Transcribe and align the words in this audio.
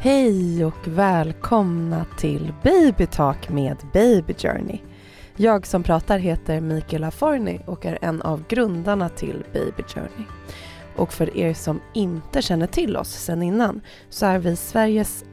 Hej 0.00 0.64
och 0.64 0.88
välkomna 0.88 2.06
till 2.18 2.52
Babytalk 2.62 3.48
med 3.48 3.76
Baby 3.92 4.34
Journey. 4.34 4.78
Jag 5.36 5.66
som 5.66 5.82
pratar 5.82 6.18
heter 6.18 6.60
Mikaela 6.60 7.10
Forni 7.10 7.60
och 7.66 7.86
är 7.86 7.98
en 8.02 8.22
av 8.22 8.44
grundarna 8.48 9.08
till 9.08 9.44
Baby 9.52 9.82
Journey. 9.82 10.26
Och 10.96 11.12
för 11.12 11.36
er 11.36 11.54
som 11.54 11.80
inte 11.94 12.42
känner 12.42 12.66
till 12.66 12.96
oss 12.96 13.10
sedan 13.10 13.42
innan 13.42 13.80
så 14.08 14.26
är 14.26 14.38
vi 14.38 14.56
Sveriges 14.56 15.24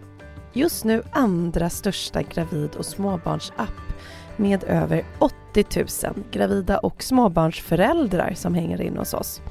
just 0.53 0.83
nu 0.83 1.03
andra 1.11 1.69
största 1.69 2.21
gravid 2.21 2.75
och 2.75 2.85
småbarnsapp 2.85 3.75
med 4.35 4.63
över 4.63 5.05
80 5.19 5.65
000 6.03 6.23
gravida 6.31 6.77
och 6.77 7.03
småbarnsföräldrar 7.03 8.33
som 8.33 8.55
hänger 8.55 8.81
in 8.81 8.97
hos 8.97 9.13
oss. 9.13 9.41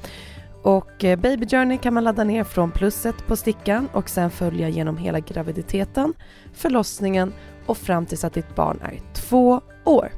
Och 0.65 1.03
eh, 1.03 1.19
Baby 1.19 1.47
Journey 1.47 1.77
kan 1.77 1.93
man 1.93 2.03
ladda 2.03 2.23
ner 2.23 2.43
från 2.43 2.71
plusset 2.71 3.27
på 3.27 3.35
stickan 3.35 3.89
och 3.93 4.09
sen 4.09 4.31
följa 4.31 4.69
genom 4.69 4.97
hela 4.97 5.19
graviditeten, 5.19 6.13
förlossningen 6.53 7.33
och 7.65 7.77
fram 7.77 8.05
tills 8.05 8.23
att 8.23 8.33
ditt 8.33 8.55
barn 8.55 8.79
är 8.83 9.01
två 9.13 9.61
år. 9.83 10.11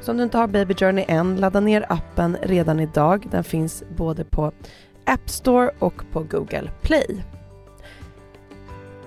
Så 0.00 0.10
om 0.10 0.16
du 0.16 0.22
inte 0.22 0.38
har 0.38 0.46
Baby 0.46 0.74
Journey 0.74 1.04
än, 1.08 1.36
ladda 1.36 1.60
ner 1.60 1.86
appen 1.88 2.36
redan 2.42 2.80
idag. 2.80 3.26
Den 3.30 3.44
finns 3.44 3.84
både 3.96 4.24
på 4.24 4.52
App 5.04 5.30
Store 5.30 5.70
och 5.78 6.04
på 6.12 6.22
Google 6.22 6.70
Play. 6.82 7.24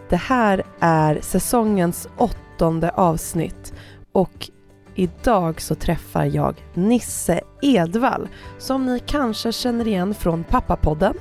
Det 0.10 0.16
här 0.16 0.64
är 0.80 1.20
säsongens 1.22 2.10
åttonde 2.18 2.90
avsnitt 2.90 3.74
och 4.12 4.50
Idag 4.96 5.62
så 5.62 5.76
träffar 5.76 6.26
jag 6.26 6.66
Nisse 6.74 7.42
Edvall 7.62 8.28
som 8.58 8.86
ni 8.86 9.00
kanske 9.00 9.52
känner 9.52 9.88
igen 9.88 10.14
från 10.14 10.44
Pappapodden 10.44 11.14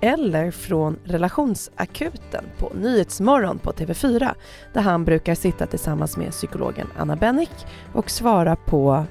eller 0.00 0.50
från 0.50 0.98
Relationsakuten 1.04 2.44
på 2.58 2.72
Nyhetsmorgon 2.74 3.58
på 3.58 3.72
TV4 3.72 4.34
där 4.72 4.80
han 4.80 5.04
brukar 5.04 5.34
sitta 5.34 5.66
tillsammans 5.66 6.16
med 6.16 6.30
psykologen 6.30 6.86
Anna 6.98 7.16
Bennick 7.16 7.66
och 7.92 8.10
svara 8.10 8.56
på 8.56 9.06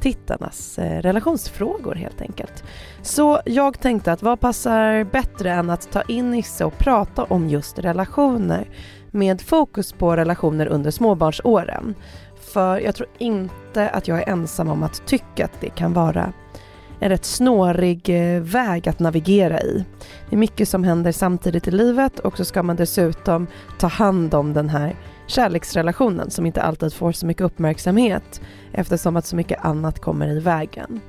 tittarnas 0.00 0.78
eh, 0.78 1.02
relationsfrågor 1.02 1.94
helt 1.94 2.20
enkelt. 2.20 2.64
Så 3.02 3.40
jag 3.44 3.80
tänkte 3.80 4.12
att 4.12 4.22
vad 4.22 4.40
passar 4.40 5.04
bättre 5.04 5.50
än 5.50 5.70
att 5.70 5.92
ta 5.92 6.02
in 6.02 6.30
Nisse 6.30 6.64
och 6.64 6.78
prata 6.78 7.24
om 7.24 7.48
just 7.48 7.78
relationer 7.78 8.68
med 9.10 9.40
fokus 9.40 9.92
på 9.92 10.16
relationer 10.16 10.66
under 10.66 10.90
småbarnsåren. 10.90 11.94
För 12.52 12.78
jag 12.78 12.94
tror 12.94 13.08
inte 13.18 13.88
att 13.88 14.08
jag 14.08 14.18
är 14.18 14.28
ensam 14.28 14.68
om 14.68 14.82
att 14.82 15.06
tycka 15.06 15.44
att 15.44 15.60
det 15.60 15.70
kan 15.70 15.92
vara 15.92 16.32
en 17.00 17.08
rätt 17.08 17.24
snårig 17.24 18.08
eh, 18.08 18.42
väg 18.42 18.88
att 18.88 18.98
navigera 18.98 19.60
i. 19.60 19.84
Det 20.30 20.36
är 20.36 20.38
mycket 20.38 20.68
som 20.68 20.84
händer 20.84 21.12
samtidigt 21.12 21.68
i 21.68 21.70
livet 21.70 22.18
och 22.18 22.36
så 22.36 22.44
ska 22.44 22.62
man 22.62 22.76
dessutom 22.76 23.46
ta 23.78 23.86
hand 23.86 24.34
om 24.34 24.52
den 24.52 24.68
här 24.68 24.96
kärleksrelationen 25.26 26.30
som 26.30 26.46
inte 26.46 26.62
alltid 26.62 26.94
får 26.94 27.12
så 27.12 27.26
mycket 27.26 27.42
uppmärksamhet 27.42 28.40
eftersom 28.72 29.16
att 29.16 29.26
så 29.26 29.36
mycket 29.36 29.64
annat 29.64 29.98
kommer 29.98 30.28
i 30.28 30.40
vägen. 30.40 31.00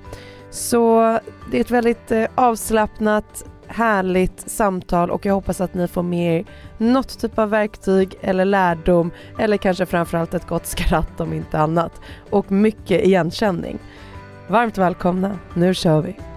Så 0.49 1.19
det 1.51 1.57
är 1.57 1.61
ett 1.61 1.71
väldigt 1.71 2.11
eh, 2.11 2.25
avslappnat, 2.35 3.45
härligt 3.73 4.49
samtal 4.49 5.11
och 5.11 5.25
jag 5.25 5.33
hoppas 5.33 5.61
att 5.61 5.73
ni 5.73 5.87
får 5.87 6.03
med 6.03 6.39
er 6.39 6.45
något 6.77 7.19
typ 7.19 7.39
av 7.39 7.49
verktyg 7.49 8.15
eller 8.21 8.45
lärdom 8.45 9.11
eller 9.39 9.57
kanske 9.57 9.85
framförallt 9.85 10.33
ett 10.33 10.47
gott 10.47 10.65
skratt 10.65 11.21
om 11.21 11.33
inte 11.33 11.59
annat 11.59 12.01
och 12.29 12.51
mycket 12.51 13.05
igenkänning. 13.05 13.79
Varmt 14.47 14.77
välkomna, 14.77 15.39
nu 15.53 15.73
kör 15.73 16.01
vi! 16.01 16.32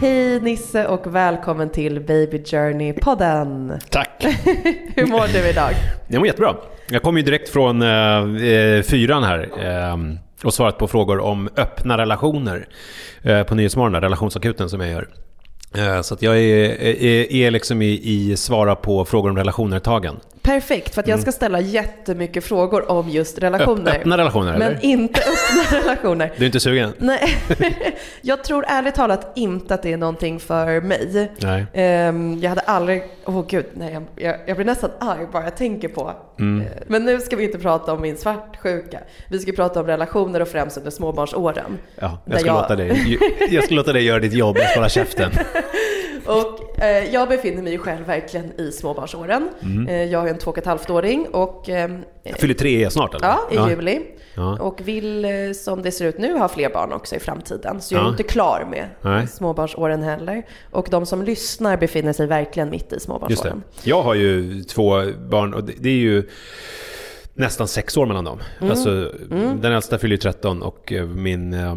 Hej 0.00 0.40
Nisse 0.40 0.86
och 0.86 1.14
välkommen 1.14 1.70
till 1.70 2.00
Baby 2.00 2.38
Journey-podden. 2.38 3.80
Tack. 3.90 4.24
Hur 4.94 5.06
mår 5.06 5.32
du 5.32 5.48
idag? 5.48 5.70
Jag 6.08 6.18
mår 6.18 6.26
jättebra. 6.26 6.56
Jag 6.88 7.02
kom 7.02 7.16
ju 7.16 7.22
direkt 7.22 7.48
från 7.48 7.82
eh, 7.82 8.82
fyran 8.82 9.24
här 9.24 9.48
eh, 9.58 9.96
och 10.44 10.54
svarat 10.54 10.78
på 10.78 10.88
frågor 10.88 11.18
om 11.20 11.48
öppna 11.56 11.98
relationer 11.98 12.68
eh, 13.22 13.42
på 13.42 13.54
Nyhetsmorgon, 13.54 14.00
relationsakuten 14.00 14.68
som 14.70 14.80
jag 14.80 14.90
gör. 14.90 15.08
Eh, 15.74 16.02
så 16.02 16.16
jag 16.20 16.38
är, 16.38 16.82
är, 16.82 17.32
är 17.32 17.50
liksom 17.50 17.82
i, 17.82 18.00
i 18.04 18.36
svara 18.36 18.74
på 18.76 19.04
frågor 19.04 19.30
om 19.30 19.36
relationer-tagen. 19.36 20.16
Perfekt, 20.42 20.94
för 20.94 21.00
att 21.00 21.06
jag 21.08 21.14
Mm. 21.14 21.22
ska 21.22 21.32
ställa 21.32 21.60
jättemycket 21.60 22.44
frågor 22.44 22.90
om 22.90 23.08
just 23.08 23.38
relationer. 23.38 23.96
Öppna 23.96 24.18
relationer, 24.18 24.52
men 24.58 24.62
eller? 24.62 24.84
inte 24.84 25.20
öppna 25.20 25.78
relationer. 25.80 26.32
Du 26.36 26.42
är 26.44 26.46
inte 26.46 26.60
sugen? 26.60 26.92
Nej, 26.98 27.36
jag 28.22 28.44
tror 28.44 28.64
ärligt 28.68 28.94
talat 28.94 29.32
inte 29.36 29.74
att 29.74 29.82
det 29.82 29.92
är 29.92 29.96
någonting 29.96 30.40
för 30.40 30.80
mig. 30.80 31.30
Nej. 31.40 31.66
Ehm, 31.74 32.38
jag 32.42 32.48
hade 32.48 32.60
aldrig, 32.60 33.02
åh 33.24 33.38
oh 33.38 33.46
gud, 33.48 33.66
nej, 33.74 33.98
jag, 34.16 34.36
jag, 34.46 34.56
blir 34.56 34.66
nästan 34.66 34.90
arg 35.00 35.26
bara 35.32 35.44
jag 35.44 35.56
tänker 35.56 35.88
på. 35.88 36.12
Mm. 36.38 36.60
Eh, 36.66 36.72
Men 36.86 37.04
nu 37.04 37.20
ska 37.20 37.36
vi 37.36 37.44
inte 37.44 37.58
prata 37.58 37.92
om 37.92 38.00
min 38.02 38.16
svartsjuka. 38.16 38.98
Vi 39.28 39.38
ska 39.38 39.52
prata 39.52 39.80
om 39.80 39.86
relationer 39.86 40.42
och 40.42 40.48
främst 40.48 40.76
under 40.76 40.90
småbarnsåren. 40.90 41.78
Ja, 41.98 42.18
jag 42.24 42.40
ska, 42.40 42.48
jag- 42.48 42.54
Låta 42.54 42.76
dig, 42.76 43.18
jag 43.50 43.64
ska 43.64 43.74
låta 43.74 43.92
dig 43.92 44.04
göra 44.04 44.18
ditt 44.18 44.32
jobb, 44.34 44.56
jag 44.58 44.70
ska 44.70 44.78
hålla 44.78 44.88
käften. 44.88 45.30
Och 46.26 46.82
eh, 46.82 47.14
jag 47.14 47.28
befinner 47.28 47.62
mig 47.62 47.78
själv 47.78 48.06
verkligen 48.06 48.60
i 48.60 48.72
småbarnsåren. 48.72 49.48
Mm. 49.62 49.88
Eh, 49.88 50.04
jag 50.04 50.24
ju 50.24 50.30
en 50.30 50.38
två 50.38 50.50
och 50.50 50.58
ett 50.58 50.66
halvt 50.66 50.90
åring 50.90 51.26
och 51.32 51.68
ehm, 51.68 51.98
Jag 52.22 52.38
fyller 52.38 52.54
tre 52.54 52.90
snart 52.90 53.14
eller? 53.14 53.26
Ja, 53.26 53.66
i 53.68 53.70
juli. 53.70 54.00
Ja. 54.34 54.58
Och 54.60 54.80
vill, 54.84 55.24
eh, 55.24 55.30
som 55.54 55.82
det 55.82 55.92
ser 55.92 56.04
ut 56.06 56.18
nu, 56.18 56.38
ha 56.38 56.48
fler 56.48 56.70
barn 56.70 56.92
också 56.92 57.16
i 57.16 57.18
framtiden. 57.18 57.80
Så 57.80 57.94
jag 57.94 58.00
är 58.00 58.04
Ja. 58.04 58.10
inte 58.10 58.22
klar 58.22 58.66
med 58.70 58.86
Nej. 59.02 59.26
småbarnsåren 59.26 60.02
heller. 60.02 60.46
Och 60.70 60.88
de 60.90 61.06
som 61.06 61.22
lyssnar 61.22 61.76
befinner 61.76 62.12
sig 62.12 62.26
verkligen 62.26 62.70
mitt 62.70 62.92
i 62.92 63.00
småbarnsåren. 63.00 63.62
Jag 63.82 64.02
har 64.02 64.14
ju 64.14 64.62
två 64.62 65.02
barn 65.30 65.54
och 65.54 65.64
det, 65.64 65.72
det 65.78 65.88
är 65.88 65.94
ju 65.94 66.28
nästan 67.34 67.68
sex 67.68 67.96
år 67.96 68.06
mellan 68.06 68.24
dem. 68.24 68.38
Mm. 68.60 68.70
Alltså, 68.70 69.12
Den 69.60 69.72
äldsta 69.72 69.98
fyller 69.98 70.16
ju 70.16 70.20
13 70.20 70.62
och 70.62 70.92
eh, 70.92 71.06
min 71.06 71.52
eh, 71.52 71.74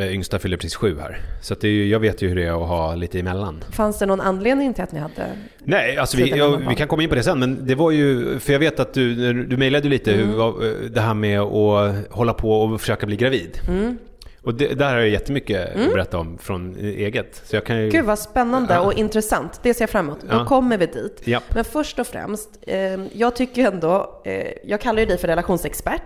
yngsta 0.00 0.38
fyller 0.38 0.56
precis 0.56 0.74
sju 0.74 0.98
här. 1.00 1.20
Så 1.40 1.54
det 1.54 1.68
är 1.68 1.72
ju, 1.72 1.88
jag 1.88 2.00
vet 2.00 2.22
ju 2.22 2.28
hur 2.28 2.36
det 2.36 2.42
är 2.44 2.62
att 2.62 2.68
ha 2.68 2.94
lite 2.94 3.18
emellan. 3.18 3.64
Fanns 3.70 3.98
det 3.98 4.06
någon 4.06 4.20
anledning 4.20 4.74
till 4.74 4.84
att 4.84 4.92
ni 4.92 5.00
hade... 5.00 5.28
Nej, 5.58 5.96
alltså 5.96 6.16
vi, 6.16 6.30
hemma. 6.30 6.62
vi 6.68 6.74
kan 6.74 6.88
komma 6.88 7.02
in 7.02 7.08
på 7.08 7.14
det 7.14 7.22
sen, 7.22 7.38
men 7.38 7.66
det 7.66 7.74
var 7.74 7.90
ju, 7.90 8.38
för 8.38 8.52
jag 8.52 8.60
vet 8.60 8.80
att 8.80 8.94
du, 8.94 9.32
du 9.44 9.56
mejlade 9.56 9.88
lite 9.88 10.12
Mm. 10.14 10.28
hur, 10.28 10.40
eh, 10.40 10.90
det 10.90 11.00
här 11.00 11.14
med 11.14 11.40
att 11.40 11.94
hålla 12.10 12.34
på 12.34 12.62
och 12.62 12.80
försöka 12.80 13.06
bli 13.06 13.16
gravid. 13.16 13.58
Mm. 13.68 13.98
Och 14.44 14.54
det, 14.54 14.74
där 14.74 14.90
har 14.92 14.98
jag 14.98 15.08
jättemycket 15.08 15.68
att 15.76 15.92
berätta 15.92 16.18
om 16.18 16.38
från 16.38 16.76
eget. 16.78 17.42
Så 17.44 17.56
jag 17.56 17.64
kan 17.66 17.80
ju... 17.82 17.90
Gud 17.90 18.04
vad 18.04 18.18
spännande 18.18 18.74
Ja. 18.74 18.80
och 18.80 18.92
intressant. 18.92 19.60
Det 19.62 19.74
ser 19.74 19.82
jag 19.82 19.90
fram 19.90 20.06
emot. 20.06 20.20
Då 20.20 20.26
Ja. 20.36 20.44
kommer 20.46 20.78
vi 20.78 20.86
dit. 20.86 21.20
Ja. 21.24 21.40
Men 21.54 21.64
först 21.64 21.98
och 21.98 22.06
främst, 22.06 22.48
eh, 22.66 22.76
jag 23.12 23.36
tycker 23.36 23.66
ändå, 23.72 24.22
eh, 24.24 24.46
jag 24.64 24.80
kallar 24.80 25.00
ju 25.00 25.06
dig 25.06 25.18
för 25.18 25.28
relationsexpert. 25.28 26.02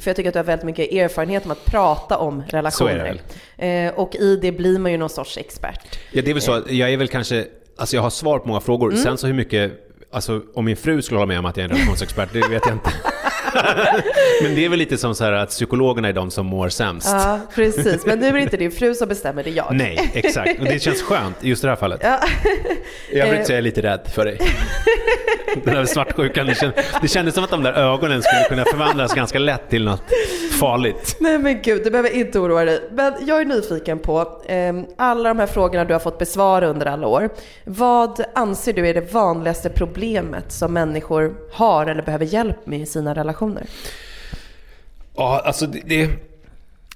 För 0.00 0.10
jag 0.10 0.16
tycker 0.16 0.28
att 0.28 0.32
du 0.34 0.38
har 0.38 0.44
väldigt 0.44 0.66
mycket 0.66 0.92
erfarenhet 0.92 1.44
om 1.44 1.50
att 1.50 1.64
prata 1.64 2.18
om 2.18 2.42
relationer. 2.48 3.20
Eh, 3.58 3.92
och 3.94 4.14
i 4.16 4.36
det 4.36 4.52
blir 4.52 4.78
man 4.78 4.92
ju 4.92 4.98
någon 4.98 5.08
sorts 5.10 5.38
expert. 5.38 5.98
Ja, 6.12 6.22
det 6.22 6.30
är 6.30 6.34
väl 6.34 6.42
så 6.42 6.52
att 6.52 6.70
jag 6.70 6.92
är 6.92 6.96
väl 6.96 7.08
kanske, 7.08 7.46
alltså 7.76 7.96
jag 7.96 8.02
har 8.02 8.10
svar 8.10 8.38
på 8.38 8.48
många 8.48 8.60
frågor. 8.60 8.90
Mm. 8.90 9.02
Sen 9.02 9.18
så 9.18 9.26
hur 9.26 9.34
mycket, 9.34 9.72
alltså 10.12 10.42
om 10.54 10.64
min 10.64 10.76
fru 10.76 11.02
skulle 11.02 11.18
hålla 11.18 11.26
med 11.28 11.38
om 11.38 11.44
att 11.44 11.56
jag 11.56 11.64
är 11.64 11.68
en 11.70 11.74
relationsexpert, 11.76 12.28
det 12.32 12.48
vet 12.48 12.62
jag 12.66 12.74
inte. 12.74 12.90
Men 14.42 14.54
det 14.54 14.64
är 14.64 14.68
väl 14.68 14.78
lite 14.78 14.98
som 14.98 15.14
så 15.14 15.24
här 15.24 15.32
att 15.32 15.48
psykologerna 15.48 16.08
är 16.08 16.12
de 16.12 16.30
som 16.30 16.46
mår 16.46 16.68
sämst. 16.68 17.08
Ja, 17.12 17.40
precis. 17.54 18.06
Men 18.06 18.18
nu 18.18 18.26
är 18.26 18.32
det 18.32 18.40
inte 18.42 18.56
din 18.56 18.70
fru 18.70 18.94
som 18.94 19.08
bestämmer, 19.08 19.44
det 19.44 19.50
är 19.50 19.54
jag. 19.54 19.66
Nej, 19.72 20.10
exakt. 20.14 20.58
Och 20.60 20.64
det 20.64 20.82
känns 20.82 21.02
skönt 21.02 21.44
i 21.44 21.48
just 21.48 21.62
det 21.62 21.68
här 21.68 21.76
fallet. 21.76 22.00
Ja. 22.02 22.18
Jag 23.12 23.26
vill 23.30 23.38
Eh. 23.40 23.44
säga 23.44 23.56
jag 23.56 23.58
är 23.58 23.62
lite 23.62 23.82
rädd 23.82 24.00
för 24.14 24.24
dig. 24.24 24.38
Den 25.64 25.74
där 25.74 25.84
svartsjukan, 25.84 26.46
det 26.46 26.54
kändes, 26.54 26.84
det 27.02 27.08
kändes 27.08 27.34
som 27.34 27.44
att 27.44 27.50
de 27.50 27.62
där 27.62 27.72
ögonen 27.72 28.22
skulle 28.22 28.44
kunna 28.48 28.64
förvandlas 28.64 29.14
ganska 29.14 29.38
lätt 29.38 29.70
till 29.70 29.84
något 29.84 30.02
farligt. 30.60 31.16
Nej 31.20 31.38
men 31.38 31.62
gud, 31.62 31.84
du 31.84 31.90
behöver 31.90 32.10
inte 32.16 32.38
oroa 32.38 32.64
dig. 32.64 32.80
Men 32.92 33.12
jag 33.26 33.40
är 33.40 33.44
nyfiken 33.44 33.98
på 33.98 34.42
eh, 34.46 34.72
alla 34.96 35.28
de 35.28 35.38
här 35.38 35.46
frågorna 35.46 35.84
du 35.84 35.92
har 35.94 36.00
fått 36.00 36.18
besvara 36.18 36.66
under 36.66 36.86
alla 36.86 37.06
år. 37.06 37.28
Vad 37.64 38.24
anser 38.34 38.72
du 38.72 38.88
är 38.88 38.94
det 38.94 39.12
vanligaste 39.14 39.70
problemet 39.70 40.52
som 40.52 40.72
människor 40.72 41.34
har 41.52 41.86
eller 41.86 42.02
behöver 42.02 42.24
hjälp 42.26 42.66
med 42.66 42.80
i 42.80 42.86
sina 42.86 43.14
relationer? 43.14 43.39
Ja, 45.16 45.42
alltså 45.44 45.66
det, 45.66 45.80
det, 45.86 46.06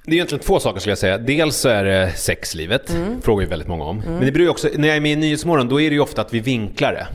det 0.05 0.11
är 0.11 0.15
egentligen 0.15 0.45
två 0.45 0.61
saker 0.61 0.81
skulle 0.81 0.91
jag 0.91 0.99
säga. 0.99 1.19
Dels 1.19 1.57
så 1.57 1.69
är 1.69 1.85
det 1.85 2.13
sexlivet, 2.17 2.97
frågar 3.23 3.43
ju 3.43 3.49
väldigt 3.49 3.69
många 3.69 3.85
om. 3.85 4.03
Men 4.07 4.25
det 4.25 4.33
beror 4.33 4.45
ju 4.45 4.49
också, 4.49 4.69
när 4.77 4.89
jag 4.89 4.97
är 4.97 5.01
med 5.01 5.13
i 5.13 5.17
Nyhetsmorgon 5.17 5.69
då 5.69 5.81
är 5.81 5.91
det 5.91 5.95
ju 5.95 6.01
ofta 6.01 6.21
att 6.21 6.35
vi 6.35 6.41
vinklar 6.41 6.93
det. 6.93 7.07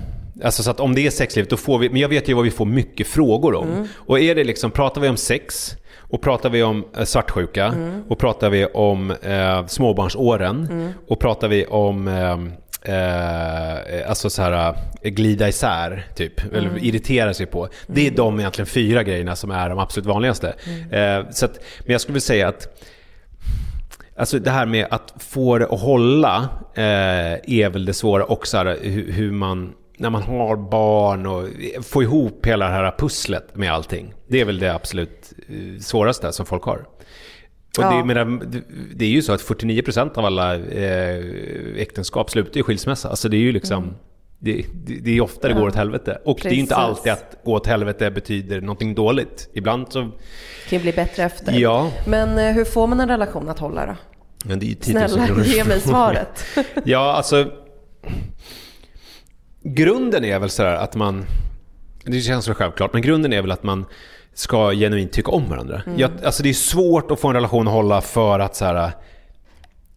Alltså 0.45 0.63
så 0.63 0.71
att 0.71 0.79
om 0.79 0.95
det 0.95 1.07
är 1.07 1.11
sexlivet 1.11 1.49
då 1.49 1.57
får 1.57 1.79
vi, 1.79 1.89
men 1.89 2.01
jag 2.01 2.09
vet 2.09 2.29
ju 2.29 2.33
vad 2.33 2.43
vi 2.43 2.51
får 2.51 2.65
mycket 2.65 3.07
frågor 3.07 3.55
om. 3.55 3.87
Och 3.95 4.19
är 4.19 4.35
det 4.35 4.43
liksom, 4.43 4.71
pratar 4.71 5.01
vi 5.01 5.09
om 5.09 5.17
sex 5.17 5.75
och 5.97 6.21
pratar 6.21 6.49
vi 6.49 6.63
om 6.63 6.85
eh, 6.97 7.03
svartsjuka 7.03 7.73
och 8.07 8.19
pratar 8.19 8.49
vi 8.49 8.65
om 8.65 9.11
eh, 9.11 9.65
småbarnsåren 9.67 10.93
och 11.07 11.19
pratar 11.19 11.47
vi 11.47 11.65
om 11.65 12.07
eh, 12.07 12.37
eh, 12.81 14.09
alltså 14.09 14.29
så 14.29 14.41
här, 14.41 14.75
eh, 15.01 15.09
glida 15.11 15.47
isär, 15.47 16.07
typ, 16.15 16.43
mm. 16.43 16.55
eller 16.55 16.83
irritera 16.83 17.33
sig 17.33 17.45
på. 17.45 17.69
Det 17.87 18.01
är 18.01 18.05
mm. 18.05 18.15
de 18.15 18.39
egentligen 18.39 18.67
fyra 18.67 19.03
grejerna 19.03 19.35
som 19.35 19.51
är 19.51 19.69
de 19.69 19.79
absolut 19.79 20.05
vanligaste. 20.05 20.55
Mm. 20.65 21.19
Eh, 21.19 21.29
så 21.31 21.45
att, 21.45 21.59
men 21.79 21.91
jag 21.91 22.01
skulle 22.01 22.13
vilja 22.13 22.21
säga 22.21 22.47
att 22.47 22.67
Alltså 24.19 24.39
det 24.39 24.51
här 24.51 24.65
med 24.65 24.87
att 24.89 25.13
få 25.17 25.57
det 25.57 25.65
att 25.65 25.81
hålla 25.81 26.49
eh, 26.73 26.83
är 27.59 27.69
väl 27.69 27.85
det 27.85 27.93
svåra 27.93 28.23
och 28.23 28.47
så 28.47 28.57
här, 28.57 28.77
hur, 28.81 29.11
hur, 29.11 29.31
man, 29.31 29.73
när 29.97 30.09
man 30.09 30.23
har 30.23 30.55
barn 30.55 31.25
och 31.25 31.47
få 31.83 32.03
ihop 32.03 32.45
hela 32.45 32.65
det 32.67 32.71
här 32.71 32.95
pusslet 32.97 33.55
med 33.55 33.71
allting. 33.71 34.13
Det 34.27 34.41
är 34.41 34.45
väl 34.45 34.59
det 34.59 34.73
absolut 34.73 35.33
eh, 35.49 35.79
svåraste 35.81 36.31
som 36.31 36.45
folk 36.45 36.63
har. 36.63 36.85
Och 37.77 37.83
ja. 37.83 37.91
det, 37.91 38.03
menar, 38.03 38.41
det 38.95 39.05
är 39.05 39.09
ju 39.09 39.21
så 39.21 39.33
att 39.33 39.41
49% 39.41 40.17
av 40.17 40.25
alla 40.25 40.55
eh, 40.55 41.19
äktenskap 41.77 42.29
slutar 42.29 42.59
i 42.59 42.63
skilsmässa. 42.63 43.09
Alltså 43.09 43.29
det 43.29 43.37
är 43.37 43.41
ju 43.41 43.51
liksom... 43.51 43.83
Mm. 43.83 43.95
Det, 44.41 44.65
det, 44.85 44.99
det, 44.99 45.17
är 45.17 45.21
ofta 45.21 45.47
det 45.47 45.53
går 45.53 45.67
åt 45.67 45.75
helvete. 45.75 46.21
Och 46.25 46.37
Precis. 46.37 46.49
det 46.49 46.55
är 46.55 46.59
inte 46.59 46.75
alltid 46.75 47.11
att 47.11 47.37
gå 47.43 47.53
åt 47.53 47.67
helvete 47.67 48.11
betyder 48.11 48.61
någonting 48.61 48.95
dåligt. 48.95 49.49
Ibland 49.53 49.85
så... 49.89 50.01
Det 50.01 50.09
kan 50.69 50.79
ju 50.79 50.79
bli 50.79 50.91
bättre 50.91 51.23
efter. 51.23 51.59
Ja. 51.59 51.91
Men 52.07 52.37
eh, 52.37 52.53
hur 52.53 52.65
får 52.65 52.87
man 52.87 52.99
en 52.99 53.07
relation 53.07 53.49
att 53.49 53.59
hålla 53.59 53.85
då? 53.85 53.95
Ja, 54.49 54.55
det 54.55 54.71
är 54.71 54.83
Snälla, 54.83 55.43
ge 55.43 55.63
mig 55.63 55.79
svaret. 55.79 56.45
ja, 56.85 57.13
alltså... 57.13 57.51
Grunden 59.63 60.25
är 60.25 60.39
väl 60.39 60.49
sådär 60.49 60.75
att 60.75 60.95
man... 60.95 61.25
Det 62.03 62.21
känns 62.21 62.45
så 62.45 62.53
självklart, 62.53 62.93
men 62.93 63.01
grunden 63.01 63.33
är 63.33 63.41
väl 63.41 63.51
att 63.51 63.63
man 63.63 63.85
ska 64.33 64.71
genuint 64.71 65.11
tycka 65.11 65.31
om 65.31 65.49
varandra. 65.49 65.81
Mm. 65.85 65.99
Jag, 65.99 66.11
alltså 66.23 66.43
det 66.43 66.49
är 66.49 66.53
svårt 66.53 67.11
att 67.11 67.19
få 67.19 67.27
en 67.27 67.33
relation 67.33 67.67
att 67.67 67.73
hålla 67.73 68.01
för 68.01 68.39
att 68.39 68.55
så 68.55 68.65
här, 68.65 68.91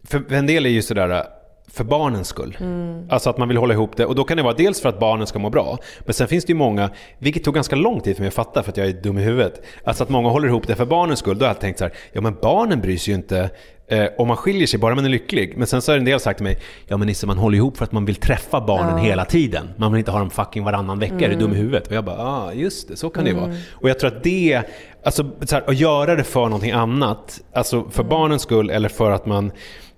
För 0.03 0.33
en 0.33 0.45
del 0.45 0.65
är 0.65 0.69
ju 0.69 0.81
sådär 0.81 1.23
för 1.73 1.83
barnens 1.83 2.27
skull. 2.27 2.57
Mm. 2.59 3.07
Alltså 3.09 3.29
att 3.29 3.37
man 3.37 3.47
vill 3.47 3.57
hålla 3.57 3.73
ihop 3.73 3.97
det. 3.97 4.05
Och 4.05 4.15
då 4.15 4.23
kan 4.23 4.37
det 4.37 4.43
vara 4.43 4.53
dels 4.53 4.81
för 4.81 4.89
att 4.89 4.99
barnen 4.99 5.27
ska 5.27 5.39
må 5.39 5.49
bra. 5.49 5.77
Men 5.99 6.13
sen 6.13 6.27
finns 6.27 6.45
det 6.45 6.51
ju 6.51 6.57
många, 6.57 6.89
vilket 7.19 7.43
tog 7.43 7.53
ganska 7.53 7.75
lång 7.75 8.01
tid 8.01 8.15
för 8.15 8.21
mig 8.21 8.27
att 8.27 8.33
fatta 8.33 8.63
för 8.63 8.71
att 8.71 8.77
jag 8.77 8.87
är 8.87 8.93
dum 8.93 9.17
i 9.17 9.21
huvudet. 9.21 9.61
Alltså 9.83 10.03
att 10.03 10.09
många 10.09 10.29
håller 10.29 10.47
ihop 10.47 10.67
det 10.67 10.75
för 10.75 10.85
barnens 10.85 11.19
skull. 11.19 11.37
Då 11.37 11.45
har 11.45 11.49
jag 11.49 11.59
tänkt 11.59 11.79
så 11.79 11.83
här, 11.83 11.93
ja 12.11 12.21
men 12.21 12.35
barnen 12.41 12.81
bryr 12.81 12.97
sig 12.97 13.13
ju 13.13 13.15
inte 13.15 13.49
eh, 13.87 14.05
om 14.17 14.27
man 14.27 14.37
skiljer 14.37 14.67
sig, 14.67 14.79
bara 14.79 14.95
man 14.95 15.05
är 15.05 15.09
lycklig. 15.09 15.53
Men 15.57 15.67
sen 15.67 15.81
så 15.81 15.91
har 15.91 15.97
en 15.97 16.05
del 16.05 16.19
sagt 16.19 16.37
till 16.37 16.43
mig, 16.43 16.57
ja 16.87 16.97
men 16.97 17.07
Nisse 17.07 17.27
man 17.27 17.37
håller 17.37 17.57
ihop 17.57 17.77
för 17.77 17.83
att 17.83 17.91
man 17.91 18.05
vill 18.05 18.15
träffa 18.15 18.61
barnen 18.61 18.97
ja. 18.97 19.03
hela 19.03 19.25
tiden. 19.25 19.69
Man 19.77 19.91
vill 19.91 19.99
inte 19.99 20.11
ha 20.11 20.19
dem 20.19 20.29
fucking 20.29 20.63
varannan 20.63 20.99
vecka, 20.99 21.13
mm. 21.13 21.23
är 21.23 21.29
du 21.29 21.35
dum 21.35 21.53
i 21.53 21.55
huvudet? 21.55 21.87
Och 21.87 21.93
jag 21.93 22.05
bara, 22.05 22.17
ja 22.17 22.47
ah, 22.47 22.53
just 22.53 22.87
det, 22.87 22.95
så 22.95 23.09
kan 23.09 23.27
mm. 23.27 23.35
det 23.35 23.41
vara. 23.41 23.55
Och 23.71 23.89
jag 23.89 23.99
tror 23.99 24.07
att 24.07 24.23
det, 24.23 24.61
alltså 25.03 25.31
så 25.41 25.55
här, 25.55 25.63
att 25.67 25.77
göra 25.77 26.15
det 26.15 26.23
för 26.23 26.43
någonting 26.43 26.71
annat, 26.71 27.41
alltså 27.53 27.89
för 27.89 28.03
mm. 28.03 28.09
barnens 28.09 28.41
skull 28.41 28.69
eller 28.69 28.89
för 28.89 29.11
att 29.11 29.25
man 29.25 29.51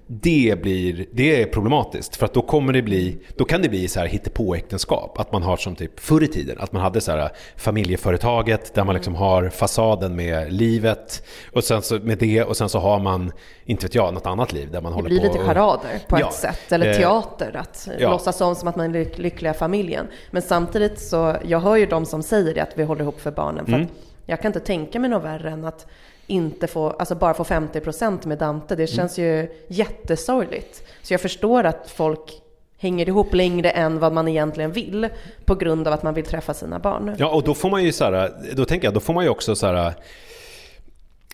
det, 0.07 0.61
blir, 0.61 1.05
det 1.11 1.41
är 1.41 1.45
problematiskt 1.45 2.15
för 2.15 2.25
att 2.25 2.33
då 2.33 2.41
kommer 2.41 2.73
det 2.73 2.81
bli, 2.81 3.17
då 3.35 3.45
kan 3.45 3.61
det 3.61 3.69
bli 3.69 3.87
så 3.87 3.99
här 3.99 4.07
hittepåäktenskap. 4.07 5.19
Att 5.19 5.31
man 5.31 5.43
har 5.43 5.57
som 5.57 5.75
typ 5.75 5.99
förr 5.99 6.23
i 6.23 6.27
tiden, 6.27 6.57
att 6.59 6.71
man 6.71 6.81
hade 6.81 7.01
så 7.01 7.11
här 7.11 7.31
familjeföretaget 7.55 8.73
där 8.73 8.83
man 8.83 8.95
liksom 8.95 9.15
har 9.15 9.49
fasaden 9.49 10.15
med 10.15 10.53
livet 10.53 11.23
och 11.51 11.63
sen 11.63 11.81
så 11.81 11.99
med 11.99 12.17
det 12.17 12.43
och 12.43 12.57
sen 12.57 12.69
så 12.69 12.79
har 12.79 12.99
man, 12.99 13.31
inte 13.65 13.85
vet 13.85 13.95
jag, 13.95 14.13
något 14.13 14.25
annat 14.25 14.53
liv 14.53 14.71
där 14.71 14.81
man 14.81 14.93
håller 14.93 15.09
på. 15.09 15.15
Det 15.15 15.19
blir 15.19 15.29
lite 15.29 15.45
charader 15.45 15.99
på 16.07 16.19
ja, 16.19 16.27
ett 16.27 16.33
sätt, 16.33 16.71
eller 16.71 16.89
eh, 16.89 16.97
teater, 16.97 17.55
att 17.55 17.87
ja. 17.99 18.11
låtsas 18.11 18.41
om 18.41 18.55
som 18.55 18.67
att 18.67 18.75
man 18.75 18.95
är 18.95 19.19
lyckliga 19.19 19.53
familjen. 19.53 20.07
Men 20.31 20.41
samtidigt 20.41 20.99
så, 20.99 21.35
jag 21.43 21.59
hör 21.59 21.75
ju 21.75 21.85
de 21.85 22.05
som 22.05 22.23
säger 22.23 22.53
det, 22.53 22.61
att 22.61 22.77
vi 22.77 22.83
håller 22.83 23.01
ihop 23.01 23.21
för 23.21 23.31
barnen. 23.31 23.65
För 23.65 23.73
mm. 23.73 23.87
jag 24.25 24.41
kan 24.41 24.49
inte 24.49 24.59
tänka 24.59 24.99
mig 24.99 25.09
något 25.09 25.23
värre 25.23 25.49
än 25.49 25.65
att 25.65 25.87
inte 26.27 26.67
få, 26.67 26.89
alltså 26.89 27.15
bara 27.15 27.33
få 27.33 27.43
50% 27.43 28.27
med 28.27 28.37
Dante. 28.37 28.75
Det 28.75 28.83
mm. 28.83 28.87
känns 28.87 29.17
mm. 29.17 29.29
ju 29.29 29.49
jättesorgligt. 29.67 30.83
Så 31.01 31.13
jag 31.13 31.21
förstår 31.21 31.63
att 31.63 31.89
folk 31.95 32.41
hänger 32.77 33.07
ihop 33.07 33.33
längre 33.33 33.69
än 33.69 33.99
vad 33.99 34.13
man 34.13 34.27
egentligen 34.27 34.71
vill 34.71 35.09
på 35.45 35.55
grund 35.55 35.87
av 35.87 35.93
att 35.93 36.03
man 36.03 36.13
vill 36.13 36.25
träffa 36.25 36.53
sina 36.53 36.79
barn. 36.79 37.15
Ja, 37.17 37.29
och 37.29 37.43
då 37.43 37.53
får 37.53 37.69
man 37.69 37.83
ju 37.83 37.91
så 37.91 38.03
här, 38.03 38.31
då 38.53 38.65
tänker 38.65 38.87
jag, 38.87 38.93
då 38.93 38.99
får 38.99 39.13
man 39.13 39.23
ju 39.23 39.29
också 39.29 39.55
så 39.55 39.67
här, 39.67 39.93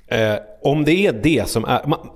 eh, 0.07 0.35
om 0.61 0.85
det 0.85 1.07
är 1.07 1.13
det 1.13 1.49
som 1.49 1.65
är, 1.65 1.87
man, 1.87 2.09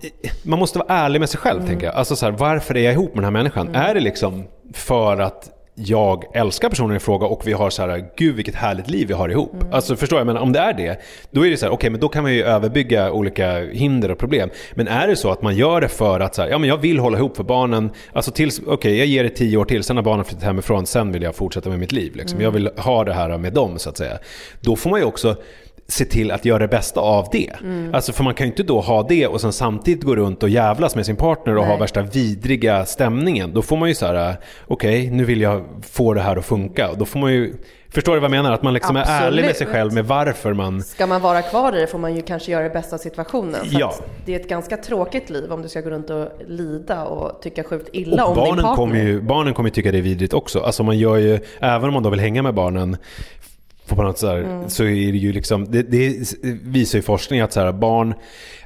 man 0.44 0.60
måste 0.60 0.80
vara 0.80 0.94
ärlig 0.94 1.20
med 1.20 1.30
sig 1.30 1.40
själv 1.40 1.60
mm. 1.60 1.70
tänker 1.70 1.86
jag. 1.86 1.96
Alltså 1.96 2.16
så 2.16 2.26
här, 2.26 2.32
varför 2.32 2.78
är 2.78 2.82
jag 2.82 2.94
ihop 2.94 3.10
med 3.10 3.18
den 3.18 3.24
här 3.24 3.32
människan? 3.32 3.68
Mm. 3.68 3.82
Är 3.82 3.94
det 3.94 4.00
liksom 4.00 4.44
för 4.74 5.18
att 5.18 5.55
jag 5.76 6.24
älskar 6.34 6.70
personen 6.70 6.98
i 6.98 7.00
fråga 7.00 7.28
och 7.28 7.48
vi 7.48 7.54
har 7.54 7.70
så 7.70 7.82
här, 7.82 8.06
gud 8.18 8.36
vilket 8.36 8.56
härligt 8.56 8.90
liv 8.90 9.08
vi 9.08 9.14
har 9.14 9.30
ihop. 9.30 9.54
Mm. 9.54 9.74
Alltså 9.74 9.96
förstår 9.96 10.20
jag, 10.20 10.28
men 10.28 10.38
om 10.38 10.52
det 10.52 10.60
är 10.60 10.74
det, 10.74 11.02
då 11.32 11.46
är 11.46 11.50
det 11.50 11.58
så 11.58 11.66
här, 11.66 11.72
okej 11.72 11.78
okay, 11.78 11.90
men 11.90 12.00
då 12.00 12.10
kan 12.10 12.24
man 12.24 12.34
ju 12.34 12.44
överbygga 12.44 13.12
olika 13.12 13.60
hinder 13.60 14.12
och 14.12 14.18
problem. 14.18 14.50
Men 14.74 14.88
är 14.88 15.08
det 15.08 15.16
så 15.16 15.32
att 15.32 15.42
man 15.42 15.56
gör 15.56 15.82
det 15.82 15.88
för 15.88 16.20
att 16.20 16.36
så 16.36 16.42
här, 16.42 16.50
ja 16.50 16.58
men 16.58 16.70
jag 16.70 16.78
vill 16.78 17.00
hålla 17.00 17.18
ihop 17.18 17.38
för 17.38 17.44
barnen, 17.44 17.92
alltså 18.14 18.32
tills, 18.32 18.60
okej 18.60 18.74
okay, 18.74 18.96
jag 18.98 19.08
ger 19.08 19.24
det 19.24 19.30
tio 19.30 19.58
år 19.58 19.66
till, 19.66 19.84
sen 19.84 19.96
har 19.96 20.04
barnen 20.04 20.26
flyttat 20.26 20.44
hemifrån, 20.44 20.86
sen 20.86 21.12
vill 21.12 21.22
jag 21.22 21.36
fortsätta 21.36 21.70
med 21.70 21.80
mitt 21.80 21.92
liv. 21.92 22.16
Liksom. 22.16 22.36
Mm. 22.36 22.44
Jag 22.44 22.52
vill 22.52 22.70
ha 22.78 23.04
det 23.04 23.14
här 23.14 23.38
med 23.38 23.54
dem 23.54 23.80
så 23.80 23.90
att 23.90 23.98
säga. 23.98 24.18
Då 24.62 24.76
får 24.76 24.90
man 24.90 25.00
ju 25.00 25.06
också 25.06 25.36
se 25.88 26.06
till 26.06 26.32
att 26.32 26.46
göra 26.46 26.60
det 26.60 26.68
bästa 26.68 27.00
av 27.00 27.28
det. 27.32 27.52
Mm. 27.62 27.96
Alltså 27.96 28.14
för 28.14 28.24
man 28.24 28.34
kan 28.34 28.48
ju 28.48 28.52
inte 28.52 28.64
då 28.64 28.82
ha 28.82 29.04
det 29.04 29.28
och 29.28 29.42
sen 29.42 29.54
samtidigt 29.54 30.04
gå 30.04 30.16
runt 30.16 30.44
och 30.44 30.50
jävlas 30.50 30.96
med 30.96 31.06
sin 31.06 31.16
partner 31.16 31.56
och 31.56 31.62
Nej. 31.62 31.72
ha 31.72 31.78
värsta 31.78 32.02
vidriga 32.02 32.86
stämningen. 32.86 33.54
Då 33.54 33.62
får 33.62 33.78
man 33.78 33.90
ju 33.90 33.96
så 33.96 34.06
här, 34.06 34.38
okej 34.68 35.00
okay, 35.00 35.18
nu 35.18 35.26
vill 35.26 35.42
jag 35.42 35.66
få 35.90 36.14
det 36.14 36.22
här 36.22 36.38
att 36.38 36.46
funka. 36.46 36.90
Och 36.90 36.98
då 36.98 37.06
får 37.06 37.20
man 37.20 37.34
ju 37.34 37.54
Förstår 37.90 38.14
du 38.14 38.20
vad 38.20 38.32
jag 38.32 38.32
menar? 38.32 38.52
Att 38.52 38.64
man 38.64 38.74
liksom 38.74 38.96
är 38.96 39.04
ärlig 39.08 39.46
med 39.46 39.56
sig 39.56 39.68
själv 39.68 39.94
med 39.94 40.06
varför 40.06 40.54
man... 40.54 40.82
Ska 40.82 41.08
man 41.08 41.22
vara 41.22 41.42
kvar 41.42 41.78
i 41.78 41.80
det 41.80 41.88
får 41.88 42.00
man 42.00 42.16
ju 42.16 42.22
kanske 42.22 42.52
göra 42.52 42.64
det 42.64 42.70
bästa 42.70 42.96
av 42.96 43.00
situationen. 43.00 43.62
Ja. 43.70 43.94
det 44.26 44.36
är 44.36 44.40
ett 44.40 44.50
ganska 44.50 44.78
tråkigt 44.78 45.30
liv 45.30 45.52
om 45.52 45.62
du 45.62 45.70
ska 45.70 45.82
gå 45.82 45.90
runt 45.90 46.10
och 46.10 46.28
lida 46.48 47.06
och 47.06 47.42
tycka 47.42 47.64
sjukt 47.64 47.90
illa 47.94 48.26
och 48.26 48.30
om 48.30 48.36
barnen 48.36 48.56
din 48.56 48.64
partner. 48.64 48.76
Kommer 48.76 49.04
ju, 49.04 49.22
barnen 49.22 49.54
kommer 49.54 49.70
ju 49.70 49.74
tycka 49.74 49.92
det 49.92 49.98
är 49.98 50.02
vidrigt 50.02 50.34
också. 50.34 50.60
Alltså 50.60 50.84
man 50.84 50.98
gör 50.98 51.18
ju, 51.18 51.40
även 51.60 51.88
om 51.88 51.94
man 51.94 52.04
då 52.04 52.10
vill 52.10 52.20
hänga 52.20 52.42
med 52.42 52.54
barnen 52.54 52.98
på 53.88 54.04
något 54.04 54.18
så, 54.18 54.28
här, 54.28 54.38
mm. 54.38 54.70
så 54.70 54.84
är 54.84 55.12
det 55.12 55.18
ju 55.18 55.34
liksom, 55.34 55.72
det, 55.72 55.82
det, 55.82 56.34
visar 56.64 56.98
ju 56.98 57.02
forskning 57.02 57.42
att 57.42 57.54
så 57.54 57.60
här, 57.60 57.72
barn 57.72 58.14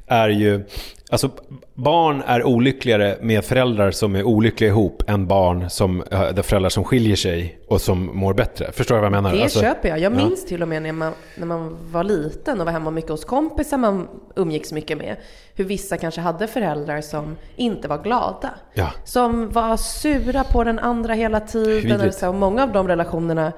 är 0.07 0.29
ju, 0.29 0.65
alltså 1.09 1.31
barn 1.73 2.23
är 2.25 2.43
olyckligare 2.43 3.17
med 3.21 3.45
föräldrar 3.45 3.91
som 3.91 4.15
är 4.15 4.23
olyckliga 4.23 4.69
ihop 4.69 5.03
än 5.07 5.27
barn 5.27 5.69
som, 5.69 6.03
där 6.09 6.41
föräldrar 6.41 6.69
som 6.69 6.83
skiljer 6.83 7.15
sig 7.15 7.59
och 7.67 7.81
som 7.81 8.09
mår 8.13 8.33
bättre. 8.33 8.71
Förstår 8.71 8.95
du 8.95 9.01
vad 9.01 9.05
jag 9.05 9.11
menar? 9.11 9.35
Det 9.35 9.43
alltså, 9.43 9.59
köper 9.59 9.89
jag. 9.89 9.99
Jag 9.99 10.11
minns 10.11 10.41
ja. 10.43 10.47
till 10.47 10.61
och 10.61 10.67
med 10.67 10.81
när 10.81 10.91
man, 10.91 11.13
när 11.35 11.45
man 11.45 11.77
var 11.91 12.03
liten 12.03 12.59
och 12.59 12.65
var 12.65 12.73
hemma 12.73 12.91
mycket 12.91 13.11
hos 13.11 13.25
kompisar 13.25 13.77
man 13.77 14.07
umgicks 14.35 14.71
mycket 14.71 14.97
med. 14.97 15.15
Hur 15.55 15.65
vissa 15.65 15.97
kanske 15.97 16.21
hade 16.21 16.47
föräldrar 16.47 17.01
som 17.01 17.37
inte 17.55 17.87
var 17.87 18.03
glada. 18.03 18.49
Ja. 18.73 18.91
Som 19.03 19.49
var 19.49 19.77
sura 19.77 20.43
på 20.43 20.63
den 20.63 20.79
andra 20.79 21.13
hela 21.13 21.39
tiden. 21.39 22.07
Och 22.07 22.13
så, 22.13 22.27
och 22.27 22.35
många 22.35 22.63
av 22.63 22.71
de 22.71 22.87
relationerna 22.87 23.51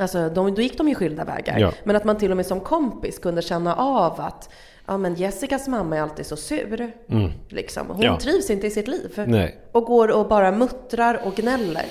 Alltså, 0.00 0.28
de, 0.28 0.54
då 0.54 0.62
gick 0.62 0.78
de 0.78 0.88
ju 0.88 0.94
skilda 0.94 1.24
vägar. 1.24 1.58
Ja. 1.58 1.72
Men 1.84 1.96
att 1.96 2.04
man 2.04 2.18
till 2.18 2.30
och 2.30 2.36
med 2.36 2.46
som 2.46 2.60
kompis 2.60 3.18
kunde 3.18 3.42
känna 3.42 3.74
av 3.74 4.20
att 4.20 4.50
ja, 4.86 4.98
men 4.98 5.14
Jessicas 5.14 5.68
mamma 5.68 5.96
är 5.96 6.02
alltid 6.02 6.26
så 6.26 6.36
sur. 6.36 6.92
Mm. 7.08 7.30
Liksom. 7.48 7.86
Hon 7.88 8.02
ja. 8.02 8.18
trivs 8.18 8.50
inte 8.50 8.66
i 8.66 8.70
sitt 8.70 8.88
liv. 8.88 9.24
Nej. 9.26 9.58
Och 9.72 9.84
går 9.84 10.10
och 10.10 10.28
bara 10.28 10.52
muttrar 10.52 11.20
och 11.24 11.34
gnäller 11.34 11.84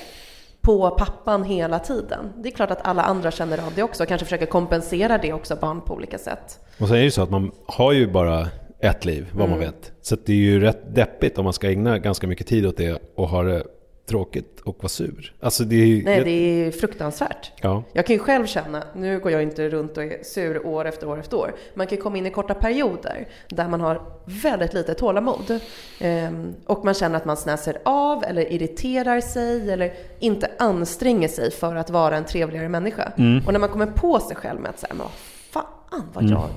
på 0.60 0.90
pappan 0.90 1.44
hela 1.44 1.78
tiden. 1.78 2.32
Det 2.36 2.48
är 2.48 2.52
klart 2.52 2.70
att 2.70 2.86
alla 2.86 3.02
andra 3.02 3.30
känner 3.30 3.58
av 3.58 3.72
det 3.74 3.82
också 3.82 4.02
och 4.02 4.08
kanske 4.08 4.24
försöker 4.24 4.46
kompensera 4.46 5.18
det 5.18 5.32
också, 5.32 5.56
barn 5.60 5.80
på 5.80 5.94
olika 5.94 6.18
sätt. 6.18 6.60
Och 6.78 6.86
sen 6.86 6.96
är 6.96 7.00
det 7.00 7.04
ju 7.04 7.10
så 7.10 7.22
att 7.22 7.30
man 7.30 7.50
har 7.66 7.92
ju 7.92 8.06
bara 8.06 8.48
ett 8.80 9.04
liv, 9.04 9.26
vad 9.32 9.46
mm. 9.46 9.50
man 9.50 9.58
vet. 9.58 9.92
Så 10.02 10.16
det 10.24 10.32
är 10.32 10.36
ju 10.36 10.60
rätt 10.60 10.94
deppigt 10.94 11.38
om 11.38 11.44
man 11.44 11.52
ska 11.52 11.70
ägna 11.70 11.98
ganska 11.98 12.26
mycket 12.26 12.46
tid 12.46 12.66
åt 12.66 12.76
det 12.76 13.02
och 13.14 13.28
ha 13.28 13.42
det 13.42 13.64
tråkigt 14.10 14.60
och 14.60 14.76
vara 14.78 14.88
sur. 14.88 15.34
Alltså 15.40 15.64
det 15.64 15.76
är, 15.76 16.04
Nej, 16.04 16.24
det 16.24 16.30
är 16.30 16.70
fruktansvärt. 16.70 17.52
Ja. 17.60 17.82
Jag 17.92 18.06
kan 18.06 18.16
ju 18.16 18.20
själv 18.20 18.46
känna, 18.46 18.82
nu 18.94 19.18
går 19.18 19.32
jag 19.32 19.42
inte 19.42 19.68
runt 19.68 19.96
och 19.96 20.02
är 20.02 20.22
sur 20.22 20.66
år 20.66 20.84
efter 20.84 21.08
år 21.08 21.20
efter 21.20 21.36
år. 21.36 21.54
Man 21.74 21.86
kan 21.86 21.98
komma 21.98 22.16
in 22.16 22.26
i 22.26 22.30
korta 22.30 22.54
perioder 22.54 23.28
där 23.48 23.68
man 23.68 23.80
har 23.80 24.02
väldigt 24.24 24.74
lite 24.74 24.94
tålamod. 24.94 25.60
Ehm, 26.00 26.54
och 26.66 26.84
man 26.84 26.94
känner 26.94 27.16
att 27.16 27.24
man 27.24 27.36
snäser 27.36 27.78
av 27.84 28.24
eller 28.24 28.52
irriterar 28.52 29.20
sig 29.20 29.70
eller 29.70 29.92
inte 30.18 30.50
anstränger 30.58 31.28
sig 31.28 31.50
för 31.50 31.76
att 31.76 31.90
vara 31.90 32.16
en 32.16 32.24
trevligare 32.24 32.68
människa. 32.68 33.12
Mm. 33.16 33.46
Och 33.46 33.52
när 33.52 33.60
man 33.60 33.68
kommer 33.68 33.86
på 33.86 34.20
sig 34.20 34.36
själv 34.36 34.60
med 34.60 34.70
att 34.70 34.78
säga, 34.78 34.94
men 34.94 35.06
vad 35.06 35.62
fan 35.90 36.02
vad 36.12 36.24
mm. 36.24 36.36
jag 36.36 36.48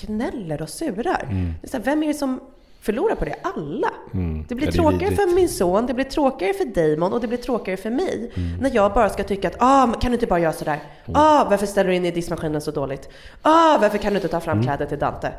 gnäller 0.00 0.62
och 0.62 0.68
surar. 0.68 1.26
Mm. 1.30 1.54
Det 1.60 1.66
är 1.66 1.70
så 1.70 1.76
här, 1.76 1.84
vem 1.84 2.02
är 2.02 2.06
det 2.06 2.14
som 2.14 2.40
förlorar 2.86 3.14
på 3.14 3.24
det, 3.24 3.34
alla. 3.42 3.90
Mm. 4.14 4.44
Det 4.48 4.54
blir 4.54 4.66
ja, 4.66 4.70
det 4.70 4.76
tråkigare 4.76 5.14
för 5.14 5.34
min 5.34 5.48
son, 5.48 5.86
det 5.86 5.94
blir 5.94 6.04
tråkigare 6.04 6.54
för 6.54 6.64
Damon 6.64 7.12
och 7.12 7.20
det 7.20 7.28
blir 7.28 7.38
tråkigare 7.38 7.76
för 7.76 7.90
mig. 7.90 8.32
Mm. 8.34 8.58
När 8.60 8.70
jag 8.74 8.92
bara 8.92 9.08
ska 9.08 9.24
tycka 9.24 9.48
att, 9.48 9.56
ah, 9.58 9.92
kan 10.00 10.10
du 10.10 10.14
inte 10.14 10.26
bara 10.26 10.40
göra 10.40 10.52
sådär? 10.52 10.78
Mm. 11.06 11.20
Ah, 11.20 11.46
varför 11.50 11.66
ställer 11.66 11.90
du 11.90 11.96
in 11.96 12.04
i 12.04 12.10
diskmaskinen 12.10 12.60
så 12.60 12.70
dåligt? 12.70 13.08
Ah, 13.42 13.78
varför 13.80 13.98
kan 13.98 14.12
du 14.12 14.16
inte 14.16 14.28
ta 14.28 14.40
fram 14.40 14.52
mm. 14.52 14.64
kläder 14.64 14.86
till 14.86 14.98
Dante? 14.98 15.32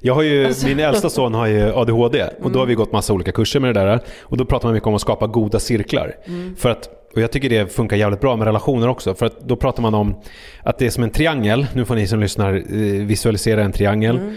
Jag 0.00 0.14
har 0.14 0.22
ju, 0.22 0.46
alltså. 0.46 0.66
Min 0.66 0.80
äldsta 0.80 1.10
son 1.10 1.34
har 1.34 1.46
ju 1.46 1.72
ADHD 1.74 2.28
och 2.42 2.50
då 2.50 2.58
har 2.58 2.66
vi 2.66 2.74
gått 2.74 2.92
massa 2.92 3.12
olika 3.12 3.32
kurser 3.32 3.60
med 3.60 3.74
det 3.74 3.80
där. 3.80 4.00
Och 4.20 4.36
då 4.36 4.44
pratar 4.44 4.68
man 4.68 4.74
mycket 4.74 4.86
om 4.86 4.94
att 4.94 5.00
skapa 5.00 5.26
goda 5.26 5.60
cirklar. 5.60 6.16
Mm. 6.26 6.56
För 6.56 6.70
att 6.70 7.02
och 7.14 7.20
jag 7.20 7.32
tycker 7.32 7.48
det 7.48 7.72
funkar 7.72 7.96
jävligt 7.96 8.20
bra 8.20 8.36
med 8.36 8.46
relationer 8.46 8.88
också. 8.88 9.14
För 9.14 9.26
att 9.26 9.40
då 9.40 9.56
pratar 9.56 9.82
man 9.82 9.94
om 9.94 10.14
att 10.62 10.78
det 10.78 10.86
är 10.86 10.90
som 10.90 11.02
en 11.02 11.10
triangel. 11.10 11.66
Nu 11.74 11.84
får 11.84 11.94
ni 11.94 12.06
som 12.06 12.20
lyssnar 12.20 12.54
eh, 12.54 13.06
visualisera 13.06 13.62
en 13.62 13.72
triangel. 13.72 14.18
Mm. 14.18 14.36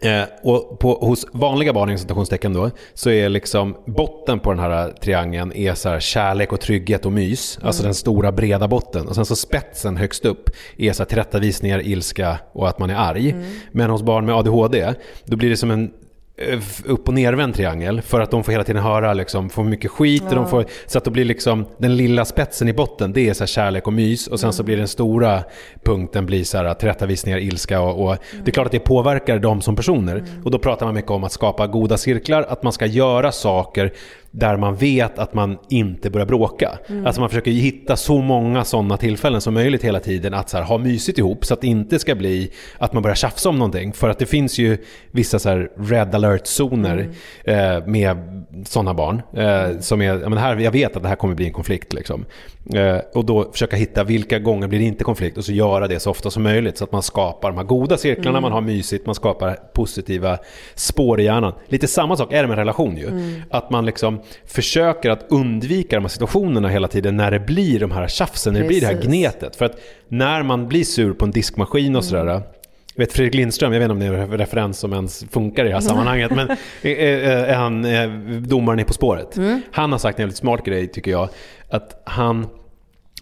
Eh, 0.00 0.22
och 0.42 0.78
på, 0.78 0.94
hos 0.94 1.26
vanliga 1.32 1.72
barn 1.72 1.90
i 1.90 1.98
citationstecken 1.98 2.52
då, 2.52 2.70
så 2.94 3.10
är 3.10 3.28
liksom 3.28 3.76
botten 3.86 4.40
på 4.40 4.50
den 4.50 4.58
här 4.60 4.92
triangeln 5.02 5.52
är 5.52 5.74
så 5.74 5.88
här 5.88 6.00
kärlek 6.00 6.52
och 6.52 6.60
trygghet 6.60 7.06
och 7.06 7.12
mys. 7.12 7.56
Mm. 7.56 7.66
Alltså 7.66 7.82
den 7.82 7.94
stora 7.94 8.32
breda 8.32 8.68
botten. 8.68 9.08
Och 9.08 9.14
sen 9.14 9.26
så 9.26 9.36
spetsen 9.36 9.96
högst 9.96 10.24
upp 10.24 10.50
är 10.76 10.92
så 10.92 11.02
här 11.02 11.08
tillrättavisningar, 11.08 11.86
ilska 11.86 12.38
och 12.52 12.68
att 12.68 12.78
man 12.78 12.90
är 12.90 12.94
arg. 12.94 13.30
Mm. 13.30 13.44
Men 13.72 13.90
hos 13.90 14.02
barn 14.02 14.26
med 14.26 14.34
ADHD, 14.34 14.94
då 15.24 15.36
blir 15.36 15.50
det 15.50 15.56
som 15.56 15.70
en 15.70 15.90
upp 16.84 17.08
och 17.08 17.14
nervänd 17.14 17.54
triangel 17.54 18.02
för 18.02 18.20
att 18.20 18.30
de 18.30 18.44
får 18.44 18.52
hela 18.52 18.64
tiden 18.64 18.82
höra 18.82 19.14
liksom, 19.14 19.50
får 19.50 19.64
mycket 19.64 19.90
skit. 19.90 20.22
Ja. 20.22 20.28
Och 20.28 20.34
de 20.34 20.48
får, 20.48 20.64
så 20.86 20.98
att 20.98 21.04
det 21.04 21.10
blir 21.10 21.24
liksom 21.24 21.66
den 21.78 21.96
lilla 21.96 22.24
spetsen 22.24 22.68
i 22.68 22.72
botten, 22.72 23.12
det 23.12 23.28
är 23.28 23.34
så 23.34 23.46
kärlek 23.46 23.86
och 23.86 23.92
mys. 23.92 24.26
Och 24.26 24.40
sen 24.40 24.46
mm. 24.46 24.52
så 24.52 24.62
blir 24.62 24.76
den 24.76 24.88
stora 24.88 25.44
punkten 25.84 26.26
blir 26.26 26.44
så 26.44 26.58
här, 26.58 26.74
tillrättavisningar, 26.74 27.38
ilska 27.38 27.80
och, 27.80 28.02
och 28.02 28.10
mm. 28.10 28.44
det 28.44 28.50
är 28.50 28.52
klart 28.52 28.66
att 28.66 28.72
det 28.72 28.80
påverkar 28.80 29.38
dem 29.38 29.60
som 29.60 29.76
personer. 29.76 30.16
Mm. 30.16 30.44
Och 30.44 30.50
då 30.50 30.58
pratar 30.58 30.86
man 30.86 30.94
mycket 30.94 31.10
om 31.10 31.24
att 31.24 31.32
skapa 31.32 31.66
goda 31.66 31.96
cirklar, 31.96 32.42
att 32.42 32.62
man 32.62 32.72
ska 32.72 32.86
göra 32.86 33.32
saker 33.32 33.92
där 34.30 34.56
man 34.56 34.76
vet 34.76 35.18
att 35.18 35.34
man 35.34 35.58
inte 35.68 36.10
börjar 36.10 36.26
bråka. 36.26 36.78
Mm. 36.88 37.06
Alltså 37.06 37.20
man 37.20 37.30
försöker 37.30 37.50
hitta 37.50 37.96
så 37.96 38.18
många 38.18 38.64
sådana 38.64 38.96
tillfällen 38.96 39.40
som 39.40 39.54
möjligt 39.54 39.84
hela 39.84 40.00
tiden 40.00 40.34
att 40.34 40.52
här, 40.52 40.62
ha 40.62 40.78
mysigt 40.78 41.18
ihop 41.18 41.44
så 41.44 41.54
att 41.54 41.60
det 41.60 41.66
inte 41.66 41.98
ska 41.98 42.14
bli 42.14 42.50
att 42.78 42.92
man 42.92 43.02
börjar 43.02 43.14
tjafsa 43.14 43.48
om 43.48 43.58
någonting. 43.58 43.92
För 43.92 44.08
att 44.08 44.18
det 44.18 44.26
finns 44.26 44.58
ju 44.58 44.78
vissa 45.10 45.38
så 45.38 45.48
här 45.48 45.70
red 45.76 46.14
alert-zoner 46.14 47.08
mm. 47.44 47.76
eh, 47.76 47.86
med 47.86 48.44
sådana 48.66 48.94
barn. 48.94 49.22
Eh, 49.36 49.78
som 49.80 50.00
är, 50.00 50.06
jag, 50.06 50.20
men 50.20 50.38
här, 50.38 50.56
jag 50.56 50.72
vet 50.72 50.96
att 50.96 51.02
det 51.02 51.08
här 51.08 51.16
kommer 51.16 51.34
bli 51.34 51.46
en 51.46 51.52
konflikt. 51.52 51.92
Liksom. 51.92 52.24
Eh, 52.74 52.98
och 53.14 53.24
då 53.24 53.52
försöka 53.52 53.76
hitta 53.76 54.04
vilka 54.04 54.38
gånger 54.38 54.68
blir 54.68 54.78
det 54.78 54.84
inte 54.84 55.04
konflikt 55.04 55.38
och 55.38 55.44
så 55.44 55.52
göra 55.52 55.88
det 55.88 56.00
så 56.00 56.10
ofta 56.10 56.30
som 56.30 56.42
möjligt 56.42 56.78
så 56.78 56.84
att 56.84 56.92
man 56.92 57.02
skapar 57.02 57.50
de 57.50 57.58
här 57.58 57.64
goda 57.64 57.96
cirklarna, 57.96 58.38
mm. 58.38 58.42
man 58.42 58.52
har 58.52 58.60
mysigt, 58.60 59.06
man 59.06 59.14
skapar 59.14 59.58
positiva 59.74 60.38
spår 60.74 61.20
i 61.20 61.24
hjärnan. 61.24 61.52
Lite 61.66 61.86
samma 61.88 62.16
sak 62.16 62.32
är 62.32 62.42
det 62.42 62.48
med 62.48 62.58
relation 62.58 62.96
ju. 62.96 63.08
Mm. 63.08 63.42
Att 63.50 63.70
man 63.70 63.86
liksom 63.86 64.17
försöker 64.46 65.10
att 65.10 65.26
undvika 65.28 65.96
de 65.96 66.04
här 66.04 66.08
situationerna 66.08 66.68
hela 66.68 66.88
tiden 66.88 67.16
när 67.16 67.30
det 67.30 67.40
blir 67.40 67.80
de 67.80 67.90
här 67.90 68.08
tjafsen, 68.08 68.52
när 68.52 68.60
det 68.60 68.66
blir 68.66 68.80
det 68.80 68.86
här 68.86 69.02
gnetet. 69.02 69.56
För 69.56 69.64
att 69.64 69.80
när 70.08 70.42
man 70.42 70.68
blir 70.68 70.84
sur 70.84 71.12
på 71.12 71.24
en 71.24 71.30
diskmaskin 71.30 71.96
och 71.96 72.04
sådär 72.04 72.22
mm. 72.22 72.42
Jag 72.94 73.02
vet 73.06 73.12
Fredrik 73.12 73.34
Lindström, 73.34 73.72
jag 73.72 73.80
vet 73.80 73.90
inte 73.90 73.92
om 73.92 73.98
det 73.98 74.18
är 74.18 74.22
en 74.22 74.38
referens 74.38 74.78
som 74.78 74.92
ens 74.92 75.24
funkar 75.30 75.64
i 75.64 75.68
det 75.68 75.74
här 75.74 75.80
sammanhanget, 75.80 76.30
men 76.30 76.50
är, 76.82 76.96
är 77.28 77.54
han 77.54 77.86
domaren 78.48 78.80
i 78.80 78.84
På 78.84 78.92
spåret? 78.92 79.36
Mm. 79.36 79.62
Han 79.72 79.92
har 79.92 79.98
sagt 79.98 80.18
en 80.18 80.22
väldigt 80.22 80.38
smart 80.38 80.64
grej 80.64 80.86
tycker 80.86 81.10
jag, 81.10 81.28
att 81.68 82.02
han 82.04 82.46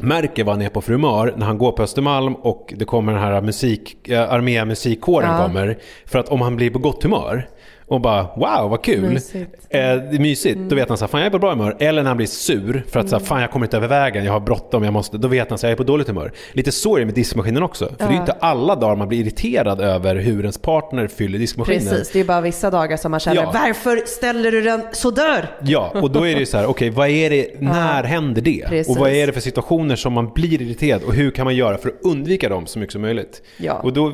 märker 0.00 0.44
vad 0.44 0.54
han 0.54 0.62
är 0.62 0.68
på 0.68 0.80
för 0.80 0.92
humör 0.92 1.34
när 1.36 1.46
han 1.46 1.58
går 1.58 1.72
på 1.72 1.82
Östermalm 1.82 2.34
och 2.34 2.74
det 2.76 2.84
kommer 2.84 3.12
den 3.12 3.22
här 3.22 3.40
musik, 3.40 4.08
äh, 4.08 4.32
armé 4.32 4.64
musikkåren 4.64 5.30
ja. 5.30 5.46
kommer. 5.46 5.78
För 6.06 6.18
att 6.18 6.28
om 6.28 6.40
han 6.40 6.56
blir 6.56 6.70
på 6.70 6.78
gott 6.78 7.02
humör 7.02 7.48
och 7.88 8.00
bara 8.00 8.22
wow 8.22 8.70
vad 8.70 8.82
kul. 8.82 9.10
Mysigt. 9.10 9.66
Eh, 9.70 9.80
det 9.80 10.16
är 10.16 10.18
mysigt. 10.18 10.56
Mm. 10.56 10.68
Då 10.68 10.76
vet 10.76 10.88
han 10.88 10.98
så 10.98 11.08
fan 11.08 11.20
jag 11.20 11.26
är 11.26 11.30
på 11.30 11.38
bra 11.38 11.50
humör. 11.50 11.76
Eller 11.78 12.02
när 12.02 12.10
han 12.10 12.16
blir 12.16 12.26
sur 12.26 12.84
för 12.88 13.00
att 13.00 13.06
mm. 13.06 13.20
så 13.20 13.26
fan 13.26 13.40
jag 13.40 13.50
kommer 13.50 13.66
inte 13.66 13.76
över 13.76 13.88
vägen, 13.88 14.24
jag 14.24 14.32
har 14.32 14.40
bråttom, 14.40 14.84
jag 14.84 14.92
måste. 14.92 15.18
Då 15.18 15.28
vet 15.28 15.48
han 15.48 15.54
att 15.54 15.62
jag 15.62 15.72
är 15.72 15.76
på 15.76 15.82
dåligt 15.82 16.08
humör. 16.08 16.32
Lite 16.52 16.72
så 16.72 16.96
är 16.96 17.00
det 17.00 17.06
med 17.06 17.14
diskmaskinen 17.14 17.62
också. 17.62 17.84
För 17.86 17.94
ja. 17.98 18.06
det 18.06 18.14
är 18.14 18.20
inte 18.20 18.32
alla 18.32 18.74
dagar 18.74 18.96
man 18.96 19.08
blir 19.08 19.20
irriterad 19.20 19.80
över 19.80 20.16
hur 20.16 20.40
ens 20.40 20.58
partner 20.58 21.06
fyller 21.08 21.38
diskmaskinen. 21.38 21.88
Precis, 21.88 22.12
det 22.12 22.20
är 22.20 22.24
bara 22.24 22.40
vissa 22.40 22.70
dagar 22.70 22.96
som 22.96 23.10
man 23.10 23.20
känner 23.20 23.42
ja. 23.42 23.50
varför 23.54 24.02
ställer 24.06 24.52
du 24.52 24.62
den 24.62 24.82
så 24.92 25.10
där? 25.10 25.50
Ja, 25.62 25.92
och 25.94 26.10
då 26.10 26.26
är 26.26 26.34
det 26.34 26.40
ju 26.40 26.46
så 26.46 26.56
här, 26.56 26.66
okej 26.66 26.90
okay, 26.90 26.96
vad 26.96 27.08
är 27.08 27.30
det, 27.30 27.60
när 27.60 28.02
ja. 28.02 28.08
händer 28.08 28.42
det? 28.42 28.64
Precis. 28.68 28.96
Och 28.96 29.00
vad 29.00 29.10
är 29.10 29.26
det 29.26 29.32
för 29.32 29.40
situationer 29.40 29.96
som 29.96 30.12
man 30.12 30.32
blir 30.34 30.62
irriterad 30.62 31.02
och 31.02 31.14
hur 31.14 31.30
kan 31.30 31.44
man 31.44 31.56
göra 31.56 31.78
för 31.78 31.88
att 31.88 31.94
undvika 32.02 32.48
dem 32.48 32.66
så 32.66 32.78
mycket 32.78 32.92
som 32.92 33.02
möjligt? 33.02 33.42
Ja. 33.56 33.72
Och 33.72 33.92
då 33.92 34.12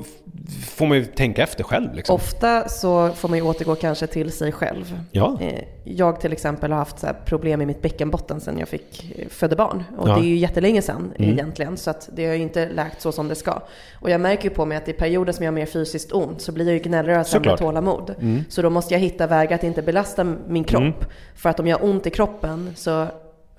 får 0.70 0.86
man 0.86 0.98
ju 0.98 1.04
tänka 1.04 1.42
efter 1.42 1.64
själv. 1.64 1.94
Liksom. 1.94 2.14
Ofta 2.14 2.68
så 2.68 3.10
får 3.12 3.28
man 3.28 3.38
ju 3.38 3.44
återgå 3.62 3.80
kanske 3.80 4.06
till 4.06 4.32
sig 4.32 4.52
själv. 4.52 4.98
Ja. 5.10 5.38
Eh, 5.40 5.64
jag 5.84 6.20
till 6.20 6.32
exempel 6.32 6.70
har 6.72 6.78
haft 6.78 7.04
problem 7.24 7.62
i 7.62 7.66
mitt 7.66 7.82
bäckenbotten 7.82 8.40
sedan 8.40 8.58
jag 8.58 8.68
fick 8.68 9.14
eh, 9.18 9.28
födde 9.28 9.56
barn. 9.56 9.84
Och 9.98 10.08
ja. 10.08 10.14
det 10.14 10.20
är 10.20 10.24
ju 10.24 10.36
jättelänge 10.36 10.82
sedan 10.82 11.12
mm. 11.16 11.30
egentligen. 11.30 11.76
Så 11.76 11.90
att 11.90 12.08
det 12.12 12.26
har 12.26 12.34
ju 12.34 12.42
inte 12.42 12.68
läkt 12.68 13.00
så 13.00 13.12
som 13.12 13.28
det 13.28 13.34
ska. 13.34 13.62
Och 14.00 14.10
jag 14.10 14.20
märker 14.20 14.44
ju 14.44 14.54
på 14.54 14.64
mig 14.64 14.76
att 14.76 14.88
i 14.88 14.92
perioder 14.92 15.32
som 15.32 15.44
jag 15.44 15.52
har 15.52 15.54
mer 15.54 15.66
fysiskt 15.66 16.12
ont 16.12 16.40
så 16.40 16.52
blir 16.52 16.66
jag 16.66 16.74
ju 16.74 16.80
gnällröd 16.80 17.20
och 17.20 17.26
sämre 17.26 17.56
tålamod. 17.56 18.14
Mm. 18.20 18.44
Så 18.48 18.62
då 18.62 18.70
måste 18.70 18.94
jag 18.94 19.00
hitta 19.00 19.26
vägar 19.26 19.54
att 19.54 19.64
inte 19.64 19.82
belasta 19.82 20.24
min 20.24 20.64
kropp. 20.64 20.82
Mm. 20.82 20.94
För 21.34 21.50
att 21.50 21.60
om 21.60 21.66
jag 21.66 21.78
har 21.78 21.84
ont 21.84 22.06
i 22.06 22.10
kroppen 22.10 22.70
så 22.76 23.06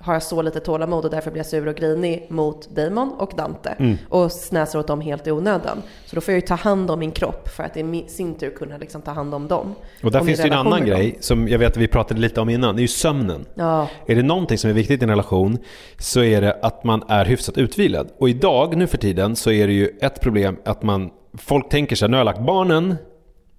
har 0.04 0.12
jag 0.12 0.22
så 0.22 0.42
lite 0.42 0.60
tålamod 0.60 1.04
och 1.04 1.10
därför 1.10 1.30
blir 1.30 1.38
jag 1.38 1.46
sur 1.46 1.68
och 1.68 1.74
grinig 1.74 2.26
mot 2.28 2.68
Damon 2.70 3.12
och 3.18 3.32
Dante. 3.36 3.76
Mm. 3.78 3.96
Och 4.08 4.32
snäser 4.32 4.78
åt 4.78 4.86
dem 4.86 5.00
helt 5.00 5.26
i 5.26 5.30
onödan. 5.30 5.82
Så 6.06 6.16
då 6.16 6.20
får 6.20 6.34
jag 6.34 6.40
ju 6.40 6.46
ta 6.46 6.54
hand 6.54 6.90
om 6.90 6.98
min 6.98 7.12
kropp 7.12 7.48
för 7.48 7.64
att 7.64 7.76
i 7.76 8.04
sin 8.08 8.34
tur 8.34 8.50
kunna 8.50 8.76
liksom 8.76 9.02
ta 9.02 9.10
hand 9.10 9.34
om 9.34 9.48
dem. 9.48 9.74
Och 10.02 10.10
där 10.10 10.20
finns 10.20 10.40
det 10.40 10.46
ju 10.46 10.52
en 10.52 10.58
annan 10.58 10.86
grej 10.86 11.16
som 11.20 11.48
jag 11.48 11.58
vet 11.58 11.70
att 11.70 11.76
vi 11.76 11.88
pratade 11.88 12.20
lite 12.20 12.40
om 12.40 12.48
innan. 12.48 12.76
Det 12.76 12.80
är 12.80 12.82
ju 12.82 12.88
sömnen. 12.88 13.46
Ja. 13.54 13.88
Är 14.06 14.14
det 14.14 14.22
någonting 14.22 14.58
som 14.58 14.70
är 14.70 14.74
viktigt 14.74 15.02
i 15.02 15.04
en 15.04 15.10
relation 15.10 15.58
så 15.98 16.22
är 16.22 16.40
det 16.40 16.58
att 16.62 16.84
man 16.84 17.02
är 17.08 17.24
hyfsat 17.24 17.58
utvilad. 17.58 18.08
Och 18.18 18.28
idag, 18.28 18.76
nu 18.76 18.86
för 18.86 18.98
tiden, 18.98 19.36
så 19.36 19.50
är 19.50 19.66
det 19.66 19.72
ju 19.72 19.98
ett 20.00 20.20
problem 20.20 20.56
att 20.64 20.82
man 20.82 21.10
Folk 21.38 21.68
tänker 21.68 21.96
sig 21.96 22.08
nu 22.08 22.14
har 22.14 22.18
jag 22.18 22.24
lagt 22.24 22.40
barnen, 22.40 22.96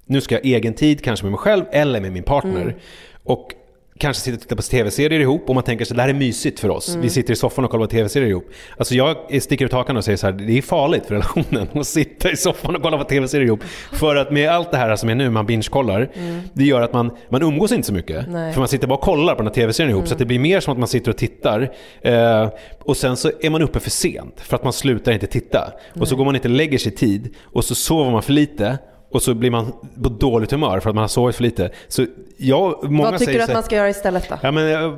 nu 0.06 0.22
ska 0.22 0.36
jag 0.36 0.42
ha 0.42 0.46
egen 0.46 0.74
tid, 0.74 1.04
kanske 1.04 1.26
med 1.26 1.32
mig 1.32 1.40
själv 1.40 1.64
eller 1.72 2.02
med 2.02 2.12
min 2.12 2.24
partner. 2.24 2.62
Mm. 2.62 2.76
Och 3.24 3.54
kanske 4.00 4.24
sitter 4.24 4.38
och 4.38 4.42
tittar 4.42 4.56
på 4.56 4.62
tv-serier 4.62 5.20
ihop 5.20 5.50
och 5.50 5.56
man 5.56 5.64
tänker 5.64 5.86
sig 5.86 5.96
det 5.96 6.02
här 6.02 6.10
är 6.10 6.14
mysigt 6.14 6.60
för 6.60 6.70
oss. 6.70 6.90
Mm. 6.90 7.02
Vi 7.02 7.10
sitter 7.10 7.34
i 7.34 7.36
soffan 7.36 7.66
och 7.66 7.72
kollar 7.72 7.86
på 7.86 7.92
tv-serier 7.92 8.30
ihop. 8.30 8.50
Alltså 8.78 8.96
jag 8.96 9.42
sticker 9.42 9.66
ut 9.66 9.74
hakan 9.74 9.98
och 9.98 10.04
säger 10.04 10.18
så 10.18 10.28
här, 10.28 10.34
det 10.34 10.58
är 10.58 10.62
farligt 10.62 11.06
för 11.06 11.16
relationen 11.16 11.68
att 11.74 11.88
sitta 11.88 12.32
i 12.32 12.38
soffan 12.38 12.76
och 12.76 12.82
kolla 12.82 12.98
på 12.98 13.04
tv-serier 13.04 13.46
ihop. 13.46 13.64
För 13.92 14.16
att 14.16 14.32
med 14.32 14.50
allt 14.50 14.72
det 14.72 14.78
här 14.78 14.96
som 14.96 15.10
är 15.10 15.16
nu, 15.16 15.30
man 15.30 15.46
binge-kollar, 15.46 16.12
mm. 16.14 16.42
det 16.54 16.64
gör 16.64 16.82
att 16.82 16.94
man, 16.94 17.12
man 17.30 17.42
umgås 17.42 17.72
inte 17.72 17.88
så 17.88 17.94
mycket. 17.94 18.28
Nej. 18.28 18.54
För 18.54 18.60
man 18.60 18.68
sitter 18.68 18.88
bara 18.88 18.96
och 18.96 19.02
kollar 19.02 19.36
på 19.36 19.38
den 19.38 19.48
här 19.48 19.54
tv-serien 19.54 19.90
ihop. 19.90 20.02
Mm. 20.02 20.10
Så 20.10 20.16
det 20.16 20.26
blir 20.26 20.40
mer 20.40 20.60
som 20.60 20.72
att 20.72 20.80
man 20.80 20.88
sitter 20.88 21.12
och 21.12 21.18
tittar. 21.18 21.72
Eh, 22.02 22.50
och 22.80 22.98
sen 22.98 23.18
så 23.18 23.32
är 23.42 23.50
man 23.50 23.62
uppe 23.62 23.80
för 23.80 23.90
sent 23.90 24.42
för 24.42 24.56
att 24.56 24.64
man 24.64 24.74
slutar 24.74 25.12
inte 25.12 25.28
titta. 25.28 25.72
Nej. 25.94 26.02
Och 26.02 26.08
så 26.08 26.16
går 26.16 26.26
man 26.26 26.36
inte 26.36 26.48
och 26.48 26.54
lägger 26.54 26.78
sig 26.78 26.92
tid 26.92 27.34
och 27.42 27.66
så 27.66 27.76
sover 27.76 28.12
man 28.12 28.22
för 28.22 28.34
lite 28.34 28.78
och 29.16 29.22
så 29.22 29.34
blir 29.34 29.52
man 29.52 29.74
på 30.04 30.10
dåligt 30.10 30.52
humör 30.52 30.80
för 30.80 30.90
att 30.90 30.96
man 30.96 31.02
har 31.04 31.08
sovit 31.08 31.36
för 31.36 31.44
lite. 31.44 31.70
Så 31.88 32.06
jag, 32.38 32.92
många 32.92 33.12
vad 33.12 33.20
tycker 33.20 33.34
du 33.34 33.42
att 33.42 33.54
man 33.54 33.64
ska 33.64 33.76
göra 33.76 33.90
istället 33.90 34.30
då? 34.30 34.36
Ja, 34.42 34.52
men 34.52 34.64
jag, 34.64 34.98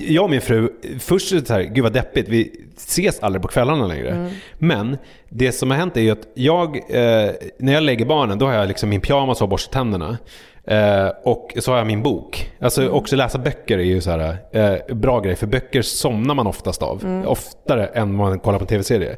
jag 0.00 0.24
och 0.24 0.30
min 0.30 0.40
fru, 0.40 0.68
först 1.00 1.32
är 1.32 1.36
det 1.36 1.46
så 1.46 1.54
här, 1.54 1.62
gud 1.62 1.84
vad 1.84 1.92
deppigt, 1.92 2.28
vi 2.28 2.52
ses 2.76 3.20
aldrig 3.20 3.42
på 3.42 3.48
kvällarna 3.48 3.86
längre. 3.86 4.10
Mm. 4.10 4.30
Men 4.58 4.96
det 5.28 5.52
som 5.52 5.70
har 5.70 5.78
hänt 5.78 5.96
är 5.96 6.00
ju 6.00 6.10
att 6.10 6.28
jag, 6.34 6.76
eh, 6.76 7.32
när 7.58 7.72
jag 7.72 7.82
lägger 7.82 8.06
barnen, 8.06 8.38
då 8.38 8.46
har 8.46 8.52
jag 8.52 8.68
liksom 8.68 8.88
min 8.88 9.00
pyjamas 9.00 9.42
och 9.42 9.48
borstar 9.48 9.72
tänderna. 9.72 10.18
Eh, 10.64 11.08
och 11.24 11.52
så 11.58 11.70
har 11.70 11.78
jag 11.78 11.86
min 11.86 12.02
bok. 12.02 12.50
Alltså 12.60 12.82
mm. 12.82 12.94
också 12.94 13.16
läsa 13.16 13.38
böcker 13.38 13.78
är 13.78 13.82
ju 13.82 14.00
så 14.00 14.10
här, 14.10 14.36
eh, 14.52 14.94
bra 14.94 15.20
grej, 15.20 15.36
för 15.36 15.46
böcker 15.46 15.82
somnar 15.82 16.34
man 16.34 16.46
oftast 16.46 16.82
av. 16.82 17.04
Mm. 17.04 17.26
Oftare 17.26 17.86
än 17.86 18.14
man 18.14 18.38
kollar 18.38 18.58
på 18.58 18.66
tv-serier. 18.66 19.16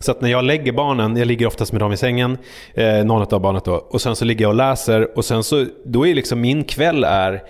Så 0.00 0.10
att 0.10 0.20
när 0.20 0.28
jag 0.28 0.44
lägger 0.44 0.72
barnen, 0.72 1.16
jag 1.16 1.26
ligger 1.26 1.46
oftast 1.46 1.72
med 1.72 1.80
dem 1.80 1.92
i 1.92 1.96
sängen, 1.96 2.38
eh, 2.74 3.04
någon 3.04 3.34
av 3.34 3.40
barnet 3.40 3.64
då, 3.64 3.74
och 3.74 4.00
sen 4.00 4.16
så 4.16 4.24
ligger 4.24 4.44
jag 4.44 4.48
och 4.48 4.54
läser 4.54 5.18
och 5.18 5.24
sen 5.24 5.42
så, 5.42 5.66
då 5.84 6.06
är 6.06 6.14
liksom 6.14 6.40
min 6.40 6.64
kväll 6.64 7.04
är 7.04 7.42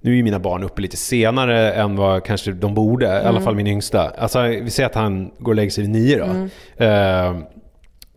nu 0.00 0.10
är 0.10 0.16
ju 0.16 0.22
mina 0.22 0.38
barn 0.38 0.64
uppe 0.64 0.82
lite 0.82 0.96
senare 0.96 1.72
än 1.72 1.96
vad 1.96 2.24
kanske 2.24 2.52
de 2.52 2.74
borde, 2.74 3.06
mm. 3.06 3.16
i 3.16 3.20
alla 3.20 3.30
mm. 3.30 3.42
fall 3.42 3.54
min 3.54 3.66
yngsta. 3.66 4.12
Alltså 4.18 4.42
vi 4.42 4.70
säger 4.70 4.88
att 4.88 4.94
han 4.94 5.30
går 5.38 5.52
och 5.52 5.56
lägger 5.56 5.70
sig 5.70 5.82
vid 5.82 5.90
nio 5.90 6.18
då. 6.18 6.24
Mm. 6.24 6.50
Eh, 6.76 7.42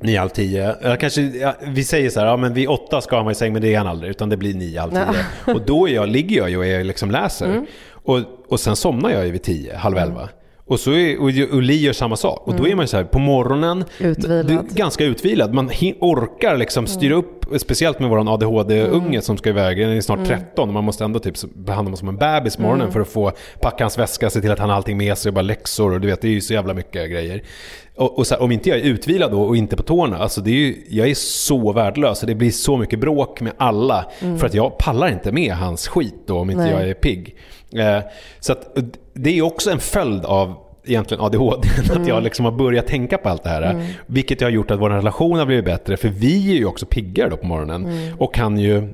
nio, 0.02 0.20
halv 0.20 0.30
tio. 0.30 0.74
Eller 0.82 0.96
kanske, 0.96 1.22
ja, 1.22 1.56
vi 1.62 1.84
säger 1.84 2.10
så 2.10 2.20
här, 2.20 2.28
ja 2.28 2.38
men 2.38 2.54
vid 2.54 2.68
åtta 2.68 3.02
ska 3.02 3.16
han 3.16 3.26
vara 3.26 3.32
i 3.32 3.36
säng, 3.36 3.54
men 3.54 3.62
det 3.62 3.74
är 3.74 3.78
han 3.78 3.88
aldrig. 3.88 4.10
Utan 4.10 4.30
det 4.30 4.38
blir 4.38 4.54
nio, 4.54 4.80
halv 4.80 4.92
tio. 4.92 5.54
och 5.54 5.62
då 5.66 5.88
är 5.88 5.94
jag, 5.94 6.10
ligger 6.10 6.38
jag 6.38 6.50
ju 6.50 6.80
och 6.80 6.86
liksom 6.86 7.12
läser. 7.12 7.46
Mm. 7.46 7.66
Och, 7.92 8.20
och 8.48 8.60
sen 8.60 8.76
somnar 8.76 9.10
jag 9.10 9.26
ju 9.26 9.32
vid 9.32 9.44
tio, 9.44 9.76
halv 9.76 9.98
elva. 9.98 10.30
Mm. 10.68 10.74
Och, 10.74 10.80
så 10.80 10.92
är, 10.92 11.54
och, 11.54 11.62
Li 11.62 11.76
gör 11.76 11.94
samma 11.94 12.16
sak. 12.16 12.48
Och 12.48 12.56
då 12.56 12.64
är 12.64 12.68
mm. 12.68 12.78
man 12.78 12.88
så 12.88 12.98
här, 12.98 13.04
på 13.04 13.20
morgonen, 13.20 13.84
utvilad. 14.00 14.70
ganska 14.70 15.04
utvilad. 15.04 15.54
Man 15.54 15.72
orkar 16.00 16.58
liksom 16.58 16.88
styra 16.88 17.14
mm. 17.14 17.26
upp, 17.26 17.62
speciellt 17.62 18.00
med 18.00 18.10
vår 18.10 18.34
ADHD-unge 18.34 19.08
mm. 19.08 19.22
som 19.22 19.38
ska 19.38 19.50
iväg, 19.50 19.78
den 19.78 19.90
är 19.90 20.02
snart 20.02 20.28
13. 20.28 20.74
Man 20.74 20.84
måste 20.84 21.04
ändå 21.04 21.20
typ 21.20 21.36
behandla 21.54 21.76
honom 21.76 21.98
som 21.98 22.10
en 22.10 22.18
bebis 22.18 22.56
på 22.56 22.62
morgonen 22.62 22.92
för 22.92 23.00
att 23.00 23.08
få 23.08 23.32
packa 23.62 23.84
hans 23.84 23.98
väska, 23.98 24.30
se 24.30 24.42
till 24.42 24.52
att 24.52 24.60
han 24.60 24.70
har 24.70 24.76
allting 24.76 24.98
med 24.98 25.18
sig, 25.18 25.32
bara 25.32 25.42
läxor 25.42 25.94
och 25.94 26.02
du 26.02 26.08
vet, 26.08 26.22
det 26.22 26.28
är 26.28 26.32
ju 26.32 26.42
så 26.42 26.54
jävla 26.54 26.74
mycket 26.74 27.12
grejer. 27.12 27.44
Och, 27.96 28.20
och 28.20 28.26
här, 28.32 28.42
om 28.42 28.52
inte 28.52 28.70
jag 28.70 28.80
är 28.80 28.84
utvilad 28.84 29.32
då 29.32 29.42
och 29.42 29.58
inte 29.58 29.76
på 29.76 29.84
tårna, 29.84 30.18
alltså 30.18 30.42
det 30.42 30.50
är 30.50 30.56
ju, 30.56 30.76
jag 30.90 31.10
är 31.10 31.16
så 31.16 31.72
värdelös. 31.72 32.22
Det 32.22 32.36
blir 32.36 32.52
så 32.52 32.78
mycket 32.78 33.00
bråk 33.00 33.42
med 33.42 33.54
alla. 33.58 34.06
Mm. 34.20 34.38
För 34.38 34.48
att 34.48 34.54
jag 34.54 34.78
pallar 34.78 35.08
inte 35.08 35.32
med 35.32 35.54
hans 35.54 35.88
skit 35.88 36.16
då 36.26 36.40
om 36.40 36.50
inte 36.50 36.64
Nej. 36.64 36.72
jag 36.72 36.90
är 36.90 36.94
pigg. 36.94 37.36
Eh, 37.76 38.00
så 38.40 38.52
att, 38.52 38.78
det 39.14 39.38
är 39.38 39.42
också 39.42 39.72
en 39.72 39.80
följd 39.80 40.26
av 40.26 40.56
egentligen 40.86 41.24
ADHD, 41.24 41.70
mm. 41.78 42.02
att 42.02 42.08
jag 42.08 42.24
liksom 42.24 42.46
har 42.46 42.52
börjat 42.52 42.88
tänka 42.88 43.18
på 43.18 43.30
allt 43.30 43.44
det 43.44 43.50
här. 43.50 43.62
Mm. 43.62 43.86
Vilket 44.06 44.42
har 44.42 44.50
gjort 44.50 44.72
att 44.72 44.80
vår 44.80 44.90
relation 44.90 45.40
har 45.40 45.46
blivit 45.46 45.66
bättre, 45.66 45.98
för 45.98 46.10
vi 46.10 46.52
är 46.52 46.56
ju 46.56 46.66
också 46.66 46.86
piggare 46.86 47.30
då 47.30 47.38
på 47.38 47.46
morgonen. 47.46 47.86
Mm. 47.86 48.18
Och 48.18 48.34
kan 48.34 48.58
ju 48.58 48.94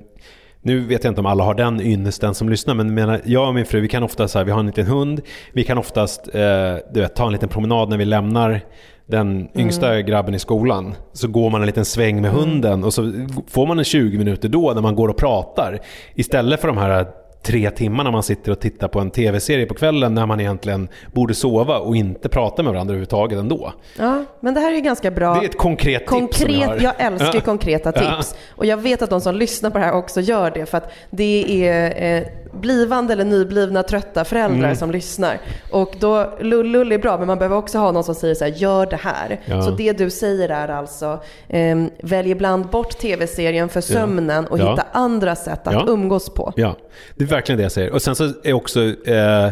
nu 0.65 0.79
vet 0.79 1.03
jag 1.03 1.11
inte 1.11 1.21
om 1.21 1.25
alla 1.25 1.43
har 1.43 1.53
den 1.53 1.81
ynnesten 1.81 2.35
som 2.35 2.49
lyssnar, 2.49 2.73
men 2.73 2.93
menar, 2.93 3.21
jag 3.25 3.47
och 3.47 3.55
min 3.55 3.65
fru 3.65 3.81
vi 3.81 3.87
kan 3.87 4.03
oftast, 4.03 4.33
så 4.33 4.39
här, 4.39 4.45
vi 4.45 4.51
har 4.51 4.59
en 4.59 4.65
liten 4.65 4.85
hund, 4.85 5.21
vi 5.53 5.63
kan 5.63 5.77
oftast 5.77 6.27
eh, 6.35 6.75
du 6.93 7.01
vet, 7.01 7.15
ta 7.15 7.25
en 7.25 7.31
liten 7.31 7.49
promenad 7.49 7.89
när 7.89 7.97
vi 7.97 8.05
lämnar 8.05 8.61
den 9.05 9.49
yngsta 9.55 10.01
grabben 10.01 10.33
i 10.33 10.39
skolan 10.39 10.95
så 11.13 11.27
går 11.27 11.49
man 11.49 11.61
en 11.61 11.67
liten 11.67 11.85
sväng 11.85 12.21
med 12.21 12.31
hunden 12.31 12.83
och 12.83 12.93
så 12.93 13.11
får 13.47 13.67
man 13.67 13.79
en 13.79 13.85
20 13.85 14.17
minuter 14.17 14.49
då 14.49 14.71
när 14.73 14.81
man 14.81 14.95
går 14.95 15.07
och 15.07 15.17
pratar. 15.17 15.79
Istället 16.15 16.61
för 16.61 16.67
de 16.67 16.77
här 16.77 17.07
tre 17.43 17.69
timmarna 17.71 18.11
man 18.11 18.23
sitter 18.23 18.51
och 18.51 18.59
tittar 18.59 18.87
på 18.87 18.99
en 18.99 19.11
tv-serie 19.11 19.65
på 19.65 19.73
kvällen 19.73 20.13
när 20.15 20.25
man 20.25 20.39
egentligen 20.39 20.87
borde 21.13 21.33
sova 21.33 21.77
och 21.79 21.95
inte 21.95 22.29
prata 22.29 22.63
med 22.63 22.73
varandra 22.73 22.91
överhuvudtaget 22.91 23.39
ändå. 23.39 23.73
Ja, 23.99 24.23
men 24.39 24.53
det 24.53 24.59
här 24.59 24.73
är 24.73 24.79
ganska 24.79 25.11
bra. 25.11 25.33
Det 25.33 25.39
är 25.45 25.49
ett 25.49 25.57
konkret, 25.57 26.05
konkret 26.05 26.47
tips 26.47 26.61
jag. 26.61 26.81
Jag 26.81 26.93
älskar 26.97 27.31
Ja. 27.35 27.41
konkreta 27.41 27.91
tips. 27.91 28.35
Och 28.55 28.65
jag 28.65 28.77
vet 28.77 29.01
att 29.01 29.09
de 29.09 29.21
som 29.21 29.35
lyssnar 29.35 29.69
på 29.69 29.77
det 29.77 29.83
här 29.83 29.93
också 29.93 30.21
gör 30.21 30.51
det 30.51 30.65
för 30.65 30.77
att 30.77 30.91
det 31.09 31.67
är 31.67 32.17
eh, 32.17 32.23
blivande 32.59 33.13
eller 33.13 33.25
nyblivna 33.25 33.83
trötta 33.83 34.25
föräldrar 34.25 34.57
Mm. 34.63 34.75
som 34.75 34.91
lyssnar. 34.91 35.39
Och 35.71 35.93
då, 35.99 36.33
lull-lull 36.39 36.91
är 36.91 36.97
bra 36.97 37.17
men 37.17 37.27
man 37.27 37.37
behöver 37.37 37.55
också 37.57 37.77
ha 37.77 37.91
någon 37.91 38.03
som 38.03 38.15
säger 38.15 38.35
så 38.35 38.43
här, 38.45 38.51
gör 38.51 38.85
det 38.85 38.95
här. 39.01 39.39
Ja. 39.45 39.61
Så 39.61 39.71
det 39.71 39.91
du 39.97 40.09
säger 40.09 40.49
är 40.49 40.67
alltså, 40.67 41.19
eh, 41.47 41.77
välj 42.03 42.31
ibland 42.31 42.65
bort 42.69 42.97
tv-serien 42.97 43.69
för 43.69 43.81
sömnen 43.81 44.45
och 44.47 44.59
Ja. 44.59 44.71
hitta 44.71 44.85
andra 44.91 45.35
sätt 45.35 45.67
att 45.67 45.73
Ja. 45.73 45.85
umgås 45.87 46.29
på. 46.33 46.53
Ja, 46.55 46.75
det 47.15 47.25
verkligen 47.33 47.57
det 47.57 47.63
jag 47.63 47.71
säger. 47.71 47.91
Och 47.91 48.01
sen 48.01 48.15
så 48.15 48.31
är 48.43 48.53
också, 48.53 48.83
eh, 48.83 49.49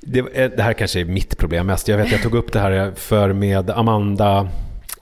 det, 0.00 0.18
eh, 0.18 0.50
det 0.56 0.62
här 0.62 0.72
kanske 0.72 1.00
är 1.00 1.04
mitt 1.04 1.38
problem 1.38 1.66
mest. 1.66 1.88
Jag 1.88 1.98
vet 1.98 2.12
jag 2.12 2.22
tog 2.22 2.34
upp 2.34 2.52
det 2.52 2.58
här 2.58 2.92
för 2.96 3.32
med 3.32 3.70
Amanda 3.70 4.48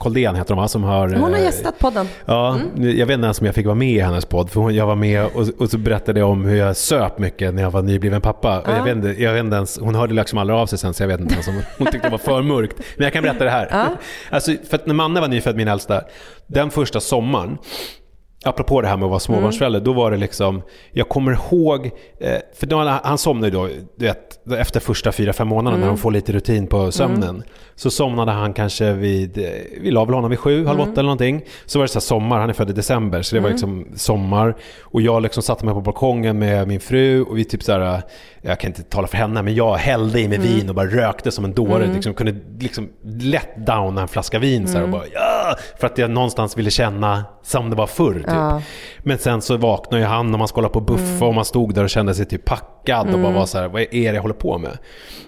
Koldén 0.01 0.35
heter 0.35 0.53
hon 0.53 0.61
va? 0.61 0.67
Som 0.67 0.83
har, 0.83 1.09
Hon 1.09 1.31
har 1.31 1.39
eh, 1.39 1.43
gästat 1.43 1.79
podden. 1.79 2.07
Ja, 2.25 2.59
jag 2.75 3.05
vet 3.05 3.13
inte 3.13 3.25
ens 3.25 3.39
om 3.39 3.45
jag 3.45 3.55
fick 3.55 3.65
vara 3.65 3.75
med 3.75 3.89
i 3.89 3.99
hennes 3.99 4.25
podd. 4.25 4.49
För 4.49 4.61
hon, 4.61 4.75
jag 4.75 4.85
var 4.85 4.95
med 4.95 5.25
och, 5.25 5.49
och 5.57 5.69
så 5.69 5.77
berättade 5.77 6.19
jag 6.19 6.29
om 6.29 6.45
hur 6.45 6.57
jag 6.57 6.77
söp 6.77 7.19
mycket 7.19 7.53
när 7.53 7.61
jag 7.61 7.71
var 7.71 7.81
nybliven 7.81 8.21
pappa. 8.21 8.59
Och 8.59 8.71
jag 8.71 8.83
vet 8.83 8.95
inte, 8.95 9.23
jag 9.23 9.33
vet 9.33 9.43
inte 9.43 9.55
ens, 9.55 9.79
hon 9.79 9.95
hörde 9.95 10.13
liksom 10.13 10.37
aldrig 10.37 10.59
av 10.59 10.65
sig 10.65 10.77
sen 10.79 10.93
så 10.93 11.03
jag 11.03 11.07
vet 11.07 11.19
inte 11.19 11.33
ens 11.33 11.47
om 11.47 11.61
hon 11.77 11.87
tyckte 11.87 12.07
det 12.07 12.11
var 12.11 12.17
för 12.17 12.41
mörkt. 12.41 12.77
Men 12.97 13.03
jag 13.03 13.13
kan 13.13 13.23
berätta 13.23 13.43
det 13.43 13.49
här. 13.49 13.89
Alltså, 14.29 14.51
för 14.69 14.75
att 14.75 14.85
när 14.85 14.93
Manne 14.93 15.21
var 15.21 15.27
nyfödd, 15.27 15.55
min 15.55 15.67
äldsta, 15.67 16.01
den 16.47 16.71
första 16.71 16.99
sommaren 16.99 17.57
Apropå 18.43 18.81
det 18.81 18.87
här 18.87 18.97
med 18.97 19.05
att 19.05 19.09
vara 19.09 19.19
småbarnsförälder, 19.19 19.79
då 19.79 19.93
var 19.93 20.11
det 20.11 20.17
liksom, 20.17 20.61
jag 20.91 21.09
kommer 21.09 21.31
ihåg, 21.31 21.85
eh, 22.19 22.40
för 22.55 22.67
då, 22.67 22.99
han 23.03 23.17
somnade 23.17 23.47
ju 23.47 23.51
då, 23.51 23.69
du 23.95 24.05
vet, 24.05 24.47
efter 24.57 24.79
första 24.79 25.11
fyra, 25.11 25.33
fem 25.33 25.47
månaderna 25.47 25.81
när 25.81 25.87
de 25.87 25.97
får 25.97 26.11
lite 26.11 26.31
rutin 26.31 26.67
på 26.67 26.91
sömnen. 26.91 27.43
Så 27.75 27.91
somnade 27.91 28.31
han 28.31 28.53
kanske 28.53 28.93
vid, 28.93 29.37
vi 29.81 29.91
la 29.91 30.05
väl 30.05 30.13
honom 30.13 30.29
vid 30.29 30.39
sju, 30.39 30.65
halv 30.65 30.81
åtta 30.81 30.91
eller 30.91 31.03
någonting. 31.03 31.41
Så 31.65 31.79
var 31.79 31.83
det 31.83 31.89
så 31.89 31.99
här 31.99 32.01
sommar, 32.01 32.39
han 32.39 32.49
är 32.49 32.53
född 32.53 32.69
i 32.69 32.73
december, 32.73 33.21
så 33.21 33.35
det 33.35 33.41
var 33.41 33.49
liksom 33.49 33.87
sommar. 33.95 34.55
Och 34.81 35.01
jag 35.01 35.21
liksom 35.21 35.43
satte 35.43 35.65
mig 35.65 35.73
på 35.73 35.81
balkongen 35.81 36.39
med 36.39 36.67
min 36.67 36.79
fru 36.79 37.23
och 37.23 37.37
vi 37.37 37.45
typ 37.45 37.63
så 37.63 37.71
här, 37.71 38.01
jag 38.41 38.59
kan 38.59 38.69
inte 38.69 38.83
tala 38.83 39.07
för 39.07 39.17
henne, 39.17 39.41
men 39.41 39.55
jag 39.55 39.75
hällde 39.75 40.19
i 40.19 40.27
mig 40.27 40.37
vin 40.37 40.69
och 40.69 40.75
bara 40.75 40.85
rökte 40.87 41.31
som 41.31 41.45
en 41.45 41.53
dåre. 41.53 41.93
Liksom, 41.93 42.13
kunde 42.13 42.35
liksom 42.59 42.89
lätt 43.03 43.65
downa 43.65 44.01
en 44.01 44.07
flaska 44.07 44.39
vin 44.39 44.67
så 44.67 44.77
här, 44.77 44.83
och 44.83 44.89
bara 44.89 45.03
ja! 45.13 45.55
För 45.79 45.87
att 45.87 45.97
jag 45.97 46.11
någonstans 46.11 46.57
ville 46.57 46.71
känna 46.71 47.25
som 47.43 47.69
det 47.69 47.75
var 47.75 47.87
förr. 47.87 48.13
Typ. 48.13 48.23
Ja. 48.27 48.61
Men 48.99 49.17
sen 49.17 49.41
så 49.41 49.57
vaknade 49.57 50.03
ju 50.03 50.07
han 50.07 50.33
och 50.33 50.39
man 50.39 50.47
skulle 50.47 50.69
på 50.69 50.79
buffa 50.81 51.25
och 51.25 51.33
man 51.33 51.45
stod 51.45 51.73
där 51.73 51.83
och 51.83 51.89
kände 51.89 52.15
sig 52.15 52.25
typ 52.25 52.40
packad 52.45 53.13
och 53.13 53.19
bara 53.19 53.31
var 53.33 53.45
så 53.45 53.57
här, 53.57 53.67
vad 53.67 53.81
är 53.81 53.87
det 53.91 54.15
jag 54.15 54.21
håller 54.21 54.33
på 54.35 54.57
med? 54.57 54.77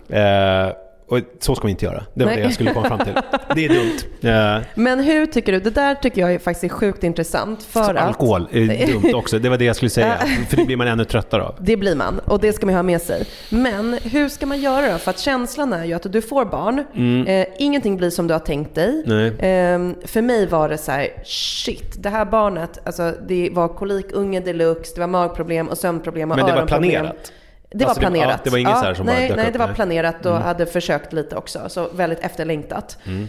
Eh, 0.09 0.73
och 1.13 1.19
så 1.39 1.55
ska 1.55 1.67
vi 1.67 1.71
inte 1.71 1.85
göra. 1.85 2.03
Det 2.13 2.23
var 2.23 2.31
Nej. 2.31 2.37
det 2.37 2.43
jag 2.43 2.53
skulle 2.53 2.73
komma 2.73 2.87
fram 2.87 2.99
till. 2.99 3.13
Det 3.55 3.65
är 3.65 3.69
dumt. 3.69 4.57
Eh, 4.57 4.63
Men 4.75 4.99
hur 4.99 5.25
tycker 5.25 5.51
du, 5.51 5.59
det 5.59 5.69
där 5.69 5.95
tycker 5.95 6.21
jag 6.21 6.33
är 6.33 6.39
faktiskt 6.39 6.63
är 6.63 6.69
sjukt 6.69 7.03
intressant 7.03 7.63
för 7.63 7.95
att... 7.95 8.07
alkohol 8.07 8.47
är 8.51 8.87
dumt 8.93 9.13
också. 9.15 9.39
Det 9.39 9.49
var 9.49 9.57
det 9.57 9.65
jag 9.65 9.75
skulle 9.75 9.89
säga. 9.89 10.17
För 10.49 10.57
det 10.57 10.65
blir 10.65 10.77
man 10.77 10.87
ännu 10.87 11.05
tröttare 11.05 11.43
av. 11.43 11.55
Det 11.59 11.77
blir 11.77 11.95
man 11.95 12.19
och 12.19 12.39
det 12.39 12.53
ska 12.53 12.65
man 12.65 12.75
ha 12.75 12.83
med 12.83 13.01
sig. 13.01 13.25
Men 13.49 13.93
hur 14.03 14.29
ska 14.29 14.45
man 14.45 14.61
göra 14.61 14.91
då? 14.91 14.97
För 14.97 15.11
att 15.11 15.19
känslan 15.19 15.73
är 15.73 15.85
ju 15.85 15.93
att 15.93 16.11
du 16.11 16.21
får 16.21 16.45
barn, 16.45 16.79
eh, 17.27 17.47
ingenting 17.57 17.97
blir 17.97 18.09
som 18.09 18.27
du 18.27 18.33
har 18.33 18.39
tänkt 18.39 18.75
dig. 18.75 19.03
Mm. 19.05 19.95
Eh, 19.95 20.07
för 20.07 20.21
mig 20.21 20.47
var 20.47 20.69
det 20.69 20.77
så 20.77 20.91
här, 20.91 21.07
shit, 21.23 22.03
det 22.03 22.09
här 22.09 22.25
barnet, 22.25 22.79
alltså 22.83 23.13
det 23.27 23.49
var 23.51 23.67
kolikunge 23.67 24.39
deluxe, 24.39 24.91
det 24.95 24.99
var 24.99 25.07
magproblem 25.07 25.67
och 25.69 25.77
sömnproblem 25.77 26.31
och 26.31 26.37
Men 26.37 26.45
det 26.45 26.51
var 26.51 26.57
öronproblem. 26.59 26.91
planerat. 26.91 27.31
Det 27.73 27.85
var 27.85 27.93
det- 27.93 27.99
planerat. 27.99 28.29
ja, 28.29 28.39
det 28.43 28.49
var 28.49 28.57
inget 28.57 28.77
så 28.77 28.83
här 28.85 28.93
som 28.93 29.05
bara 29.05 29.15
nej, 29.15 29.27
dök 29.27 29.37
nej, 29.37 29.47
upp, 29.47 29.53
det 29.53 29.59
var 29.59 29.73
planerat 29.73 30.25
och 30.25 30.35
hade 30.37 30.65
försökt 30.65 31.13
lite 31.13 31.35
också. 31.35 31.69
Så 31.69 31.89
väldigt 31.93 32.19
efterlängtat. 32.19 32.97
Mm. 33.05 33.27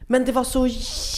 Men 0.00 0.24
det 0.24 0.32
var 0.32 0.44
så 0.44 0.66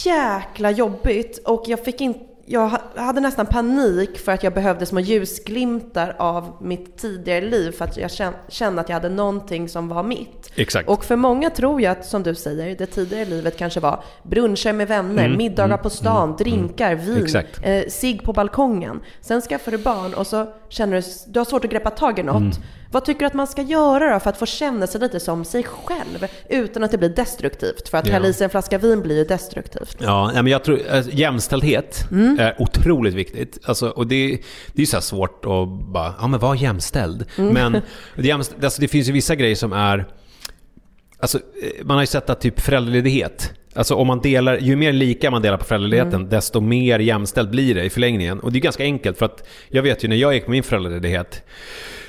jäkla 0.09 0.71
jobbigt 0.71 1.37
och 1.45 1.63
jag 1.67 1.85
fick 1.85 2.01
inte 2.01 2.19
jag 2.45 2.67
ha- 2.69 2.81
hade 2.95 3.21
nästan 3.21 3.45
panik 3.45 4.17
för 4.19 4.31
att 4.31 4.43
jag 4.43 4.53
behövde 4.53 4.85
små 4.85 4.99
ljusglimtar 4.99 6.15
av 6.19 6.51
mitt 6.61 6.97
tidigare 6.97 7.41
liv 7.45 7.71
för 7.71 7.85
att 7.85 7.97
jag 7.97 8.07
kän- 8.09 8.33
kände 8.49 8.81
att 8.81 8.89
jag 8.89 8.93
hade 8.95 9.09
någonting 9.09 9.69
som 9.69 9.87
var 9.87 10.03
mitt. 10.03 10.51
Exakt. 10.55 10.89
Och 10.89 11.05
för 11.05 11.15
många 11.15 11.49
tror 11.49 11.81
jag 11.81 11.91
att, 11.91 12.05
som 12.05 12.23
du 12.23 12.35
säger, 12.35 12.75
det 12.75 12.85
tidigare 12.85 13.25
livet 13.25 13.57
kanske 13.57 13.79
var 13.79 14.03
bruncher 14.23 14.73
med 14.73 14.87
vänner, 14.87 15.29
middagar 15.37 15.77
på 15.77 15.89
stan, 15.89 16.35
drinkar, 16.37 16.95
vin, 16.95 17.09
Mm. 17.13 17.23
Exakt. 17.23 17.59
eh, 17.63 17.83
cigg 17.87 18.23
på 18.23 18.33
balkongen. 18.33 18.99
Sen 19.21 19.41
skaffar 19.41 19.71
du 19.71 19.77
barn 19.77 20.13
och 20.13 20.27
så 20.27 20.53
känner 20.69 20.95
du 21.01 21.03
du 21.33 21.39
har 21.39 21.45
svårt 21.45 21.65
att 21.65 21.71
greppa 21.71 21.89
tag 21.89 22.19
i 22.19 22.23
något. 22.23 22.59
Vad 22.93 23.05
tycker 23.05 23.19
du 23.19 23.25
att 23.25 23.33
man 23.33 23.47
ska 23.47 23.61
göra 23.61 24.13
då 24.13 24.19
för 24.19 24.29
att 24.29 24.37
få 24.37 24.45
känna 24.45 24.87
sig 24.87 25.01
lite 25.01 25.19
som 25.19 25.45
sig 25.45 25.63
själv 25.63 26.27
utan 26.49 26.83
att 26.83 26.91
det 26.91 26.97
blir 26.97 27.09
destruktivt? 27.09 27.89
För 27.89 27.97
att 27.97 28.07
Ja. 28.07 28.13
hälla 28.13 28.27
i 28.27 28.33
sig 28.33 28.43
en 28.45 28.49
flaska 28.49 28.77
vin 28.77 29.01
blir 29.01 29.17
ju 29.17 29.23
destruktivt. 29.23 29.97
Ja, 29.99 30.31
men 30.33 30.47
jag 30.47 30.63
tror 30.63 30.79
alltså, 30.91 31.11
jämställdhet 31.11 32.07
Mm. 32.11 32.39
är 32.39 32.61
otroligt 32.61 33.13
viktigt. 33.13 33.59
Alltså, 33.65 33.87
och 33.89 34.07
det, 34.07 34.27
det 34.73 34.77
är 34.77 34.79
ju 34.79 34.85
så 34.85 35.01
svårt 35.01 35.45
att 35.45 35.67
bara, 35.93 36.13
ja 36.19 36.27
men 36.27 36.39
var 36.39 36.55
jämställd. 36.55 37.25
Mm. 37.37 37.53
Men 37.53 37.81
det, 38.15 38.27
jämst- 38.27 38.63
alltså, 38.63 38.81
det 38.81 38.87
finns 38.87 39.07
ju 39.09 39.11
vissa 39.11 39.35
grejer 39.35 39.55
som 39.55 39.73
är, 39.73 40.05
alltså 41.19 41.37
eh, 41.37 41.85
man 41.85 41.95
har 41.97 42.03
ju 42.03 42.07
sett 42.07 42.29
att 42.29 42.41
typ 42.41 42.59
föräldraledighet, 42.59 43.51
alltså 43.75 43.95
om 43.95 44.07
man 44.07 44.21
delar, 44.21 44.57
ju 44.57 44.75
mer 44.75 44.91
lika 44.93 45.31
man 45.31 45.41
delar 45.41 45.57
på 45.57 45.65
föräldraledigheten, 45.65 46.13
Mm. 46.19 46.29
desto 46.29 46.59
mer 46.61 46.99
jämställd 46.99 47.49
blir 47.49 47.75
det 47.75 47.83
i 47.83 47.89
förlängningen. 47.89 48.39
Och 48.39 48.51
det 48.51 48.59
är 48.59 48.61
ganska 48.61 48.83
enkelt 48.83 49.17
för 49.17 49.25
att 49.25 49.47
jag 49.69 49.83
vet 49.83 50.03
ju 50.03 50.07
när 50.07 50.15
jag 50.15 50.33
gick 50.33 50.45
på 50.45 50.51
min 50.51 50.63
föräldraledighet 50.63 51.43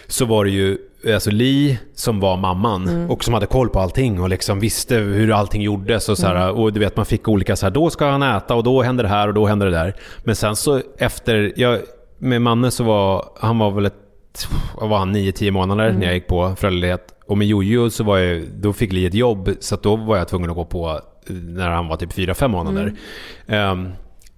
så 0.07 0.25
var 0.25 0.45
det 0.45 0.51
ju 0.51 0.79
alltså 1.14 1.31
Li 1.31 1.79
som 1.95 2.21
var 2.21 2.37
mamman 2.37 2.88
Mm. 2.88 3.11
och 3.11 3.25
som 3.25 3.35
hade 3.35 3.47
koll 3.47 3.69
på 3.69 3.81
allting 3.81 4.21
och 4.21 4.29
liksom 4.29 4.61
visste 4.61 4.97
hur 4.97 5.33
allting 5.33 5.62
gjordes 5.62 6.09
och 6.09 6.19
så 6.19 6.27
här, 6.27 6.37
Mm. 6.49 6.55
och 6.62 6.73
du 6.73 6.81
vet 6.81 6.97
man 6.97 7.07
fick 7.07 7.29
olika 7.29 7.57
så 7.57 7.67
här, 7.67 7.71
då 7.71 7.90
ska 7.90 8.07
han 8.11 8.23
äta 8.23 8.55
och 8.55 8.62
då 8.64 8.83
händer 8.83 9.05
det 9.05 9.11
här 9.11 9.29
och 9.29 9.35
då 9.35 9.47
händer 9.47 9.67
det 9.67 9.73
där. 9.73 9.95
Men 10.25 10.37
sen 10.37 10.57
så 10.57 10.81
efter, 10.99 11.53
jag, 11.57 11.79
med 12.19 12.43
Manne 12.43 12.71
så 12.71 12.85
var, 12.85 13.25
han 13.40 13.59
var 13.59 13.71
väl 13.71 13.87
ett, 13.87 13.95
var 14.81 14.99
han, 14.99 15.17
9-10 15.17 15.51
månader 15.51 15.85
Mm. 15.88 15.97
när 16.01 16.07
jag 16.07 16.14
gick 16.14 16.27
på 16.27 16.55
föräldraledighet. 16.57 17.11
Och 17.27 17.38
med 17.38 17.47
Jojo 17.47 17.90
så 17.90 18.05
var 18.05 18.19
jag, 18.19 18.43
då 18.55 18.73
fick 18.73 18.93
Li 18.93 19.07
ett 19.07 19.14
jobb 19.14 19.51
så 19.61 19.77
då 19.77 19.97
var 19.97 20.17
jag 20.17 20.29
tvungen 20.29 20.51
att 20.51 20.57
gå 20.57 20.64
på 20.64 21.01
eh, 21.29 21.35
när 21.35 21.71
han 21.71 21.88
var 21.88 21.97
typ 21.97 22.12
4-5 22.12 22.49
månader. 22.49 22.93
Ehm, 23.47 23.88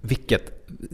vilket 0.01 0.43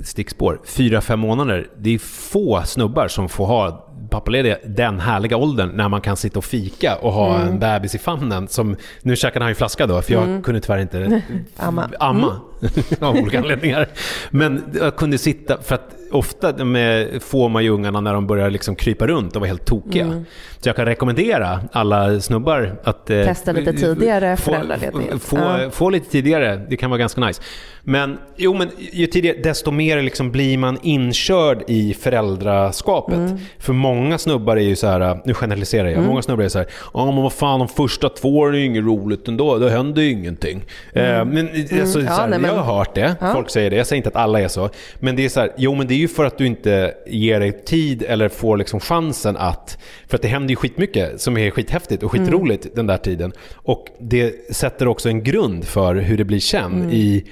stickspår. 0.04 0.60
4-5 0.66 1.16
månader, 1.16 1.68
det 1.78 1.94
är 1.94 2.00
få 2.00 2.62
snubbar 2.66 3.08
som 3.08 3.30
får 3.30 3.46
ha 3.46 3.90
pappalediga 4.10 4.58
den 4.66 5.00
härliga 5.00 5.38
åldern 5.38 5.70
när 5.70 5.90
man 5.90 6.02
kan 6.02 6.18
sitta 6.18 6.40
och 6.40 6.46
fika 6.46 6.96
och 6.96 7.14
ha 7.14 7.40
en 7.40 7.60
bebis 7.60 7.96
i 7.96 7.98
famnen. 8.00 8.48
Som, 8.48 8.76
nu 9.02 9.16
käkade 9.16 9.46
han 9.46 9.52
ju 9.52 9.56
flaska 9.56 9.88
då, 9.88 10.02
för 10.02 10.14
jag 10.14 10.44
kunde 10.44 10.62
tyvärr 10.62 10.80
inte 10.80 11.22
Amma. 11.58 11.90
amma 12.00 12.40
av 13.00 13.16
olika 13.16 13.40
anledningar. 13.40 13.88
Men 14.30 14.64
jag 14.80 14.96
kunde 14.96 15.18
sitta, 15.18 15.62
för 15.62 15.76
att 15.76 15.96
ofta 16.14 16.66
med, 16.66 17.24
får 17.24 17.50
man 17.50 17.64
ju 17.64 17.70
ungarna 17.70 18.02
när 18.02 18.14
de 18.14 18.28
börjar 18.28 18.50
liksom 18.50 18.76
krypa 18.76 19.08
runt 19.08 19.36
och 19.36 19.40
vara 19.42 19.48
helt 19.48 19.66
tokiga. 19.66 20.24
Så 20.60 20.70
jag 20.70 20.76
kan 20.76 20.86
rekommendera 20.86 21.60
alla 21.72 22.20
snubbar 22.20 22.76
att 22.84 23.10
eh, 23.10 23.24
Testa 23.24 23.52
lite 23.52 23.74
tidigare 23.74 24.38
få, 24.38 24.52
föräldraledighet. 24.52 25.22
få, 25.24 25.38
Ja. 25.38 25.70
få 25.72 25.90
lite 25.90 26.10
tidigare, 26.12 26.66
det 26.70 26.78
kan 26.78 26.90
vara 26.90 26.98
ganska 26.98 27.22
nice. 27.22 27.42
Men, 27.86 28.18
jo, 28.38 28.54
men 28.54 28.70
ju 28.92 29.08
tidigare, 29.08 29.38
desto 29.44 29.72
mer 29.72 30.02
liksom 30.02 30.32
blir 30.32 30.58
man 30.58 30.78
inkörd 30.84 31.64
i 31.68 31.94
föräldraskapet. 31.94 33.18
Mm. 33.18 33.38
För 33.60 33.74
många 33.74 34.18
snubbar 34.18 34.58
är 34.58 34.62
ju 34.62 34.76
så 34.76 34.88
här, 34.88 35.20
nu 35.26 35.34
generaliserar 35.34 35.88
jag, 35.90 36.04
många 36.04 36.22
snubbar 36.22 36.44
är 36.44 36.50
så 36.50 36.58
här, 36.60 36.68
ja 36.94 37.06
men 37.12 37.24
vad 37.24 37.34
fan 37.34 37.60
de 37.60 37.68
första 37.68 38.10
två 38.10 38.38
åren 38.38 38.56
är 38.56 38.60
ju 38.60 38.66
inget 38.66 38.84
roligt 38.84 39.28
ändå, 39.28 39.58
det 39.58 39.70
händer 39.70 40.02
ju 40.02 40.10
ingenting. 40.12 40.66
Eh, 40.94 41.26
men 41.26 41.50
alltså, 41.82 42.00
Mm. 42.00 42.06
Ja, 42.06 42.12
här, 42.22 42.28
nej, 42.28 42.40
men- 42.40 42.50
jag 42.56 42.64
har 42.64 42.78
hört 42.78 42.96
det, 42.96 43.16
Ja. 43.22 43.34
folk 43.34 43.50
säger 43.50 43.70
det, 43.70 43.76
jag 43.76 43.88
säger 43.88 43.98
inte 43.98 44.10
att 44.10 44.16
alla 44.16 44.40
är 44.42 44.48
så. 44.48 44.70
Men 45.00 45.16
det 45.16 45.26
är 45.26 45.30
så 45.30 45.40
här, 45.40 45.52
jo 45.58 45.76
men 45.76 45.88
det 45.88 45.94
är 45.94 45.98
ju 46.04 46.08
för 46.08 46.26
att 46.26 46.38
du 46.38 46.46
inte 46.46 46.94
ger 47.08 47.40
dig 47.40 47.64
tid 47.66 48.04
eller 48.04 48.30
får 48.30 48.58
liksom 48.58 48.80
chansen 48.80 49.38
att, 49.38 49.78
för 50.14 50.18
att 50.18 50.22
det 50.22 50.28
händer 50.28 50.50
ju 50.50 50.56
skitmycket 50.56 51.22
som 51.22 51.38
är 51.38 51.50
skithäftigt 51.52 52.04
och 52.04 52.12
skitroligt 52.12 52.76
den 52.76 52.88
där 52.88 52.98
tiden. 52.98 53.34
Och 53.56 53.88
det 54.00 54.56
sätter 54.56 54.88
också 54.88 55.10
en 55.10 55.24
grund 55.24 55.66
för 55.66 55.96
hur 55.96 56.18
det 56.18 56.24
blir 56.24 56.40
sen 56.40 56.90
i 56.92 57.24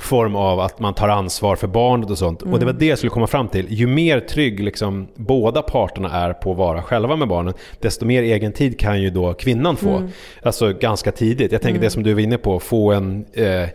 form 0.00 0.36
av 0.36 0.60
att 0.60 0.80
man 0.80 0.94
tar 0.94 1.08
ansvar 1.08 1.56
för 1.56 1.66
barnet 1.66 2.10
och 2.10 2.18
sånt. 2.18 2.42
Och 2.42 2.58
det 2.58 2.66
var 2.66 2.72
det 2.72 2.86
jag 2.86 2.98
skulle 2.98 3.10
komma 3.10 3.26
fram 3.26 3.48
till. 3.48 3.66
Ju 3.68 3.86
mer 3.86 4.20
trygg 4.20 4.60
liksom 4.60 5.08
båda 5.14 5.62
parterna 5.62 6.10
är 6.10 6.32
på 6.32 6.50
att 6.52 6.56
vara 6.58 6.82
själva 6.82 7.16
med 7.16 7.28
barnen, 7.28 7.54
desto 7.80 8.04
mer 8.04 8.22
egen 8.22 8.52
tid 8.52 8.78
kan 8.78 9.02
ju 9.02 9.10
då 9.10 9.34
kvinnan 9.34 9.76
få. 9.76 10.08
Alltså 10.42 10.72
ganska 10.72 11.12
tidigt. 11.12 11.52
Jag 11.52 11.62
tänker 11.62 11.80
det 11.80 11.90
som 11.90 12.02
du 12.02 12.14
var 12.14 12.20
inne 12.20 12.38
på, 12.38 12.60
få 12.60 12.92
en, 12.92 13.24
eh, 13.32 13.44
en, 13.44 13.68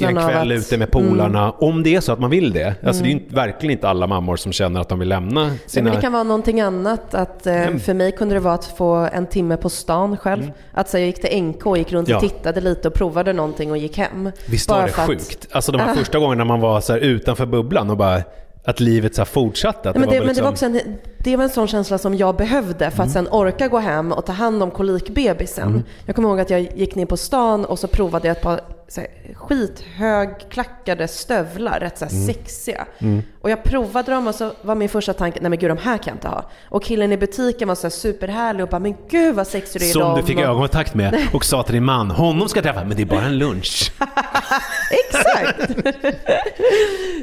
en 0.00 0.18
av 0.18 0.28
kväll 0.28 0.52
att- 0.52 0.58
ute 0.58 0.78
med 0.78 0.90
polarna. 0.90 1.50
Om 1.50 1.82
det 1.82 1.94
är 1.94 2.00
så 2.00 2.12
att 2.12 2.20
man 2.20 2.30
vill 2.30 2.52
det. 2.52 2.74
Alltså 2.82 3.02
det 3.02 3.08
är 3.08 3.12
ju 3.12 3.20
verkligen 3.28 3.72
inte 3.72 3.88
alla 3.88 4.06
mammor 4.06 4.36
som 4.36 4.52
känner 4.52 4.80
att 4.80 4.88
de 4.88 4.98
vill 4.98 5.08
lämna 5.08 5.50
sina... 5.66 5.84
men 5.84 5.94
det 5.94 6.00
kan 6.00 6.12
vara 6.12 6.22
någonting 6.22 6.60
annat. 6.60 7.14
Att, 7.14 7.27
eh, 7.46 7.66
Mm. 7.66 7.80
För 7.80 7.94
mig 7.94 8.12
kunde 8.12 8.34
det 8.34 8.40
vara 8.40 8.54
att 8.54 8.64
få 8.64 8.94
en 8.94 9.26
timme 9.26 9.56
på 9.56 9.68
stan 9.70 10.16
själv. 10.16 10.52
Att 10.72 10.88
så 10.88 10.98
jag 10.98 11.06
gick 11.06 11.20
till 11.20 11.42
NK 11.42 11.66
och 11.66 11.78
gick 11.78 11.92
runt 11.92 12.08
Ja. 12.08 12.16
och 12.16 12.22
tittade 12.22 12.60
lite 12.60 12.88
och 12.88 12.94
provade 12.94 13.32
någonting 13.32 13.70
och 13.70 13.78
gick 13.78 13.98
hem. 13.98 14.30
Visst 14.46 14.70
var 14.70 14.82
det 14.82 14.88
för 14.88 15.02
att- 15.02 15.08
sjukt? 15.08 15.46
Alltså 15.52 15.72
de 15.72 15.80
här 15.80 15.94
första 15.94 16.18
gångerna 16.18 16.44
man 16.44 16.60
var 16.60 16.80
så 16.80 16.96
utanför 16.96 17.46
bubblan 17.46 17.90
och 17.90 17.96
bara 17.96 18.22
att 18.64 18.80
livet 18.80 19.14
så 19.14 19.24
fortsatte. 19.24 19.90
Att 19.90 19.96
men, 19.96 20.08
det, 20.08 20.08
men 20.08 20.14
det 20.14 20.20
var 20.20 20.26
liksom- 20.26 20.46
också 20.46 20.66
en, 20.66 20.98
det 21.18 21.36
var 21.36 21.44
en 21.44 21.50
sån 21.50 21.68
känsla 21.68 21.98
som 21.98 22.14
jag 22.14 22.36
behövde 22.36 22.90
för 22.90 23.02
att 23.02 23.10
sen 23.10 23.28
orka 23.30 23.68
gå 23.68 23.78
hem 23.78 24.12
och 24.12 24.26
ta 24.26 24.32
hand 24.32 24.62
om 24.62 24.70
kolikbebisen. 24.70 25.84
Jag 26.06 26.16
kommer 26.16 26.28
ihåg 26.28 26.40
att 26.40 26.50
jag 26.50 26.60
gick 26.60 26.94
ner 26.94 27.06
på 27.06 27.16
stan 27.16 27.64
och 27.64 27.78
så 27.78 27.88
provade 27.88 28.28
jag 28.28 28.36
ett 28.36 28.42
par 28.42 28.60
så 28.88 29.00
här, 29.00 29.08
skithögklackade 29.34 31.08
stövlar, 31.08 31.80
rätt 31.80 31.98
så 31.98 32.04
här 32.04 32.26
sexiga. 32.26 32.86
Och 33.40 33.50
jag 33.50 33.62
provade 33.62 34.12
dem 34.12 34.26
och 34.26 34.34
så 34.34 34.52
var 34.62 34.74
min 34.74 34.88
första 34.88 35.12
tanke, 35.12 35.38
nej 35.40 35.50
men 35.50 35.58
gud 35.58 35.70
de 35.70 35.78
här 35.78 35.98
kan 35.98 36.06
jag 36.06 36.16
inte 36.16 36.28
ha. 36.28 36.50
Och 36.68 36.82
killen 36.84 37.12
i 37.12 37.16
butiken 37.16 37.68
var 37.68 37.74
så 37.74 37.82
här 37.82 37.90
superhärlig 37.90 38.62
och 38.62 38.68
bara, 38.68 38.78
men 38.78 38.94
gud 39.10 39.34
vad 39.34 39.46
sexig 39.46 39.80
du 39.80 39.88
är 39.88 39.90
Som 39.92 40.16
du 40.16 40.22
fick 40.22 40.36
och, 40.36 40.42
ögonkontakt 40.42 40.94
med 40.94 41.28
och 41.32 41.44
sa 41.44 41.62
till 41.62 41.74
din 41.74 41.84
man, 41.84 42.10
honom 42.10 42.48
ska 42.48 42.58
jag 42.58 42.64
träffa, 42.64 42.84
men 42.84 42.96
det 42.96 43.02
är 43.02 43.06
bara 43.06 43.24
en 43.24 43.38
lunch. 43.38 43.92
Exakt! 44.90 45.70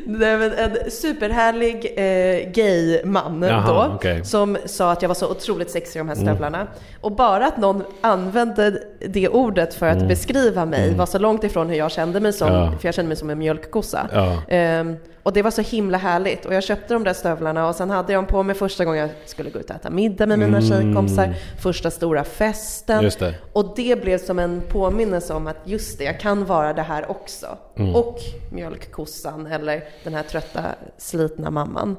Nej, 0.05 0.37
men 0.37 0.51
en 0.53 0.91
superhärlig 0.91 1.93
eh, 1.97 2.51
gay 2.51 3.01
man 3.05 3.41
Jaha, 3.49 3.97
då. 4.01 4.07
Mm. 4.09 4.25
som 4.25 4.57
sa 4.65 4.91
att 4.91 5.01
jag 5.01 5.09
var 5.09 5.15
så 5.15 5.29
otroligt 5.31 5.71
sexig 5.71 5.95
i 5.95 5.99
de 5.99 6.07
här 6.07 6.15
stövlarna. 6.15 6.67
Och 7.01 7.11
bara 7.11 7.47
att 7.47 7.57
någon 7.57 7.83
använde 8.01 8.83
det 9.07 9.27
ordet 9.29 9.73
för 9.73 9.85
att 9.87 10.07
beskriva 10.07 10.65
mig 10.65 10.93
var 10.93 11.05
så 11.05 11.19
långt 11.19 11.43
ifrån 11.43 11.69
hur 11.69 11.75
jag 11.77 11.91
kände 11.91 12.19
mig 12.19 12.33
som, 12.33 12.45
Mm. 12.45 12.61
Ja. 12.61 12.71
för 12.79 12.87
jag 12.87 12.95
kände 12.95 13.07
mig 13.07 13.17
som 13.17 13.29
en 13.29 13.39
mjölkkossa. 13.39 14.09
Ja. 14.13 14.41
Ehm, 14.47 14.95
och 15.23 15.33
det 15.33 15.41
var 15.41 15.51
så 15.51 15.61
himla 15.61 15.97
härligt. 15.97 16.45
Och 16.45 16.53
jag 16.53 16.63
köpte 16.63 16.93
de 16.93 17.03
där 17.03 17.13
stövlarna 17.13 17.67
och 17.67 17.75
sen 17.75 17.89
hade 17.89 18.13
jag 18.13 18.23
dem 18.23 18.27
på 18.27 18.43
mig 18.43 18.55
första 18.55 18.85
gången 18.85 18.99
jag 19.01 19.09
skulle 19.25 19.49
gå 19.49 19.59
ut 19.59 19.69
och 19.69 19.75
äta 19.75 19.89
middag 19.89 20.25
med 20.25 20.39
mina 20.39 20.61
tjejkompisar. 20.61 21.33
Första 21.61 21.91
stora 21.91 22.23
festen. 22.23 22.99
Mm. 22.99 23.11
Det. 23.19 23.33
Och 23.53 23.73
det 23.75 24.01
blev 24.01 24.17
som 24.17 24.39
en 24.39 24.61
påminnelse 24.71 25.33
om 25.33 25.47
att 25.47 25.57
just 25.63 25.97
det, 25.97 26.03
jag 26.03 26.19
kan 26.19 26.45
vara 26.45 26.73
det 26.73 26.81
här 26.81 27.11
också. 27.11 27.54
Mm. 27.77 27.95
Och 27.95 28.19
mjölkkossan 28.51 29.47
eller 29.47 29.83
den 30.03 30.13
här 30.13 30.23
trötta, 30.23 30.61
slitna 30.97 31.51
mamman. 31.51 31.97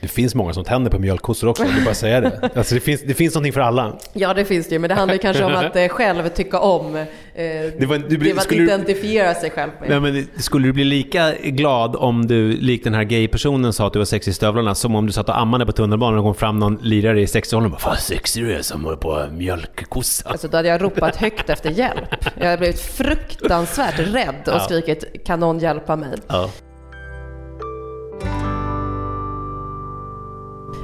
Det 0.00 0.08
finns 0.08 0.34
många 0.34 0.52
som 0.52 0.64
tänder 0.64 0.90
på 0.90 0.98
mjölkkossor 0.98 1.48
också, 1.48 1.64
jag 1.64 1.72
vill 1.72 1.84
bara 1.84 1.94
säga 1.94 2.20
det. 2.20 2.50
Alltså 2.54 2.74
det 2.74 2.80
finns, 2.80 3.02
det 3.02 3.14
finns 3.14 3.34
någonting 3.34 3.52
för 3.52 3.60
alla. 3.60 3.98
Ja, 4.12 4.34
det 4.34 4.44
finns 4.44 4.68
det 4.68 4.74
ju, 4.74 4.78
men 4.78 4.88
det 4.88 4.94
handlar 4.94 5.16
kanske 5.16 5.44
om 5.44 5.54
att 5.54 5.76
eh, 5.76 5.88
själv 5.88 6.28
tycka 6.28 6.60
om. 6.60 7.04
Eh, 7.40 7.72
det 7.78 7.86
var- 7.86 7.98
du 7.98 8.16
det 8.16 8.32
var 8.32 8.36
att 8.36 8.42
skulle 8.44 8.60
du- 8.60 8.66
identifiera 8.66 9.34
sig 9.34 9.50
själv 9.50 9.70
med. 9.80 10.02
Nej, 10.02 10.12
men 10.12 10.26
skulle 10.42 10.68
du 10.68 10.72
bli 10.72 10.84
lika 10.84 11.32
glad 11.42 11.96
om 11.96 12.26
du, 12.26 12.52
likt 12.52 12.84
den 12.84 12.94
här 12.94 13.04
gay-personen, 13.04 13.72
sa 13.72 13.86
att 13.86 13.92
du 13.92 13.98
var 13.98 14.06
sexig 14.06 14.30
i 14.30 14.34
stövlarna, 14.34 14.74
som 14.74 14.94
om 14.94 15.06
du 15.06 15.12
satt 15.12 15.28
och 15.28 15.38
ammade 15.38 15.66
på 15.66 15.72
tunnelbanan 15.72 16.18
och 16.18 16.24
kom 16.24 16.34
fram 16.34 16.58
någon 16.58 16.78
lirare 16.82 17.20
i 17.20 17.26
60-åldern 17.26 17.64
och 17.64 17.70
bara 17.70 17.78
Fan 17.80 17.96
sexig 17.96 18.44
du 18.44 18.52
är 18.54 18.62
som 18.62 18.84
håller 18.84 18.96
på 18.96 19.26
mjölkkossa. 19.32 20.28
Alltså 20.28 20.48
då 20.48 20.56
hade 20.56 20.68
jag 20.68 20.82
ropat 20.82 21.16
högt 21.16 21.50
efter 21.50 21.70
hjälp. 21.70 22.08
Jag 22.40 22.44
hade 22.44 22.58
blivit 22.58 22.80
fruktansvärt 22.80 23.98
rädd 23.98 24.34
och 24.46 24.52
Ja. 24.52 24.60
skrikit 24.60 25.04
kan 25.26 25.40
någon 25.40 25.58
hjälpa 25.58 25.96
mig? 25.96 26.18
Ja. 26.28 26.50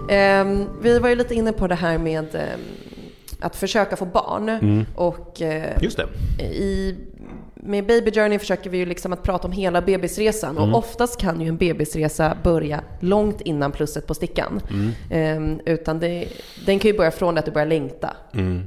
Ehm, 0.09 0.65
vi 0.83 0.99
var 0.99 1.09
ju 1.09 1.15
lite 1.15 1.35
inne 1.35 1.53
på 1.53 1.67
det 1.67 1.75
här 1.75 1.99
med 1.99 2.35
ehm, 2.35 2.61
att 3.41 3.57
försöka 3.57 3.97
få 3.97 4.05
barn. 4.05 4.87
Och 4.95 5.43
eh, 5.43 5.83
Just 5.83 5.97
det. 6.39 6.45
i, 6.45 6.97
med 7.55 7.87
Baby 7.87 8.13
Journey 8.13 8.39
försöker 8.39 8.71
vi 8.71 8.79
ju 8.79 8.87
liksom 8.87 9.13
att 9.13 9.23
prata 9.23 9.49
om 9.49 9.53
hela 9.53 9.83
bebisresan. 9.83 10.59
Och 10.59 10.79
oftast 10.79 11.21
kan 11.21 11.41
ju 11.41 11.49
en 11.49 11.57
bebisresa 11.57 12.37
börja 12.43 12.81
långt 13.01 13.41
innan 13.41 13.73
plusset 13.73 14.07
på 14.07 14.15
stickan. 14.15 14.61
Ehm, 15.11 15.61
utan 15.67 16.01
det, 16.01 16.29
den 16.67 16.79
kan 16.79 16.91
ju 16.91 16.97
börja 16.97 17.11
från 17.11 17.39
att 17.39 17.45
du 17.45 17.51
börjar 17.51 17.67
längta. 17.67 18.17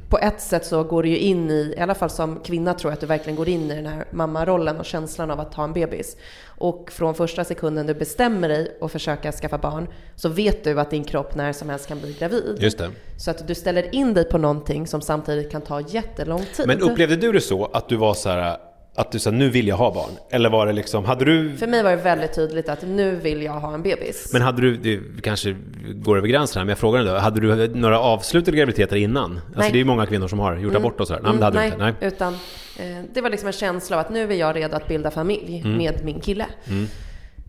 På 0.09 0.17
ett 0.17 0.41
sätt 0.41 0.65
så 0.65 0.83
går 0.83 1.03
du 1.03 1.09
ju 1.09 1.17
in 1.17 1.51
i, 1.51 1.73
i 1.77 1.81
alla 1.81 1.95
fall 1.95 2.09
som 2.09 2.39
kvinna 2.39 2.73
tror 2.73 2.91
jag 2.91 2.93
att 2.93 3.01
du 3.01 3.07
verkligen 3.07 3.35
går 3.35 3.49
in 3.49 3.71
i 3.71 3.75
den 3.75 3.85
här 3.85 4.05
mammarollen 4.11 4.77
och 4.77 4.85
känslan 4.85 5.31
av 5.31 5.39
att 5.39 5.53
ha 5.53 5.63
en 5.63 5.73
bebis. 5.73 6.17
Och 6.59 6.91
från 6.91 7.15
första 7.15 7.43
sekunden 7.43 7.87
du 7.87 7.93
bestämmer 7.93 8.49
dig 8.49 8.77
och 8.81 8.91
försöka 8.91 9.31
skaffa 9.31 9.57
barn 9.57 9.87
så 10.15 10.29
vet 10.29 10.63
du 10.63 10.79
att 10.79 10.89
din 10.89 11.03
kropp 11.03 11.35
när 11.35 11.53
som 11.53 11.69
helst 11.69 11.87
kan 11.87 11.99
bli 11.99 12.13
gravid. 12.19 12.57
Just 12.59 12.77
det. 12.77 12.91
Så 13.17 13.31
att 13.31 13.47
du 13.47 13.55
ställer 13.55 13.95
in 13.95 14.13
dig 14.13 14.25
på 14.25 14.37
någonting 14.37 14.87
som 14.87 15.01
samtidigt 15.01 15.51
kan 15.51 15.61
ta 15.61 15.81
jättelång 15.81 16.45
tid. 16.55 16.67
Men 16.67 16.81
upplevde 16.81 17.15
du 17.15 17.31
det 17.31 17.41
så 17.41 17.65
att 17.65 17.89
du 17.89 17.95
var 17.95 18.13
så 18.13 18.29
här 18.29 18.57
att 18.95 19.11
du 19.11 19.19
sa 19.19 19.31
nu 19.31 19.49
vill 19.49 19.67
jag 19.67 19.75
ha 19.75 19.93
barn? 19.93 20.09
Eller 20.31 20.49
var 20.49 20.65
det 20.67 20.73
liksom, 20.73 21.05
hade 21.05 21.25
du 21.25 21.57
För 21.57 21.67
mig 21.67 21.83
var 21.83 21.89
det 21.89 21.95
väldigt 21.97 22.35
tydligt 22.35 22.69
att 22.69 22.81
nu 22.81 23.15
vill 23.15 23.41
jag 23.41 23.51
ha 23.53 23.73
en 23.73 23.81
bebis. 23.83 24.29
Men 24.33 24.41
hade 24.41 24.61
du, 24.61 24.77
det 24.77 25.21
kanske 25.21 25.55
går 25.95 26.17
över 26.17 26.27
gränsen 26.27 26.59
här, 26.59 26.65
men 26.65 26.69
jag 26.69 26.77
frågar 26.77 26.99
ändå. 26.99 27.13
Hade 27.17 27.39
du 27.41 27.67
några 27.67 27.99
avslutade 27.99 28.57
graviditeter 28.57 28.95
innan? 28.95 29.31
Alltså 29.31 29.59
Nej. 29.59 29.71
det 29.71 29.75
är 29.77 29.79
ju 29.79 29.85
många 29.85 30.05
kvinnor 30.05 30.27
som 30.27 30.39
har 30.39 30.57
gjort 30.57 30.75
abort 30.75 30.99
och 30.99 31.07
sådär. 31.07 31.21
Nej, 31.21 31.31
men 31.31 31.39
det 31.39 31.45
hade 31.45 31.57
nej, 31.59 31.69
du 31.69 31.73
inte. 31.73 31.85
Nej. 31.85 31.93
utan 32.13 32.33
eh, 32.79 33.03
det 33.13 33.21
var 33.21 33.29
liksom 33.29 33.47
en 33.47 33.53
känsla 33.53 33.95
av 33.95 34.01
att 34.01 34.09
nu 34.09 34.31
är 34.31 34.35
jag 34.35 34.55
redo 34.55 34.75
att 34.75 34.87
bilda 34.87 35.11
familj 35.11 35.61
Mm. 35.65 35.77
med 35.77 36.05
min 36.05 36.19
kille. 36.19 36.45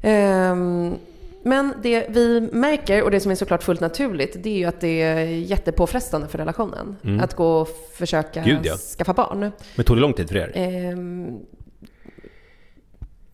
Ehm, 0.03 0.95
men 1.43 1.75
det 1.83 2.07
vi 2.09 2.41
märker, 2.53 3.03
och 3.03 3.11
det 3.11 3.21
som 3.21 3.31
är 3.31 3.35
såklart 3.35 3.63
fullt 3.63 3.81
naturligt, 3.81 4.43
det 4.43 4.51
är 4.51 4.57
ju 4.59 4.65
att 4.65 4.81
det 4.81 5.03
är 5.03 5.21
jättepåfrestande 5.25 6.29
för 6.29 6.39
relationen. 6.39 6.97
Att 7.23 7.35
gå 7.35 7.61
och 7.61 7.69
försöka 7.95 8.41
Mm. 8.43 8.57
Gud, 8.57 8.67
ja. 8.67 8.77
skaffa 8.77 9.13
barn. 9.13 9.53
Men 9.77 9.85
tog 9.85 9.97
det 9.97 10.01
lång 10.01 10.13
tid 10.13 10.29
för 10.29 10.37
er? 10.37 10.53
Ehm, 10.55 11.39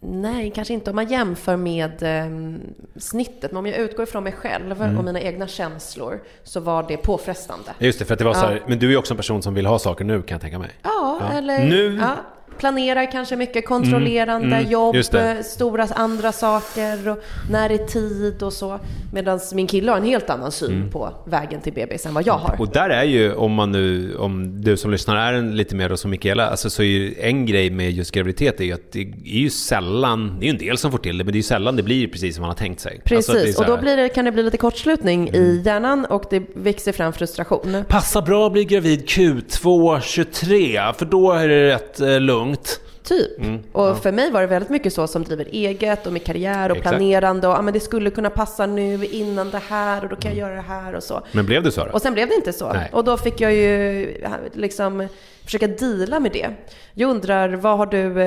nej, 0.00 0.52
kanske 0.54 0.74
inte 0.74 0.90
om 0.90 0.96
man 0.96 1.06
jämför 1.08 1.56
med 1.56 2.02
ehm, 2.02 2.60
snittet. 2.96 3.50
Men 3.52 3.56
om 3.58 3.66
jag 3.66 3.76
utgår 3.78 4.02
ifrån 4.02 4.24
mig 4.24 4.32
själv 4.32 4.82
Mm. 4.82 4.98
och 4.98 5.04
mina 5.04 5.20
egna 5.20 5.46
känslor 5.46 6.22
så 6.42 6.60
var 6.60 6.82
det 6.88 6.96
påfrestande. 6.96 7.70
Just 7.78 7.98
det, 7.98 8.04
för 8.04 8.12
att 8.12 8.18
det 8.18 8.24
var 8.24 8.34
så 8.34 8.44
Ja. 8.44 8.48
här, 8.48 8.62
men 8.66 8.78
du 8.78 8.92
är 8.92 8.96
också 8.96 9.12
en 9.14 9.16
person 9.16 9.42
som 9.42 9.54
vill 9.54 9.66
ha 9.66 9.78
saker 9.78 10.04
nu 10.04 10.22
kan 10.22 10.34
jag 10.34 10.40
tänka 10.42 10.58
mig. 10.58 10.70
Ja, 10.82 11.18
Ja. 11.20 11.32
eller 11.38 11.64
Nu- 11.64 11.98
ja, 12.02 12.14
planerar 12.58 13.12
kanske 13.12 13.36
mycket, 13.36 13.66
kontrollerande, 13.66 14.46
Mm, 14.46 14.58
mm, 14.58 14.70
jobb, 14.70 14.96
stora 15.44 15.86
andra 15.94 16.32
saker 16.32 17.08
och 17.08 17.18
när 17.50 17.70
är 17.70 17.78
tid 17.78 18.42
och 18.42 18.52
så. 18.52 18.80
Medan 19.12 19.40
min 19.54 19.66
kille 19.66 19.90
har 19.90 19.98
en 19.98 20.04
helt 20.04 20.30
annan 20.30 20.52
syn 20.52 20.72
Mm. 20.72 20.90
på 20.90 21.12
vägen 21.24 21.60
till 21.60 21.72
bebis 21.72 22.06
än 22.06 22.14
vad 22.14 22.26
jag 22.26 22.34
har. 22.34 22.56
Och 22.58 22.68
där 22.68 22.90
är 22.90 23.04
ju, 23.04 23.34
om 23.34 23.52
man 23.52 23.72
nu, 23.72 24.16
om 24.16 24.62
du 24.62 24.76
som 24.76 24.90
lyssnar 24.90 25.16
är 25.16 25.32
en 25.32 25.56
lite 25.56 25.74
mer 25.76 25.96
som 25.96 26.10
Mikaela, 26.10 26.46
alltså 26.46 26.70
så 26.70 26.82
är 26.82 26.86
ju 26.86 27.14
en 27.20 27.46
grej 27.46 27.70
med 27.70 27.90
just 27.92 28.12
graviditet 28.12 28.60
är 28.60 28.64
ju 28.64 28.72
att 28.72 28.92
det 28.92 29.00
är 29.00 29.38
ju 29.38 29.50
sällan, 29.50 30.36
det 30.40 30.44
är 30.44 30.46
ju 30.46 30.52
en 30.52 30.58
del 30.58 30.78
som 30.78 30.90
får 30.90 30.98
till 30.98 31.18
det, 31.18 31.24
men 31.24 31.32
det 31.32 31.36
är 31.36 31.40
ju 31.40 31.42
sällan 31.42 31.76
det 31.76 31.82
blir 31.82 32.08
precis 32.08 32.34
som 32.34 32.42
man 32.42 32.50
har 32.50 32.56
tänkt 32.56 32.80
sig. 32.80 33.00
Precis, 33.04 33.28
Alltså, 33.28 33.44
det 33.44 33.48
är 33.50 33.52
så 33.52 33.60
och 33.60 33.66
då 33.66 33.72
Mm. 33.72 33.84
blir 33.84 33.96
det, 33.96 34.08
kan 34.08 34.24
det 34.24 34.32
bli 34.32 34.42
lite 34.42 34.56
kortslutning 34.56 35.28
i 35.28 35.62
hjärnan 35.64 36.04
och 36.04 36.24
det 36.30 36.42
växer 36.54 36.92
fram 36.92 37.12
frustration. 37.12 37.84
Passa 37.88 38.22
bra 38.22 38.46
att 38.46 38.52
bli 38.52 38.64
gravid 38.64 39.04
Q2 39.08 40.00
23, 40.00 40.92
för 40.98 41.04
då 41.06 41.32
är 41.32 41.48
det 41.48 41.68
rätt 41.68 42.00
eh, 42.00 42.20
lugnt. 42.46 42.80
Typ. 43.02 43.38
Mm, 43.38 43.62
och 43.72 44.02
för 44.02 44.12
mig 44.12 44.30
var 44.30 44.40
det 44.40 44.46
väldigt 44.46 44.70
mycket 44.70 44.92
så 44.92 45.06
som 45.06 45.24
driver 45.24 45.44
eget 45.44 46.06
och 46.06 46.12
med 46.12 46.24
karriär 46.24 46.70
och 46.70 46.76
Exakt. 46.76 46.96
planerande 46.96 47.48
och 47.48 47.54
ah, 47.54 47.62
men 47.62 47.74
det 47.74 47.80
skulle 47.80 48.10
kunna 48.10 48.30
passa 48.30 48.66
nu 48.66 49.04
innan 49.06 49.50
det 49.50 49.62
här 49.68 50.02
och 50.04 50.08
då 50.08 50.16
kan 50.16 50.30
jag 50.30 50.38
göra 50.38 50.54
det 50.54 50.60
här 50.68 50.94
och 50.94 51.02
så. 51.02 51.22
Men 51.32 51.46
blev 51.46 51.62
det 51.62 51.72
så 51.72 51.84
då? 51.84 51.90
Och 51.90 52.02
sen 52.02 52.14
blev 52.14 52.28
det 52.28 52.34
inte 52.34 52.52
så. 52.52 52.72
Nej. 52.72 52.90
Och 52.92 53.04
då 53.04 53.16
fick 53.16 53.40
jag 53.40 53.54
ju 53.54 54.24
liksom 54.52 55.08
försöka 55.44 55.66
deala 55.66 56.20
med 56.20 56.32
det. 56.32 56.48
Jag 56.94 57.10
undrar, 57.10 57.48
vad 57.48 57.78
har 57.78 57.86
du 57.86 58.20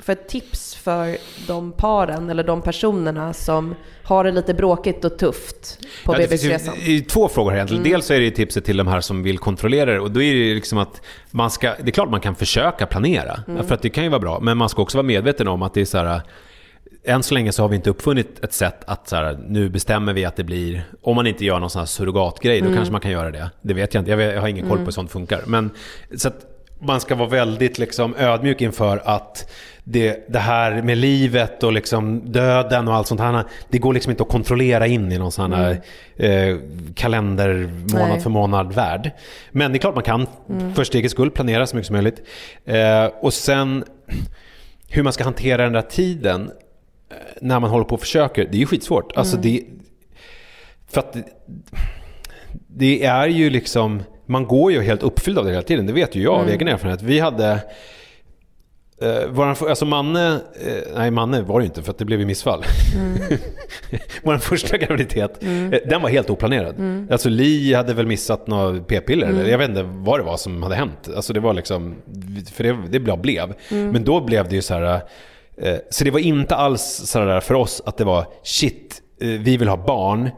för 0.00 0.14
tips 0.14 0.74
för 0.74 1.16
de 1.46 1.72
paren 1.72 2.30
eller 2.30 2.44
de 2.44 2.62
personerna 2.62 3.32
som 3.32 3.74
har 4.02 4.24
det 4.24 4.30
lite 4.32 4.54
bråkigt 4.54 5.04
och 5.04 5.18
tufft 5.18 5.78
på 6.04 6.12
Ja, 6.12 6.16
finns 6.16 6.28
bebisresan? 6.28 6.74
det 6.84 6.90
är 6.90 6.94
ju 6.94 7.00
två 7.00 7.28
frågor 7.28 7.50
här 7.50 7.56
egentligen. 7.56 7.82
Mm. 7.82 7.92
Dels 7.92 8.06
så 8.06 8.14
är 8.14 8.20
det 8.20 8.30
tipset 8.30 8.64
till 8.64 8.76
de 8.76 8.86
här 8.86 9.00
som 9.00 9.22
vill 9.22 9.38
kontrollera 9.38 9.92
det 9.92 10.00
och 10.00 10.10
då 10.10 10.22
är 10.22 10.34
det 10.34 10.54
liksom 10.54 10.78
att 10.78 11.02
man 11.30 11.50
ska, 11.50 11.74
det 11.82 11.88
är 11.90 11.92
klart 11.92 12.10
man 12.10 12.20
kan 12.20 12.34
försöka 12.34 12.86
planera, 12.86 13.40
Mm. 13.48 13.66
för 13.66 13.74
att 13.74 13.82
det 13.82 13.90
kan 13.90 14.04
ju 14.04 14.10
vara 14.10 14.20
bra, 14.20 14.40
men 14.40 14.56
man 14.56 14.68
ska 14.68 14.82
också 14.82 14.98
vara 14.98 15.06
medveten 15.06 15.48
om 15.48 15.62
att 15.62 15.74
det 15.74 15.80
är 15.80 15.84
så 15.84 15.98
här 15.98 16.20
än 17.04 17.22
så 17.22 17.34
länge 17.34 17.52
så 17.52 17.62
har 17.62 17.68
vi 17.68 17.76
inte 17.76 17.90
uppfunnit 17.90 18.44
ett 18.44 18.52
sätt 18.52 18.84
att 18.86 19.08
så 19.08 19.16
här, 19.16 19.38
nu 19.48 19.68
bestämmer 19.68 20.12
vi 20.12 20.24
att 20.24 20.36
det 20.36 20.44
blir, 20.44 20.84
om 21.02 21.16
man 21.16 21.26
inte 21.26 21.44
gör 21.44 21.60
någon 21.60 21.70
sån 21.70 21.78
här 21.80 21.86
surrogatgrej, 21.86 22.60
då 22.60 22.64
Mm. 22.66 22.76
kanske 22.76 22.92
man 22.92 23.00
kan 23.00 23.10
göra 23.10 23.30
det. 23.30 23.50
Det 23.62 23.74
vet 23.74 23.94
jag 23.94 24.00
inte, 24.00 24.10
jag, 24.10 24.18
vet, 24.18 24.34
jag 24.34 24.40
har 24.40 24.48
ingen 24.48 24.68
koll 24.68 24.78
på 24.78 24.84
hur 24.84 24.90
sånt 24.90 25.10
funkar. 25.10 25.42
Men 25.46 25.70
så 26.16 26.28
att 26.28 26.46
man 26.80 27.00
ska 27.00 27.14
vara 27.14 27.28
väldigt 27.28 27.78
liksom 27.78 28.14
ödmjuk 28.16 28.60
inför 28.60 29.02
att 29.04 29.50
det, 29.90 30.26
det 30.28 30.38
här 30.38 30.82
med 30.82 30.98
livet 30.98 31.62
och 31.62 31.72
liksom 31.72 32.32
döden 32.32 32.88
och 32.88 32.94
allt 32.94 33.06
sånt 33.06 33.20
här, 33.20 33.44
det 33.68 33.78
går 33.78 33.94
liksom 33.94 34.10
inte 34.10 34.22
att 34.22 34.28
kontrollera 34.28 34.86
in 34.86 35.12
i 35.12 35.18
någon 35.18 35.32
sån 35.32 35.52
här 35.52 35.80
eh, 36.16 36.56
kalender 36.94 37.70
månad 37.92 38.08
Nej. 38.08 38.20
för 38.20 38.30
månad 38.30 38.72
värld. 38.72 39.10
Men 39.50 39.72
det 39.72 39.76
är 39.76 39.80
klart 39.80 39.94
man 39.94 40.04
kan, 40.04 40.26
för 40.74 40.84
stegets 40.84 41.12
skull, 41.12 41.30
planera 41.30 41.66
så 41.66 41.76
mycket 41.76 41.86
som 41.86 41.94
möjligt. 41.94 42.22
Eh, 42.64 43.04
och 43.04 43.34
sen 43.34 43.84
hur 44.88 45.02
man 45.02 45.12
ska 45.12 45.24
hantera 45.24 45.62
den 45.62 45.72
där 45.72 45.82
tiden 45.82 46.50
eh, 47.10 47.16
när 47.40 47.60
man 47.60 47.70
håller 47.70 47.84
på 47.84 47.94
och 47.94 48.00
försöker, 48.00 48.44
det 48.44 48.56
är 48.56 48.60
ju 48.60 48.66
skitsvårt. 48.66 49.16
Alltså 49.16 49.36
det, 49.36 49.62
för 50.90 51.00
att 51.00 51.12
det, 51.12 51.24
det 52.66 53.04
är 53.04 53.26
ju 53.28 53.50
liksom, 53.50 54.02
man 54.26 54.46
går 54.46 54.72
ju 54.72 54.82
helt 54.82 55.02
uppfylld 55.02 55.38
av 55.38 55.44
det 55.44 55.50
hela 55.50 55.62
tiden. 55.62 55.86
Det 55.86 55.92
vet 55.92 56.14
ju 56.14 56.22
jag 56.22 56.34
av 56.34 56.48
egen 56.48 56.68
erfarenhet. 56.68 57.02
Vi 57.02 57.20
hade, 57.20 57.60
Uh, 59.02 59.26
våran, 59.26 59.56
alltså 59.68 59.84
Manne, 59.84 60.32
uh, 60.34 60.40
nej 60.96 61.10
Manne 61.10 61.42
var 61.42 61.60
det 61.60 61.66
inte 61.66 61.82
för 61.82 61.90
att 61.90 61.98
det 61.98 62.04
blev 62.04 62.20
ju 62.20 62.26
missfall. 62.26 62.64
Mm. 62.96 63.18
vår 64.22 64.38
första 64.38 64.76
graviditet, 64.76 65.42
mm. 65.42 65.72
uh, 65.72 65.78
den 65.88 66.02
var 66.02 66.08
helt 66.08 66.30
oplanerad. 66.30 66.78
Mm. 66.78 67.08
Alltså 67.10 67.28
Li 67.28 67.74
hade 67.74 67.94
väl 67.94 68.06
missat 68.06 68.46
några 68.46 68.80
p-piller, 68.80 69.26
mm. 69.26 69.38
eller 69.38 69.50
jag 69.50 69.58
vet 69.58 69.68
inte 69.68 69.82
vad 69.82 70.20
det 70.20 70.24
var 70.24 70.36
som 70.36 70.62
hade 70.62 70.74
hänt. 70.74 71.08
Alltså 71.16 71.32
det 71.32 71.40
var 71.40 71.54
liksom, 71.54 71.94
för 72.52 72.64
det, 72.64 72.76
det 72.88 73.00
bara 73.00 73.16
blev. 73.16 73.54
Mm. 73.70 73.90
Men 73.90 74.04
då 74.04 74.20
blev 74.20 74.48
det 74.48 74.54
ju 74.54 74.62
så 74.62 74.74
här, 74.74 75.00
så 75.90 76.04
det 76.04 76.10
var 76.10 76.20
inte 76.20 76.56
alls 76.56 76.82
så 76.82 77.18
där 77.18 77.40
för 77.40 77.54
oss 77.54 77.82
att 77.86 77.96
det 77.96 78.04
var 78.04 78.26
shit, 78.42 79.02
vi 79.18 79.56
vill 79.56 79.68
ha 79.68 79.76
barn, 79.76 80.30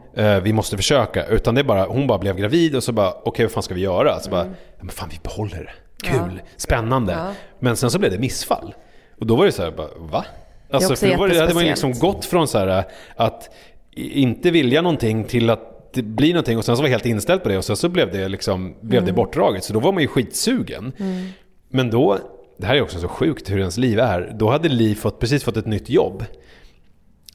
vi 0.43 0.53
måste 0.53 0.77
försöka. 0.77 1.25
Utan 1.25 1.55
det 1.55 1.63
bara, 1.63 1.85
hon 1.85 2.07
bara 2.07 2.17
blev 2.17 2.37
gravid 2.37 2.75
och 2.75 2.83
så 2.83 2.91
bara, 2.91 3.09
okej 3.09 3.21
okay, 3.25 3.45
vad 3.45 3.51
fan 3.51 3.63
ska 3.63 3.73
vi 3.73 3.81
göra? 3.81 4.19
Så 4.19 4.29
bara, 4.29 4.45
men 4.79 4.89
fan 4.89 5.09
vi 5.11 5.19
behåller 5.23 5.57
det 5.57 5.71
kul, 6.01 6.41
spännande. 6.57 7.33
Men 7.59 7.77
sen 7.77 7.91
så 7.91 7.99
blev 7.99 8.11
det 8.11 8.19
missfall. 8.19 8.73
Och 9.19 9.25
då 9.25 9.35
var 9.35 9.45
det 9.45 9.51
så 9.51 9.63
här, 9.63 9.71
bara, 9.71 9.87
va? 9.97 10.25
Alltså, 10.71 10.95
för 10.95 11.27
det 11.27 11.39
hade 11.39 11.53
man 11.53 11.63
liksom 11.63 11.93
gått 11.93 12.25
från 12.25 12.47
så 12.47 12.57
här 12.57 12.83
att 13.15 13.49
inte 13.95 14.51
vilja 14.51 14.81
någonting 14.81 15.23
till 15.23 15.49
att 15.49 15.93
det 15.93 16.01
blir 16.01 16.33
någonting 16.33 16.57
och 16.57 16.65
sen 16.65 16.75
så 16.75 16.81
var 16.81 16.87
jag 16.87 16.93
helt 16.93 17.05
inställd 17.05 17.43
på 17.43 17.49
det 17.49 17.57
och 17.57 17.65
sen 17.65 17.75
så 17.75 17.89
blev 17.89 18.11
det, 18.11 18.27
liksom, 18.27 18.75
blev 18.81 18.97
mm. 18.97 19.07
det 19.07 19.13
bortdraget. 19.13 19.63
Så 19.63 19.73
då 19.73 19.79
var 19.79 19.91
man 19.91 20.01
ju 20.01 20.07
skitsugen. 20.07 20.91
Mm. 20.97 21.27
Men 21.69 21.89
då, 21.89 22.17
det 22.57 22.65
här 22.65 22.75
är 22.75 22.81
också 22.81 22.99
så 22.99 23.07
sjukt 23.07 23.49
hur 23.49 23.59
ens 23.59 23.77
liv 23.77 23.99
är, 23.99 24.35
då 24.35 24.49
hade 24.49 24.69
Li 24.69 24.95
fått, 24.95 25.19
precis 25.19 25.43
fått 25.43 25.57
ett 25.57 25.65
nytt 25.65 25.89
jobb. 25.89 26.25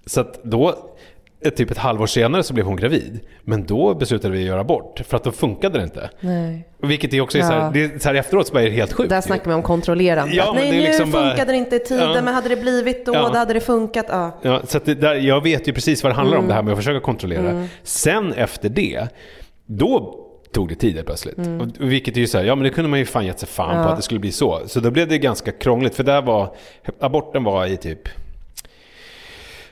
Så 0.07 0.21
att 0.21 0.45
då 0.45 0.91
typ 1.57 1.71
ett 1.71 1.79
halvår 1.79 2.07
senare 2.07 2.43
så 2.43 2.55
blev 2.55 2.67
hon 2.67 2.77
gravid. 2.77 3.21
Men 3.43 3.67
då 3.67 3.95
beslutade 3.95 4.35
vi 4.35 4.41
att 4.41 4.47
göra 4.47 4.61
abort, 4.61 5.01
för 5.09 5.17
att 5.17 5.25
då 5.25 5.33
funkade 5.33 5.79
det 5.79 5.85
inte. 5.85 6.11
Nej. 6.21 6.69
Vilket 6.83 7.15
är 7.15 7.21
också 7.21 7.39
ja. 7.39 7.47
så, 7.47 7.53
här, 7.53 7.71
det 7.73 7.85
är 7.85 7.99
så 7.99 8.09
här 8.09 8.15
efteråt 8.15 8.47
så 8.47 8.59
är 8.59 8.63
det 8.63 8.71
helt 8.71 8.93
sjukt. 8.93 9.11
Där 9.11 9.21
snackar 9.21 9.51
vi 9.51 9.55
om 9.55 9.63
kontrollerande. 9.63 10.35
Ja, 10.35 10.53
Nej, 10.55 10.71
nu 10.71 10.81
liksom 10.81 11.13
funkade 11.13 11.37
bara, 11.37 11.45
det 11.45 11.57
inte 11.57 11.77
i 11.77 11.79
tiden, 11.79 12.11
ja. 12.11 12.23
men 12.23 12.35
hade 12.35 12.49
det 12.49 12.57
blivit 12.57 13.07
då, 13.07 13.15
ja. 13.15 13.29
då 13.29 13.39
hade 13.39 13.55
det 13.55 13.61
funkat. 13.61 14.07
Ja, 14.09 14.39
ja 14.43 14.63
så 14.67 14.79
det 14.85 14.95
där, 14.95 15.15
jag 15.15 15.43
vet 15.43 15.69
ju 15.69 15.73
precis 15.73 16.03
vad 16.03 16.13
det 16.13 16.17
handlar 16.17 16.37
mm. 16.37 16.45
om, 16.45 16.49
det 16.49 16.55
här 16.55 16.63
med 16.63 16.73
att 16.73 16.79
försöka 16.79 17.01
kontrollera. 17.01 17.51
Mm. 17.51 17.67
Sen 17.83 18.33
efter 18.33 18.69
det, 18.69 19.09
då 19.67 20.23
tog 20.53 20.69
det 20.69 20.75
tid 20.75 21.03
plötsligt. 21.07 21.39
Mm. 21.39 21.73
Vilket 21.79 22.17
är 22.17 22.21
ju 22.21 22.27
så 22.27 22.39
här, 22.39 22.45
ja 22.45 22.55
men 22.55 22.65
det 22.65 22.71
kunde 22.71 22.91
man 22.91 22.99
ju 22.99 23.05
fan 23.05 23.27
gett 23.27 23.39
sig 23.39 23.49
fan 23.49 23.85
på 23.85 23.91
att 23.91 23.97
det 23.97 24.03
skulle 24.03 24.21
bli 24.21 24.33
så. 24.33 24.63
Så 24.67 24.81
då 24.81 24.91
blev 24.91 25.09
det 25.09 25.19
ganska 25.19 25.53
krångligt, 25.53 25.95
för 25.95 26.05
där 26.05 26.23
var, 26.23 26.55
aborten 27.01 27.45
var 27.45 27.67
i 27.67 27.77
typ 27.77 28.09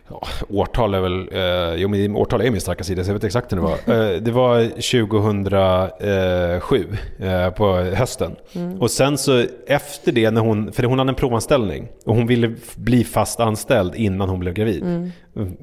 ja, 0.09 0.23
årtal 0.49 0.95
är 0.95 1.01
väl, 1.01 1.29
eh, 1.33 1.75
jo 1.83 1.89
men 1.89 2.17
årtal 2.17 2.41
är 2.41 2.51
min 2.51 2.61
starka 2.61 2.85
sida 2.85 3.05
så 3.05 3.11
jag 3.11 3.15
vet 3.15 3.25
exakt 3.25 3.51
när 3.51 3.59
det 3.59 3.65
var. 3.65 3.73
Eh, 3.73 4.21
det 4.21 4.31
var 4.31 4.69
2007 4.69 6.87
eh, 7.19 7.51
på 7.51 7.77
hösten. 7.77 8.37
Mm. 8.53 8.81
Och 8.81 8.91
sen 8.91 9.19
så 9.19 9.45
efter 9.67 10.13
det, 10.13 10.31
när 10.31 10.41
hon, 10.41 10.73
för 10.73 10.83
hon 10.83 10.99
hade 10.99 11.11
en 11.11 11.15
provanställning 11.15 11.89
och 12.05 12.15
hon 12.15 12.27
ville 12.27 12.55
bli 12.77 13.05
fast 13.05 13.41
anställd 13.41 13.95
innan 13.95 14.29
hon 14.29 14.41
blev 14.41 14.55
gravid. 14.55 14.83
Mm. 14.83 15.11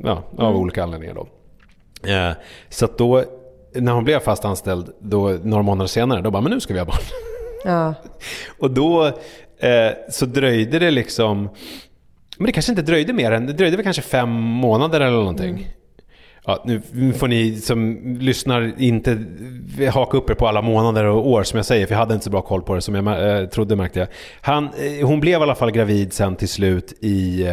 Ja, 0.03 0.23
av 0.37 0.49
mm. 0.49 0.61
olika 0.61 0.83
anledningar 0.83 1.13
då. 1.13 1.27
Eh, 2.09 2.31
så 2.69 2.85
att 2.85 2.97
då, 2.97 3.23
när 3.73 3.91
hon 3.91 4.03
blev 4.03 4.19
fast 4.19 4.45
anställd, 4.45 4.89
då, 4.99 5.37
några 5.43 5.63
månader 5.63 5.87
senare, 5.87 6.21
då 6.21 6.31
bara, 6.31 6.41
men 6.41 6.51
nu 6.51 6.59
ska 6.59 6.73
vi 6.73 6.79
ha 6.79 6.85
barn. 6.85 6.97
Ja. 7.65 7.93
och 8.59 8.71
då 8.71 9.05
eh, 9.57 9.91
så 10.09 10.25
dröjde 10.25 10.79
det 10.79 10.91
liksom 10.91 11.49
men 12.41 12.45
det 12.45 12.51
kanske 12.51 12.71
inte 12.71 12.81
dröjde 12.81 13.13
mer 13.13 13.31
än, 13.31 13.45
det 13.45 13.53
dröjde 13.53 13.77
väl 13.77 13.83
kanske 13.83 14.01
fem 14.01 14.29
månader 14.29 15.01
eller 15.01 15.17
någonting. 15.17 15.49
Mm. 15.49 15.63
Ja, 16.45 16.63
nu 16.91 17.13
får 17.13 17.27
ni 17.27 17.55
som 17.55 17.99
lyssnar 18.19 18.73
inte 18.77 19.17
haka 19.93 20.17
upp 20.17 20.29
er 20.29 20.33
på 20.33 20.47
alla 20.47 20.61
månader 20.61 21.05
och 21.05 21.27
år 21.27 21.43
som 21.43 21.57
jag 21.57 21.65
säger, 21.65 21.85
för 21.85 21.93
jag 21.93 21.99
hade 21.99 22.13
inte 22.13 22.23
så 22.23 22.29
bra 22.29 22.41
koll 22.41 22.61
på 22.61 22.75
det 22.75 22.81
som 22.81 22.95
jag 22.95 23.41
äh, 23.41 23.47
trodde 23.47 23.75
märkte 23.75 23.99
jag. 23.99 24.07
Han, 24.41 24.65
eh, 24.65 25.07
hon 25.07 25.19
blev 25.19 25.39
i 25.39 25.43
alla 25.43 25.55
fall 25.55 25.71
gravid 25.71 26.13
sen 26.13 26.35
till 26.35 26.49
slut 26.49 26.93
i, 27.01 27.43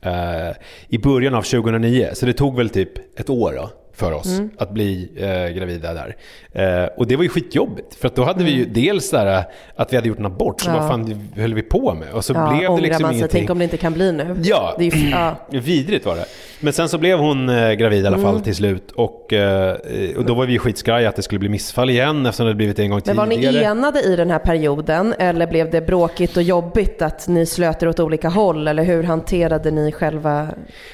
äh, 0.00 0.50
i 0.88 0.98
början 0.98 1.34
av 1.34 1.42
2009, 1.42 2.08
så 2.12 2.26
det 2.26 2.32
tog 2.32 2.56
väl 2.56 2.70
typ 2.70 3.18
ett 3.20 3.30
år 3.30 3.52
då 3.52 3.70
för 4.00 4.12
oss 4.12 4.38
mm. 4.38 4.50
att 4.58 4.70
bli 4.70 5.08
eh, 5.16 5.56
gravida 5.56 5.94
där. 5.94 6.16
Eh, 6.52 6.88
och 6.96 7.06
det 7.06 7.16
var 7.16 7.22
ju 7.22 7.28
skitjobbigt. 7.28 7.94
För 7.94 8.08
att 8.08 8.16
då 8.16 8.24
hade 8.24 8.40
mm. 8.40 8.46
vi 8.46 8.52
ju 8.52 8.62
mm. 8.62 8.72
dels 8.74 9.10
där 9.10 9.44
att 9.76 9.92
vi 9.92 9.96
hade 9.96 10.08
gjort 10.08 10.18
en 10.18 10.26
abort, 10.26 10.60
så 10.60 10.70
ja. 10.70 10.78
vad 10.78 10.88
fan 10.88 11.28
höll 11.36 11.54
vi 11.54 11.62
på 11.62 11.94
med? 11.94 12.12
Och 12.12 12.24
så 12.24 12.32
ja, 12.32 12.50
blev 12.50 12.76
det 12.76 12.80
liksom 12.80 13.02
man 13.02 13.10
sig, 13.10 13.18
ingenting. 13.18 13.40
Tänk 13.40 13.50
om 13.50 13.58
det 13.58 13.64
inte 13.64 13.76
kan 13.76 13.92
bli 13.92 14.12
nu. 14.12 14.36
Ja, 14.42 14.74
det 14.78 14.86
är, 14.86 15.10
ja. 15.10 15.36
vidrigt 15.60 16.06
var 16.06 16.16
det. 16.16 16.24
Men 16.60 16.72
sen 16.72 16.88
så 16.88 16.98
blev 16.98 17.18
hon 17.18 17.48
eh, 17.48 17.72
gravid 17.72 18.04
i 18.04 18.06
alla 18.06 18.18
fall 18.18 18.30
mm. 18.30 18.42
till 18.42 18.56
slut. 18.56 18.90
Och, 18.90 19.32
eh, 19.32 19.76
och 20.16 20.24
då 20.24 20.34
var 20.34 20.46
vi 20.46 20.58
skitskraja 20.58 21.08
att 21.08 21.16
det 21.16 21.22
skulle 21.22 21.38
bli 21.38 21.48
missfall 21.48 21.90
igen 21.90 22.26
eftersom 22.26 22.46
det 22.46 22.54
blivit 22.54 22.78
en 22.78 22.90
gång 22.90 23.00
tidigare. 23.00 23.26
Men 23.26 23.42
var 23.42 23.52
ni 23.52 23.64
enade 23.64 24.02
i 24.02 24.16
den 24.16 24.30
här 24.30 24.38
perioden? 24.38 25.14
Eller 25.18 25.46
blev 25.46 25.70
det 25.70 25.80
bråkigt 25.80 26.36
och 26.36 26.42
jobbigt 26.42 27.02
att 27.02 27.28
ni 27.28 27.46
slöt 27.46 27.82
er 27.82 27.88
åt 27.88 28.00
olika 28.00 28.28
håll? 28.28 28.68
Eller 28.68 28.84
hur 28.84 29.02
hanterade 29.02 29.70
ni 29.70 29.92
själva 29.92 30.48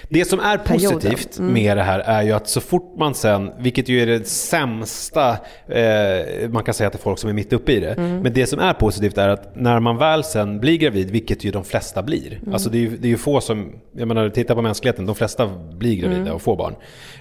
Det 0.09 0.25
som 0.25 0.41
är 0.41 0.59
positivt 0.59 1.39
mm. 1.39 1.53
med 1.53 1.77
det 1.77 1.83
här 1.83 1.99
är 1.99 2.23
ju 2.23 2.33
att 2.33 2.49
så 2.49 2.61
fort 2.61 2.95
man 2.99 3.15
sen, 3.15 3.51
vilket 3.59 3.89
ju 3.89 4.03
är 4.03 4.07
det 4.07 4.27
sämsta 4.27 5.31
eh, 5.69 6.49
man 6.51 6.65
kan 6.65 6.75
säga 6.75 6.91
till 6.91 7.01
folk 7.01 7.19
som 7.19 7.31
är 7.31 7.35
mitt 7.35 7.53
uppe 7.53 7.73
i 7.73 7.81
det. 7.81 7.93
Mm. 7.93 8.21
Men 8.21 8.33
det 8.33 8.47
som 8.47 8.61
är 8.61 8.73
positivt 8.73 9.19
är 9.19 9.29
att 9.29 9.57
när 9.57 9.81
man 9.81 9.97
väl 9.99 10.25
sen 10.25 10.61
blir 10.61 10.77
gravid, 10.77 11.11
vilket 11.11 11.45
ju 11.45 11.51
de 11.51 11.65
flesta 11.65 12.03
blir. 12.03 12.39
Mm. 12.43 12.53
Alltså 12.53 12.71
det 12.71 12.79
är, 12.79 12.81
ju, 12.81 12.97
det 12.97 13.09
är 13.09 13.11
ju 13.11 13.17
få 13.17 13.41
som, 13.41 13.73
jag 13.97 14.09
menar 14.09 14.29
titta 14.29 14.55
på 14.55 14.63
mänskligheten, 14.63 15.07
de 15.07 15.15
flesta 15.15 15.56
blir 15.57 15.97
gravida 15.97 16.21
mm. 16.21 16.35
och 16.35 16.43
får 16.43 16.57
barn. 16.57 16.75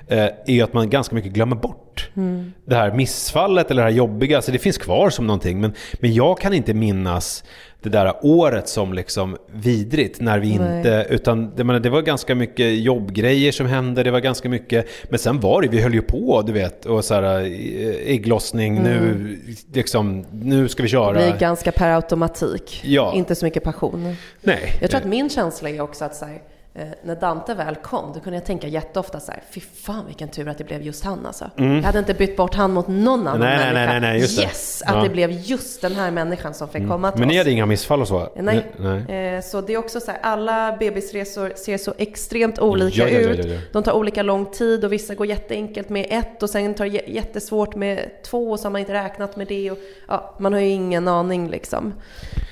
Eh, 0.08 0.28
är 0.46 0.64
att 0.64 0.74
man 0.74 0.90
ganska 0.90 1.16
mycket 1.16 1.32
glömmer 1.32 1.56
bort 1.56 2.10
mm. 2.16 2.52
det 2.66 2.76
här 2.76 2.92
missfallet 2.92 3.72
eller 3.72 3.84
det 3.84 3.90
här 3.90 3.98
jobbiga. 3.98 4.36
Alltså 4.36 4.52
det 4.52 4.60
finns 4.60 4.78
kvar 4.78 5.10
som 5.10 5.28
någonting. 5.28 5.62
Men, 5.62 5.74
men 5.94 6.14
jag 6.14 6.40
kan 6.40 6.54
inte 6.54 6.74
minnas 6.74 7.44
det 7.86 7.90
där 7.90 8.14
året 8.22 8.70
som 8.70 8.94
liksom 8.94 9.38
vidrigt 9.52 10.22
när 10.22 10.40
vi 10.40 10.58
Nej. 10.58 10.78
inte, 10.78 11.08
utan 11.10 11.56
det, 11.56 11.64
menar, 11.64 11.80
det 11.80 11.90
var 11.90 12.02
ganska 12.02 12.36
mycket 12.36 12.80
jobbgrejer 12.80 13.52
som 13.52 13.66
hände, 13.66 14.04
det 14.04 14.12
var 14.12 14.20
ganska 14.20 14.50
mycket, 14.50 14.88
men 15.10 15.20
sen 15.20 15.40
var 15.40 15.62
det, 15.62 15.68
vi 15.68 15.82
höll 15.82 15.94
ju 15.94 16.02
på 16.02 16.42
du 16.42 16.54
vet, 16.54 16.86
och 16.86 17.06
så 17.06 17.14
här 17.14 17.24
eh, 17.24 18.14
ägglossning, 18.14 18.78
mm. 18.78 18.92
nu, 18.92 19.38
liksom, 19.74 20.26
nu 20.32 20.68
ska 20.68 20.84
vi 20.84 20.90
köra. 20.90 21.14
Det 21.14 21.32
blir 21.32 21.40
ganska 21.40 21.72
per 21.72 21.92
automatik, 21.92 22.82
ja. 22.86 23.14
inte 23.16 23.36
så 23.36 23.46
mycket 23.46 23.64
passion. 23.64 24.16
Nej. 24.42 24.74
Jag 24.82 24.90
tror 24.90 25.02
att 25.02 25.08
min 25.08 25.30
känsla 25.30 25.70
är 25.70 25.82
också 25.82 26.06
att 26.06 26.16
så 26.16 26.26
här, 26.26 26.42
Eh, 26.78 26.88
när 27.04 27.16
Dante 27.16 27.54
väl 27.54 27.76
kom, 27.76 28.12
då 28.14 28.20
kunde 28.20 28.38
jag 28.38 28.46
tänka 28.46 28.68
jätteofta 28.68 29.20
så 29.20 29.32
här, 29.32 29.42
fy 29.50 29.62
fan 29.62 30.06
vilken 30.06 30.30
tur 30.30 30.48
att 30.48 30.58
det 30.58 30.64
blev 30.64 30.82
just 30.82 31.04
han 31.04 31.26
alltså. 31.26 31.50
Mm. 31.58 31.76
Jag 31.76 31.84
hade 31.84 32.00
inte 32.00 32.14
bytt 32.14 32.38
bort 32.38 32.56
han 32.56 32.74
mot 32.74 32.88
någon 32.88 33.28
annan 33.28 33.40
nej, 33.40 33.58
människa. 33.58 33.74
Nej, 33.74 33.88
nej, 33.88 34.00
nej, 34.00 34.20
just 34.20 34.40
yes, 34.40 34.84
det. 34.86 34.92
att 34.92 34.98
ja. 34.98 35.04
det 35.04 35.10
blev 35.10 35.32
just 35.32 35.82
den 35.82 35.96
här 35.96 36.12
människan 36.12 36.54
som 36.54 36.68
fick 36.68 36.76
mm. 36.76 36.90
komma 36.90 37.12
till 37.12 37.20
Men 37.20 37.28
ni 37.28 37.38
hade 37.38 37.52
inga 37.52 37.66
missfall 37.66 38.02
och 38.02 38.08
så? 38.08 38.30
Nej. 38.36 38.66
nej. 38.78 39.36
Eh, 39.36 39.42
så 39.42 39.62
det 39.62 39.74
är 39.74 39.78
också 39.78 40.00
så 40.00 40.12
här, 40.12 40.20
alla 40.22 40.78
bebisresor 40.80 41.54
ser 41.56 41.78
så 41.78 41.94
extremt 41.98 42.60
olika 42.60 43.10
ja, 43.10 43.20
ja, 43.20 43.30
ut. 43.30 43.74
De 43.74 43.84
tar 43.84 43.92
olika 43.92 44.24
lång 44.24 44.46
tid 44.46 44.86
och 44.86 44.94
vissa 44.94 45.16
går 45.16 45.28
jätteenkelt 45.28 45.90
med 45.90 46.08
ett 46.10 46.44
och 46.44 46.50
sen 46.50 46.74
tar 46.74 46.86
det 46.86 47.02
jättesvårt 47.08 47.76
med 47.76 48.10
två 48.24 48.52
och 48.52 48.60
så 48.60 48.66
har 48.66 48.72
man 48.72 48.80
inte 48.80 48.94
räknat 48.94 49.36
med 49.36 49.48
det. 49.48 49.72
Och, 49.72 49.78
ja, 50.08 50.36
man 50.40 50.54
har 50.54 50.60
ju 50.60 50.68
ingen 50.68 51.08
aning 51.08 51.50
liksom. 51.50 51.94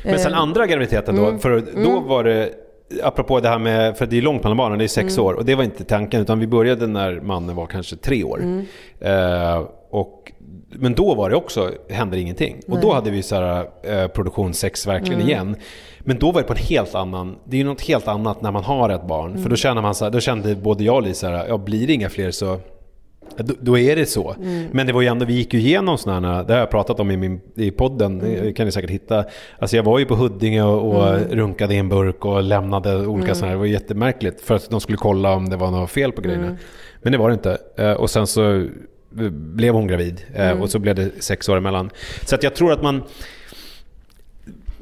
Men 0.03 0.19
sen 0.19 0.33
eh, 0.33 0.39
andra 0.39 0.67
graviditeten 0.67 1.15
då, 1.15 1.25
mm. 1.25 1.39
för 1.39 1.49
då 1.75 1.91
mm. 1.91 2.07
var 2.07 2.23
det 2.23 2.62
apropå 3.03 3.39
det 3.39 3.49
här 3.49 3.59
med, 3.59 3.97
för 3.97 4.05
det 4.05 4.17
är 4.17 4.21
långt 4.21 4.43
mellan 4.43 4.57
barnen, 4.57 4.77
det 4.77 4.85
är 4.85 4.87
sex 4.87 5.17
mm. 5.17 5.25
år. 5.25 5.33
Och 5.33 5.45
det 5.45 5.55
var 5.55 5.63
inte 5.63 5.83
tanken, 5.83 6.21
utan 6.21 6.39
vi 6.39 6.47
började 6.47 6.87
när 6.87 7.21
mannen 7.21 7.55
var 7.55 7.65
kanske 7.65 7.95
tre 7.95 8.23
år. 8.23 8.41
Mm. 8.41 8.65
Eh, 8.99 9.67
och, 9.89 10.31
men 10.69 10.93
då 10.93 11.15
var 11.15 11.29
det 11.29 11.35
också, 11.35 11.71
hände 11.89 12.19
ingenting. 12.19 12.55
Nej. 12.65 12.75
Och 12.75 12.81
då 12.81 12.93
hade 12.93 13.11
vi 13.11 13.21
så 13.21 13.35
här, 13.35 13.67
eh, 13.83 14.07
produktion 14.07 14.53
sex 14.53 14.87
verkligen 14.87 15.21
mm. 15.21 15.29
igen. 15.29 15.55
Men 15.99 16.19
då 16.19 16.31
var 16.31 16.41
det 16.41 16.47
på 16.47 16.53
en 16.53 16.59
helt 16.59 16.95
annan, 16.95 17.35
det 17.45 17.55
är 17.55 17.57
ju 17.57 17.65
något 17.65 17.81
helt 17.81 18.07
annat 18.07 18.41
när 18.41 18.51
man 18.51 18.63
har 18.63 18.89
ett 18.89 19.07
barn. 19.07 19.33
För 19.33 19.39
då 19.39 19.45
mm. 19.45 19.57
känner 19.57 19.81
man 19.81 19.95
så 19.95 20.05
här, 20.05 20.11
då 20.11 20.19
kände 20.19 20.55
både 20.55 20.83
jag 20.83 20.95
och 20.95 21.03
Lisa, 21.03 21.47
ja 21.47 21.57
blir 21.57 21.87
det 21.87 21.93
inga 21.93 22.09
fler 22.09 22.31
så 22.31 22.59
då, 23.37 23.53
då, 23.59 23.77
är 23.77 23.95
det 23.95 24.05
så. 24.05 24.35
Mm. 24.41 24.67
Men 24.71 24.87
det 24.87 24.93
var 24.93 25.01
ju 25.01 25.07
ändå, 25.07 25.25
vi 25.25 25.33
gick 25.33 25.53
ju 25.53 25.59
igenom 25.59 25.97
sådana 25.97 26.43
det 26.43 26.53
har 26.53 26.59
jag 26.59 26.69
pratat 26.69 26.99
om 26.99 27.11
i, 27.11 27.17
min, 27.17 27.41
i 27.55 27.71
podden, 27.71 28.21
mm. 28.21 28.43
det 28.43 28.53
kan 28.53 28.65
ni 28.65 28.71
säkert 28.71 28.89
hitta. 28.89 29.25
Alltså 29.59 29.75
jag 29.75 29.83
var 29.83 29.99
ju 29.99 30.05
på 30.05 30.15
Huddinge 30.15 30.63
och, 30.63 30.95
och 30.95 31.07
mm. 31.07 31.29
runkade 31.29 31.75
i 31.75 31.77
en 31.77 31.89
burk 31.89 32.25
och 32.25 32.43
lämnade 32.43 33.07
olika 33.07 33.25
mm. 33.25 33.35
sådana 33.35 33.47
här, 33.47 33.55
det 33.55 33.59
var 33.59 33.65
jättemärkligt. 33.65 34.41
För 34.41 34.55
att 34.55 34.69
de 34.69 34.81
skulle 34.81 34.97
kolla 34.97 35.33
om 35.33 35.49
det 35.49 35.57
var 35.57 35.71
något 35.71 35.91
fel 35.91 36.11
på 36.11 36.21
grejerna. 36.21 36.45
Mm. 36.45 36.57
Men 37.01 37.11
det 37.11 37.17
var 37.17 37.29
det 37.29 37.33
inte. 37.33 37.57
Eh, 37.77 37.91
och 37.91 38.09
sen 38.09 38.27
så 38.27 38.67
blev 39.31 39.73
hon 39.73 39.87
gravid 39.87 40.21
eh, 40.33 40.49
mm. 40.49 40.61
och 40.61 40.69
så 40.69 40.79
blev 40.79 40.95
det 40.95 41.09
sex 41.19 41.49
år 41.49 41.57
emellan. 41.57 41.89
Så 42.25 42.35
att 42.35 42.43
jag 42.43 42.55
tror 42.55 42.71
att 42.71 42.81
man 42.81 43.03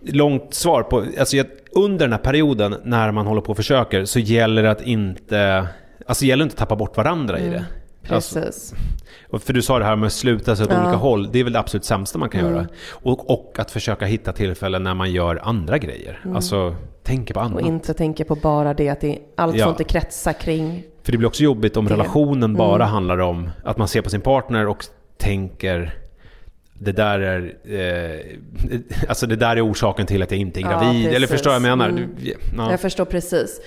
långt 0.03 0.53
svar 0.53 0.83
på, 0.83 1.05
alltså 1.19 1.37
under 1.71 2.05
den 2.05 2.13
här 2.13 2.19
perioden 2.19 2.75
när 2.83 3.11
man 3.11 3.27
håller 3.27 3.41
på 3.41 3.51
och 3.51 3.57
försöker 3.57 4.05
så 4.05 4.19
gäller 4.19 4.63
det 4.63 4.71
att 4.71 4.81
inte, 4.81 5.67
alltså 6.05 6.25
gäller 6.25 6.43
inte 6.43 6.53
att 6.53 6.59
tappa 6.59 6.75
bort 6.75 6.97
varandra 6.97 7.37
mm. 7.37 7.49
i 7.49 7.53
det. 7.53 7.65
Precis. 8.03 8.37
Alltså, 8.37 8.75
och 9.29 9.41
för 9.41 9.53
du 9.53 9.61
sa 9.61 9.79
det 9.79 9.85
här 9.85 9.95
med 9.95 10.07
att 10.07 10.13
sluta 10.13 10.55
sig 10.55 10.65
åt 10.65 10.71
ja. 10.71 10.81
olika 10.81 10.97
håll. 10.97 11.31
Det 11.31 11.39
är 11.39 11.43
väl 11.43 11.53
det 11.53 11.59
absolut 11.59 11.85
sämsta 11.85 12.17
man 12.17 12.29
kan 12.29 12.41
mm. 12.41 12.53
göra. 12.53 12.67
Och, 12.89 13.29
och 13.29 13.55
att 13.59 13.71
försöka 13.71 14.05
hitta 14.05 14.33
tillfällen 14.33 14.83
när 14.83 14.93
man 14.93 15.11
gör 15.11 15.39
andra 15.43 15.77
grejer. 15.77 16.19
Mm. 16.23 16.35
Alltså, 16.35 16.75
tänker 17.03 17.33
på 17.33 17.39
annat. 17.39 17.61
Och 17.61 17.67
inte 17.67 17.93
tänka 17.93 18.25
på 18.25 18.35
bara 18.35 18.73
det, 18.73 18.89
att 18.89 19.01
det, 19.01 19.19
allt 19.35 19.55
ja. 19.55 19.65
får 19.65 19.71
inte 19.71 19.83
kretsa 19.83 20.33
kring 20.33 20.83
För 21.03 21.11
det 21.11 21.17
blir 21.17 21.27
också 21.27 21.43
jobbigt 21.43 21.77
om 21.77 21.85
det. 21.85 21.93
relationen 21.93 22.53
bara 22.53 22.83
mm. 22.83 22.87
handlar 22.87 23.17
om 23.17 23.49
att 23.63 23.77
man 23.77 23.87
ser 23.87 24.01
på 24.01 24.09
sin 24.09 24.21
partner 24.21 24.67
och 24.67 24.85
tänker 25.17 26.00
det 26.83 26.91
där 26.91 27.19
är, 27.19 27.55
eh, 27.63 28.79
alltså 29.09 29.27
det 29.27 29.35
där 29.35 29.55
är 29.55 29.71
orsaken 29.71 30.05
till 30.05 30.23
att 30.23 30.31
jag 30.31 30.39
inte 30.39 30.59
är 30.59 30.61
gravid. 30.61 31.05
Ja, 31.05 31.15
Eller 31.15 31.27
förstår 31.27 31.53
jag 31.53 31.59
vad 31.59 31.69
jag 31.69 31.77
menar? 31.77 31.89
Mm. 31.89 32.09
Ja. 32.57 32.71
Jag 32.71 32.79
förstår 32.79 33.05
precis. 33.05 33.61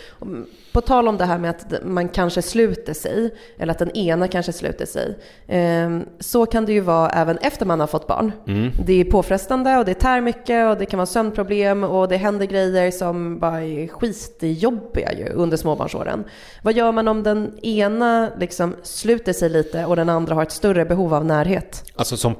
På 0.72 0.80
tal 0.80 1.08
om 1.08 1.16
det 1.16 1.24
här 1.24 1.38
med 1.38 1.50
att 1.50 1.84
man 1.84 2.08
kanske 2.08 2.42
sluter 2.42 2.94
sig, 2.94 3.34
eller 3.58 3.70
att 3.70 3.78
den 3.78 3.90
ena 3.90 4.28
kanske 4.28 4.52
sluter 4.52 4.86
sig. 4.86 5.18
Eh, 5.46 6.00
så 6.20 6.46
kan 6.46 6.64
det 6.64 6.72
ju 6.72 6.80
vara 6.80 7.10
även 7.10 7.38
efter 7.38 7.66
man 7.66 7.80
har 7.80 7.86
fått 7.86 8.06
barn. 8.06 8.32
Mm. 8.46 8.72
Det 8.86 9.00
är 9.00 9.04
påfrestande 9.04 9.76
och 9.76 9.84
det 9.84 9.94
tär 9.94 10.20
mycket 10.20 10.70
och 10.70 10.78
det 10.78 10.86
kan 10.86 10.98
vara 10.98 11.06
sömnproblem 11.06 11.84
och 11.84 12.08
det 12.08 12.16
händer 12.16 12.46
grejer 12.46 12.90
som 12.90 13.38
bara 13.38 13.62
är 13.62 13.88
skitjobbiga 13.88 15.12
ju 15.12 15.28
under 15.28 15.56
småbarnsåren. 15.56 16.24
Vad 16.62 16.74
gör 16.74 16.92
man 16.92 17.08
om 17.08 17.22
den 17.22 17.58
ena 17.62 18.30
liksom 18.38 18.74
sluter 18.82 19.32
sig 19.32 19.48
lite 19.48 19.84
och 19.84 19.96
den 19.96 20.08
andra 20.08 20.34
har 20.34 20.42
ett 20.42 20.52
större 20.52 20.84
behov 20.84 21.14
av 21.14 21.24
närhet? 21.24 21.84
Alltså 21.96 22.16
som, 22.16 22.34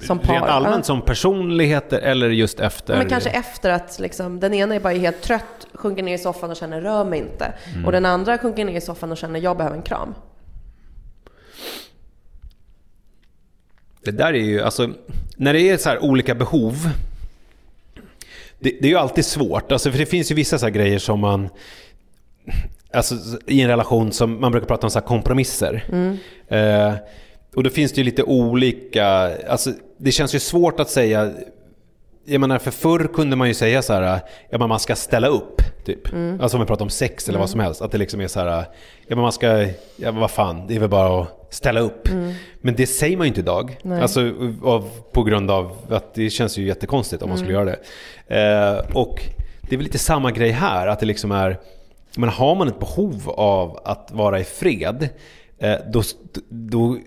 Som 0.00 0.18
par, 0.18 0.34
rent 0.34 0.46
allmänt 0.46 0.86
som 0.86 1.02
personligheter 1.02 1.98
eller 1.98 2.28
just 2.30 2.60
efter? 2.60 2.98
Men 2.98 3.08
kanske 3.08 3.30
efter 3.30 3.70
att 3.70 3.98
liksom, 3.98 4.40
den 4.40 4.54
ena 4.54 4.74
är 4.74 4.80
bara 4.80 4.92
helt 4.92 5.22
trött, 5.22 5.66
sjunker 5.74 6.02
ner 6.02 6.14
i 6.14 6.18
soffan 6.18 6.50
och 6.50 6.56
känner 6.56 6.80
rör 6.80 7.04
mig 7.04 7.18
inte. 7.18 7.52
Mm. 7.72 7.86
Och 7.86 7.92
den 7.92 8.06
andra 8.06 8.38
sjunker 8.38 8.64
ner 8.64 8.76
i 8.76 8.80
soffan 8.80 9.12
och 9.12 9.18
känner 9.18 9.40
jag 9.40 9.56
behöver 9.56 9.76
en 9.76 9.82
kram. 9.82 10.14
Det 14.02 14.10
där 14.10 14.34
är 14.34 14.44
ju, 14.44 14.62
alltså, 14.62 14.90
när 15.36 15.52
det 15.52 15.60
är 15.60 15.76
så 15.76 15.88
här 15.88 16.04
olika 16.04 16.34
behov. 16.34 16.90
Det, 18.58 18.70
det 18.80 18.84
är 18.84 18.90
ju 18.90 18.98
alltid 18.98 19.24
svårt, 19.24 19.72
alltså, 19.72 19.90
för 19.90 19.98
det 19.98 20.06
finns 20.06 20.30
ju 20.30 20.34
vissa 20.34 20.58
så 20.58 20.68
grejer 20.68 20.98
som 20.98 21.20
man... 21.20 21.48
Alltså 22.92 23.14
i 23.46 23.60
en 23.60 23.68
relation 23.68 24.12
som 24.12 24.40
man 24.40 24.52
brukar 24.52 24.66
prata 24.66 24.86
om 24.86 24.90
så 24.90 24.98
här 24.98 25.06
kompromisser. 25.06 25.84
Eh, 26.48 26.94
och 27.54 27.62
då 27.62 27.70
finns 27.70 27.92
det 27.92 27.98
ju 27.98 28.04
lite 28.04 28.22
olika, 28.22 29.06
alltså 29.48 29.72
det 29.98 30.12
känns 30.12 30.34
ju 30.34 30.38
svårt 30.38 30.80
att 30.80 30.90
säga 30.90 31.32
jag 32.28 32.40
menar, 32.40 32.58
för 32.58 32.70
förr 32.70 33.10
kunde 33.14 33.36
man 33.36 33.48
ju 33.48 33.54
säga 33.54 33.82
så 33.82 33.92
här, 33.92 34.20
ja 34.50 34.58
man 34.58 34.80
ska 34.80 34.96
ställa 34.96 35.28
upp, 35.28 35.62
typ. 35.84 36.00
Alltså 36.40 36.56
om 36.56 36.60
vi 36.60 36.66
pratar 36.66 36.84
om 36.84 36.90
sex 36.90 37.28
eller 37.28 37.38
vad 37.38 37.50
som 37.50 37.60
helst. 37.60 37.82
Att 37.82 37.92
det 37.92 37.98
liksom 37.98 38.20
är 38.20 38.28
så 38.28 38.40
här, 38.40 38.64
ja 39.06 39.16
man 39.16 39.32
ska, 39.32 39.66
ja 39.96 40.12
vad 40.12 40.30
fan, 40.30 40.66
det 40.66 40.74
är 40.74 40.80
väl 40.80 40.88
bara 40.88 41.22
att 41.22 41.54
ställa 41.54 41.80
upp. 41.80 42.08
Men 42.60 42.74
det 42.74 42.86
säger 42.86 43.16
man 43.16 43.26
ju 43.26 43.28
inte 43.28 43.40
idag. 43.40 43.78
Nej. 43.82 44.02
Alltså 44.02 44.32
av, 44.62 44.90
på 45.12 45.22
grund 45.22 45.50
av 45.50 45.76
att 45.88 46.14
det 46.14 46.30
känns 46.30 46.58
ju 46.58 46.66
jättekonstigt 46.66 47.22
om 47.22 47.28
man 47.28 47.38
skulle 47.38 47.52
göra 47.52 47.64
det. 47.64 47.78
Eh, 48.26 48.96
och 48.96 49.22
det 49.60 49.74
är 49.74 49.76
väl 49.76 49.84
lite 49.84 49.98
samma 49.98 50.30
grej 50.30 50.50
här, 50.50 50.86
att 50.86 51.00
det 51.00 51.06
liksom 51.06 51.32
är, 51.32 51.58
men 52.16 52.28
har 52.28 52.54
man 52.54 52.68
ett 52.68 52.78
behov 52.78 53.30
av 53.30 53.80
att 53.84 54.10
vara 54.12 54.40
i 54.40 54.44
fred, 54.44 55.08
eh, 55.58 55.76
då, 55.92 56.02
då 56.48 56.98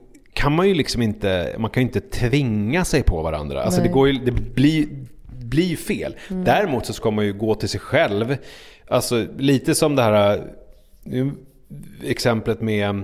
kan 0.42 0.56
man 0.56 0.68
ju 0.68 0.74
liksom 0.74 1.02
inte, 1.02 1.56
man 1.60 1.70
kan 1.70 1.84
ju 1.84 1.88
inte 1.88 2.02
tvinga 2.02 2.86
sig 2.86 3.04
på 3.04 3.22
varandra. 3.22 3.64
Alltså 3.64 3.82
det, 3.82 3.88
går 3.88 4.08
ju, 4.08 4.14
det 4.14 4.32
blir, 4.32 4.88
blir 5.30 5.76
fel. 5.76 6.16
Däremot 6.30 6.86
så 6.86 6.94
ska 6.94 7.12
man 7.12 7.26
ju 7.26 7.34
gå 7.34 7.56
till 7.56 7.70
sig 7.70 7.80
själv. 7.80 8.38
Alltså 8.88 9.26
lite 9.38 9.76
som 9.76 9.96
det 9.96 10.02
här 10.02 10.44
nu, 11.04 11.32
exemplet 12.06 12.62
med 12.62 13.04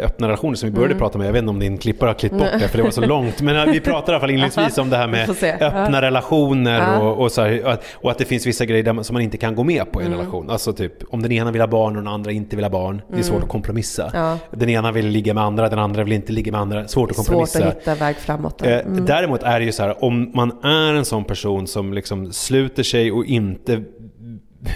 öppna 0.00 0.26
relationer 0.28 0.54
som 0.54 0.68
vi 0.68 0.74
började 0.74 0.92
Mm. 0.94 0.98
prata 1.00 1.18
med. 1.18 1.26
Jag 1.26 1.32
vet 1.32 1.38
inte 1.42 1.50
om 1.50 1.58
din 1.58 1.78
klippare 1.78 2.08
har 2.08 2.14
klippt 2.14 2.34
bort 2.38 2.48
det 2.60 2.68
för 2.68 2.78
det 2.78 2.84
var 2.84 2.90
så 2.90 3.00
långt. 3.06 3.40
Men 3.42 3.72
vi 3.72 3.80
pratade 3.80 4.12
i 4.12 4.14
alla 4.14 4.20
fall 4.20 4.30
inledningsvis 4.34 4.78
om 4.78 4.90
det 4.90 4.96
här 4.96 5.08
med 5.08 5.30
öppna 5.60 6.02
relationer 6.02 7.00
och, 7.02 7.18
och, 7.22 7.32
så 7.32 7.42
här, 7.42 7.78
och 7.94 8.10
att- 8.10 8.18
det 8.18 8.24
finns 8.24 8.46
vissa 8.46 8.64
grejer 8.64 8.92
man, 8.92 9.04
som 9.04 9.14
man 9.14 9.22
inte 9.22 9.36
kan 9.36 9.54
gå 9.54 9.64
med 9.64 9.92
på 9.92 10.00
i 10.00 10.04
en 10.04 10.08
Mm. 10.12 10.18
relation. 10.20 10.50
Alltså 10.50 10.72
typ 10.72 10.92
om 11.10 11.22
den 11.22 11.32
ena 11.32 11.50
vill 11.50 11.60
ha 11.60 11.68
barn 11.68 11.96
och 11.96 12.02
den 12.02 12.12
andra 12.12 12.32
inte 12.32 12.56
vill 12.56 12.64
ha 12.64 12.70
barn. 12.70 13.02
Det 13.12 13.18
är 13.18 13.22
svårt 13.22 13.42
att 13.42 13.48
kompromissa. 13.48 14.10
Ja. 14.14 14.38
Den 14.50 14.68
ena 14.68 14.92
vill 14.92 15.06
ligga 15.06 15.34
med 15.34 15.44
andra, 15.44 15.68
den 15.68 15.78
andra 15.78 16.04
vill 16.04 16.12
inte 16.12 16.32
ligga 16.32 16.52
med 16.52 16.60
andra. 16.60 16.88
Svårt 16.88 17.10
att 17.10 17.16
Svårt 17.16 17.26
kompromissa. 17.26 17.64
att 17.68 17.74
hitta 17.76 17.94
väg 17.94 18.16
framåt. 18.16 18.62
Eh, 18.66 18.78
Däremot 18.86 19.42
är 19.42 19.58
det 19.60 19.66
ju 19.66 19.72
så 19.72 19.82
här, 19.82 20.04
om 20.04 20.30
man 20.34 20.52
är 20.64 20.94
en 20.94 21.04
sån 21.04 21.24
person 21.24 21.66
som 21.66 21.92
liksom 21.92 22.32
sluter 22.32 22.82
sig 22.82 23.12
och 23.12 23.24
inte 23.24 23.82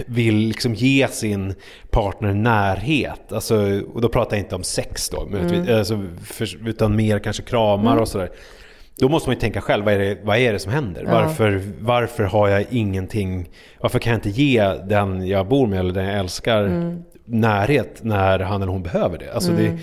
vill 0.05 0.35
liksom 0.35 0.73
ge 0.73 1.07
sin 1.07 1.53
partner 1.91 2.33
närhet. 2.33 3.31
Alltså, 3.31 3.81
och 3.93 4.01
då 4.01 4.09
pratar 4.09 4.37
jag 4.37 4.45
inte 4.45 4.55
om 4.55 4.63
sex 4.63 5.09
då, 5.09 5.25
möjligtvis, 5.25 5.69
alltså, 5.69 6.03
för, 6.23 6.67
utan 6.67 6.95
mer 6.95 7.19
kanske 7.19 7.43
kramar 7.43 7.97
och 7.97 8.07
sådär. 8.07 8.29
Då 8.99 9.09
måste 9.09 9.29
man 9.29 9.35
ju 9.35 9.41
tänka 9.41 9.61
själv, 9.61 9.85
vad 9.85 9.93
är 9.93 9.99
det, 9.99 10.17
vad 10.23 10.37
är 10.37 10.53
det 10.53 10.59
som 10.59 10.71
händer? 10.71 11.03
Ja. 11.05 11.11
Varför, 11.11 11.61
varför 11.79 12.23
har 12.23 12.47
jag 12.47 12.65
ingenting, 12.69 13.49
varför 13.79 13.99
kan 13.99 14.11
jag 14.11 14.17
inte 14.17 14.41
ge 14.41 14.73
den 14.73 15.27
jag 15.27 15.47
bor 15.47 15.67
med 15.67 15.79
eller 15.79 15.93
den 15.93 16.05
jag 16.05 16.19
älskar 16.19 16.93
närhet 17.25 17.99
när 18.03 18.39
han 18.39 18.61
eller 18.61 18.71
hon 18.71 18.83
behöver 18.83 19.17
det? 19.17 19.33
Alltså 19.33 19.51
det, 19.51 19.77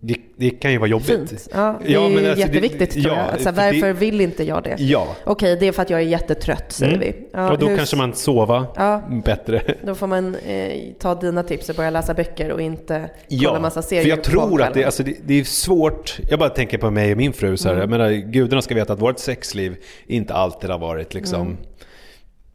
det, 0.00 0.16
det 0.36 0.50
kan 0.50 0.72
ju 0.72 0.78
vara 0.78 0.88
jobbigt. 0.90 1.06
Fint. 1.30 1.48
Ja, 1.52 1.80
det 1.86 1.94
är 1.94 2.00
men 2.00 2.10
ju 2.10 2.16
alltså 2.18 2.34
det- 2.34 2.40
jätteviktigt 2.40 2.90
tror 2.90 3.06
ja, 3.06 3.12
jag. 3.16 3.28
Alltså, 3.28 3.44
för 3.44 3.52
varför 3.52 3.86
det- 3.86 3.92
vill 3.92 4.20
inte 4.20 4.44
jag 4.44 4.62
det? 4.64 4.76
Ja. 4.78 5.16
Okej, 5.24 5.56
det 5.60 5.66
är 5.68 5.72
för 5.72 5.82
att 5.82 5.90
jag 5.90 6.00
är 6.00 6.04
jättetrött 6.04 6.72
säger 6.72 6.94
Mm. 6.94 7.06
vi. 7.06 7.26
Ja, 7.32 7.50
och 7.52 7.58
då 7.58 7.66
hur- 7.68 7.76
kanske 7.76 7.96
man 7.96 8.14
sova 8.14 8.66
Ja. 8.76 9.02
bättre. 9.24 9.62
Då 9.82 9.94
får 9.94 10.06
man 10.06 10.34
eh, 10.34 10.72
ta 10.98 11.14
dina 11.14 11.42
tips 11.42 11.68
och 11.68 11.74
börja 11.76 11.90
läsa 11.90 12.14
böcker 12.14 12.50
och 12.52 12.60
inte 12.60 12.98
kolla 13.28 13.42
Ja, 13.42 13.60
massa 13.60 13.82
serier 13.82 14.02
för 14.02 14.08
jag 14.10 14.24
tror 14.24 14.62
att 14.62 14.74
det, 14.74 14.84
alltså 14.84 15.02
det, 15.02 15.14
det 15.26 15.34
är 15.40 15.44
svårt. 15.44 16.18
Jag 16.30 16.38
bara 16.38 16.48
tänker 16.50 16.78
på 16.78 16.90
mig 16.90 17.12
och 17.12 17.18
min 17.18 17.32
fru. 17.32 17.56
Så 17.56 17.68
här, 17.68 17.76
Jag 17.76 17.90
menar, 17.90 18.10
gudarna 18.10 18.62
ska 18.62 18.74
veta 18.74 18.92
att 18.92 19.00
vårt 19.00 19.18
sexliv 19.18 19.76
inte 20.06 20.34
alltid 20.34 20.70
har 20.70 20.78
varit 20.78 21.14
liksom... 21.14 21.56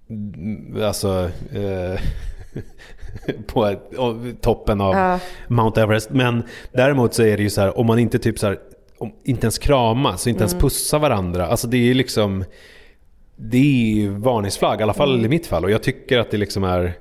mm, 0.10 0.84
Alltså... 0.84 1.30
Eh, 1.54 2.02
på 3.48 3.66
ett, 3.66 3.80
toppen 4.42 4.82
av 4.82 4.96
Ja. 4.96 5.20
Mount 5.48 5.82
Everest. 5.82 6.10
Men 6.10 6.44
däremot 6.72 7.14
så 7.14 7.24
är 7.24 7.38
det 7.38 7.44
ju 7.44 7.50
så 7.50 7.62
här, 7.62 7.78
om 7.78 7.86
man 7.88 8.00
inte 8.00 8.20
typ 8.20 8.40
så 8.40 8.48
här, 8.48 8.60
om, 8.98 9.12
inte 9.24 9.44
ens 9.46 9.58
kramas, 9.58 10.28
inte 10.28 10.42
ens 10.42 10.54
pussar 10.54 11.00
varandra. 11.00 11.48
Alltså 11.48 11.68
det 11.68 11.78
är 11.78 11.82
ju 11.82 11.94
liksom... 11.94 12.44
Det 13.36 13.58
är 13.58 13.96
ju 13.96 14.10
varningsflagg, 14.10 14.80
i 14.80 14.84
alla 14.84 14.94
fall 14.94 15.26
i 15.26 15.30
mitt 15.30 15.48
fall. 15.48 15.64
Och 15.66 15.72
jag 15.72 15.84
tycker 15.84 16.20
att 16.20 16.32
det 16.32 16.38
liksom 16.38 16.64
är... 16.64 16.94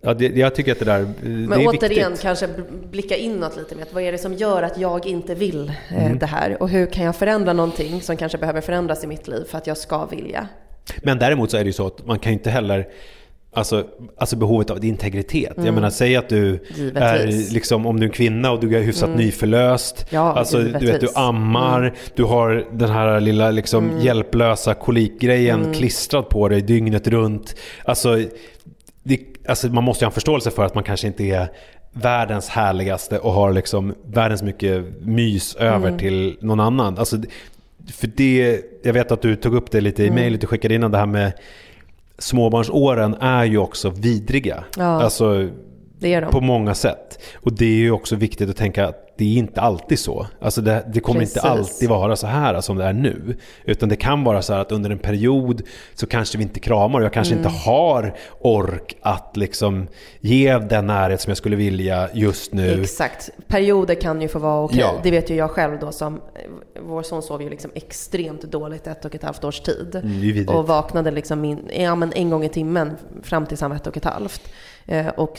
Ja, 0.00 0.14
det, 0.14 0.26
jag 0.36 0.54
tycker 0.54 0.72
att 0.72 0.78
det 0.78 0.84
där 0.84 1.00
eh, 1.00 1.06
det 1.22 1.28
Men 1.28 1.52
är 1.60 1.66
återigen 1.68 2.10
viktigt. 2.10 2.20
kanske 2.22 2.46
bl- 2.46 2.88
blicka 2.90 3.16
inåt 3.16 3.56
lite 3.56 3.82
att 3.82 3.92
vad 3.94 4.02
är 4.02 4.12
det 4.12 4.18
som 4.18 4.34
gör 4.34 4.62
att 4.62 4.78
jag 4.78 5.06
inte 5.06 5.34
vill 5.34 5.72
eh, 5.90 6.06
Mm. 6.06 6.18
det 6.18 6.26
här? 6.26 6.62
Och 6.62 6.68
hur 6.68 6.86
kan 6.86 7.04
jag 7.04 7.16
förändra 7.16 7.52
någonting 7.52 8.00
som 8.00 8.16
kanske 8.16 8.38
behöver 8.38 8.60
förändras 8.60 9.04
i 9.04 9.06
mitt 9.06 9.28
liv 9.28 9.44
för 9.50 9.58
att 9.58 9.66
jag 9.66 9.76
ska 9.76 10.06
vilja? 10.06 10.48
Men 11.02 11.18
däremot 11.18 11.50
så 11.50 11.56
är 11.56 11.60
det 11.60 11.66
ju 11.66 11.72
så 11.72 11.86
att 11.86 12.06
man 12.06 12.18
kan 12.18 12.32
inte 12.32 12.50
heller 12.50 12.88
Alltså, 13.54 13.84
alltså 14.18 14.36
behovet 14.36 14.70
av 14.70 14.84
integritet. 14.84 15.52
Jag 15.56 15.74
menar, 15.74 15.90
säg 15.90 16.16
att 16.16 16.28
du 16.28 16.48
Mm. 16.48 16.58
Givetvis. 16.74 17.50
är 17.50 17.54
liksom, 17.54 17.86
om 17.86 18.00
du 18.00 18.06
är 18.06 18.10
kvinna 18.10 18.50
och 18.50 18.60
du 18.60 18.76
är 18.76 18.82
hyfsat 18.82 19.10
nyförlöst. 19.16 20.06
Ja, 20.10 20.32
alltså, 20.38 20.58
du 20.58 20.64
vet, 20.64 20.80
du 20.80 20.86
givetvis. 20.86 21.16
Mm. 21.16 21.28
ammar, 21.28 21.94
du 22.14 22.24
har 22.24 22.66
den 22.72 22.90
här 22.90 23.20
lilla 23.20 23.50
liksom, 23.50 23.90
hjälplösa 24.00 24.74
kolikgrejen 24.74 25.60
Mm. 25.60 25.74
klistrad 25.74 26.28
på 26.28 26.48
dig 26.48 26.60
dygnet 26.62 27.08
runt. 27.08 27.56
Alltså, 27.84 28.20
det, 29.02 29.20
alltså, 29.48 29.68
man 29.68 29.84
måste 29.84 30.04
ju 30.04 30.06
ha 30.06 30.10
en 30.10 30.14
förståelse 30.14 30.50
för 30.50 30.64
att 30.64 30.74
man 30.74 30.84
kanske 30.84 31.06
inte 31.06 31.24
är 31.24 31.48
världens 31.92 32.48
härligaste 32.48 33.18
och 33.18 33.32
har 33.32 33.52
liksom 33.52 33.94
världens 34.06 34.42
mycket 34.42 34.84
mys 35.00 35.54
över 35.54 35.86
Mm. 35.88 35.98
till 35.98 36.36
någon 36.40 36.60
annan. 36.60 36.98
Alltså, 36.98 37.16
för 37.92 38.06
det, 38.16 38.60
jag 38.82 38.92
vet 38.92 39.12
att 39.12 39.22
du 39.22 39.36
tog 39.36 39.54
upp 39.54 39.70
det 39.70 39.80
lite 39.80 40.02
i 40.02 40.06
Mm. 40.06 40.14
mejlet 40.20 40.40
du 40.40 40.46
skickade 40.46 40.74
innan, 40.74 40.90
det 40.90 40.98
här 40.98 41.06
med 41.06 41.32
småbarnsåren 42.18 43.14
är 43.14 43.44
ju 43.44 43.58
också 43.58 43.90
vidriga. 43.90 44.64
Ja. 44.76 45.02
Alltså 45.02 45.48
Det 45.98 46.14
är 46.14 46.20
de. 46.20 46.30
på 46.30 46.40
många 46.40 46.74
sätt. 46.74 47.18
Och 47.36 47.52
det 47.52 47.64
är 47.64 47.76
ju 47.76 47.90
också 47.90 48.16
viktigt 48.16 48.50
att 48.50 48.56
tänka 48.56 48.86
att 48.88 49.00
det 49.16 49.24
är 49.24 49.38
inte 49.38 49.60
alltid 49.60 49.98
så. 49.98 50.26
Alltså 50.40 50.60
det, 50.60 50.84
det 50.92 51.00
kommer 51.00 51.20
Precis. 51.20 51.36
inte 51.36 51.48
alltid 51.48 51.88
vara 51.88 52.16
så 52.16 52.26
här 52.26 52.60
som 52.60 52.76
det 52.76 52.84
är 52.84 52.92
nu. 52.92 53.36
Utan 53.64 53.88
det 53.88 53.96
kan 53.96 54.24
vara 54.24 54.42
så 54.42 54.52
här 54.52 54.60
att 54.60 54.72
under 54.72 54.90
en 54.90 54.98
period 54.98 55.62
så 55.94 56.06
kanske 56.06 56.38
vi 56.38 56.44
inte 56.44 56.60
kramar 56.60 56.98
och 56.98 57.04
jag 57.04 57.12
kanske 57.12 57.34
Mm. 57.34 57.46
inte 57.46 57.58
har 57.58 58.14
ork 58.40 58.96
att 59.02 59.36
liksom 59.36 59.86
ge 60.20 60.58
den 60.58 60.86
närhet 60.86 61.20
som 61.20 61.30
jag 61.30 61.36
skulle 61.38 61.56
vilja 61.56 62.08
just 62.14 62.52
nu. 62.52 62.82
Exakt. 62.82 63.30
Perioder 63.48 63.94
kan 63.94 64.22
ju 64.22 64.28
få 64.28 64.38
vara 64.38 64.64
okej. 64.64 64.78
Ja. 64.80 64.94
Det 65.02 65.10
vet 65.10 65.30
ju 65.30 65.34
jag 65.34 65.50
själv 65.50 65.78
då 65.80 65.92
som, 65.92 66.20
vår 66.82 67.02
son 67.02 67.22
sov 67.22 67.42
ju 67.42 67.50
liksom 67.50 67.70
extremt 67.74 68.42
dåligt 68.42 68.86
ett 68.86 69.04
och 69.04 69.14
ett 69.14 69.22
halvt 69.22 69.44
års 69.44 69.60
tid. 69.60 69.94
Mm, 70.04 70.48
och 70.48 70.66
vaknade 70.66 71.10
liksom 71.10 71.40
min, 71.40 71.58
ja, 71.78 71.94
men 71.94 72.12
en 72.12 72.30
gång 72.30 72.44
i 72.44 72.48
timmen 72.48 72.90
fram 73.22 73.46
tills 73.46 73.60
han 73.60 73.70
var 73.70 73.76
ett 73.76 73.86
och 73.86 73.96
ett 73.96 74.04
halvt. 74.04 74.42
Eh, 74.86 75.06
och 75.08 75.36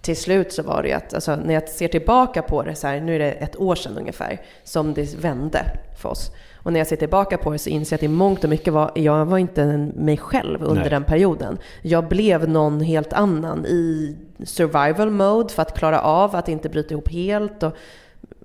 till 0.00 0.16
slut 0.16 0.52
så 0.52 0.62
var 0.62 0.82
det 0.82 0.88
ju 0.88 0.94
att, 0.94 1.14
alltså, 1.14 1.36
när 1.36 1.54
jag 1.54 1.68
ser 1.68 1.88
tillbaka 1.88 2.42
på 2.42 2.62
det 2.62 2.74
så 2.74 2.86
här, 2.86 3.00
nu 3.00 3.14
är 3.14 3.18
det 3.18 3.32
ett 3.32 3.60
år 3.60 3.74
sedan 3.74 3.98
ungefär, 3.98 4.40
som 4.64 4.94
det 4.94 5.14
vände 5.14 5.64
för 6.02 6.08
oss. 6.08 6.30
Och 6.62 6.72
när 6.72 6.80
jag 6.80 6.86
ser 6.86 6.96
tillbaka 6.96 7.38
på 7.38 7.52
det 7.52 7.58
så 7.58 7.70
inser 7.70 7.94
jag 7.94 7.98
att 7.98 8.02
i 8.02 8.08
mångt 8.08 8.44
och 8.44 8.50
mycket 8.50 8.72
var, 8.72 8.90
jag 8.94 9.24
var 9.24 9.38
inte 9.38 9.66
mig 9.96 10.16
själv 10.16 10.62
under 10.62 10.80
Nej. 10.80 10.90
den 10.90 11.04
perioden. 11.04 11.58
Jag 11.82 12.08
blev 12.08 12.48
någon 12.48 12.80
helt 12.80 13.12
annan 13.12 13.66
i 13.66 14.16
survival 14.44 15.10
mode 15.10 15.54
för 15.54 15.62
att 15.62 15.78
klara 15.78 16.00
av 16.00 16.36
att 16.36 16.48
inte 16.48 16.68
bryta 16.68 16.94
ihop 16.94 17.08
helt. 17.08 17.62
Och, 17.62 17.76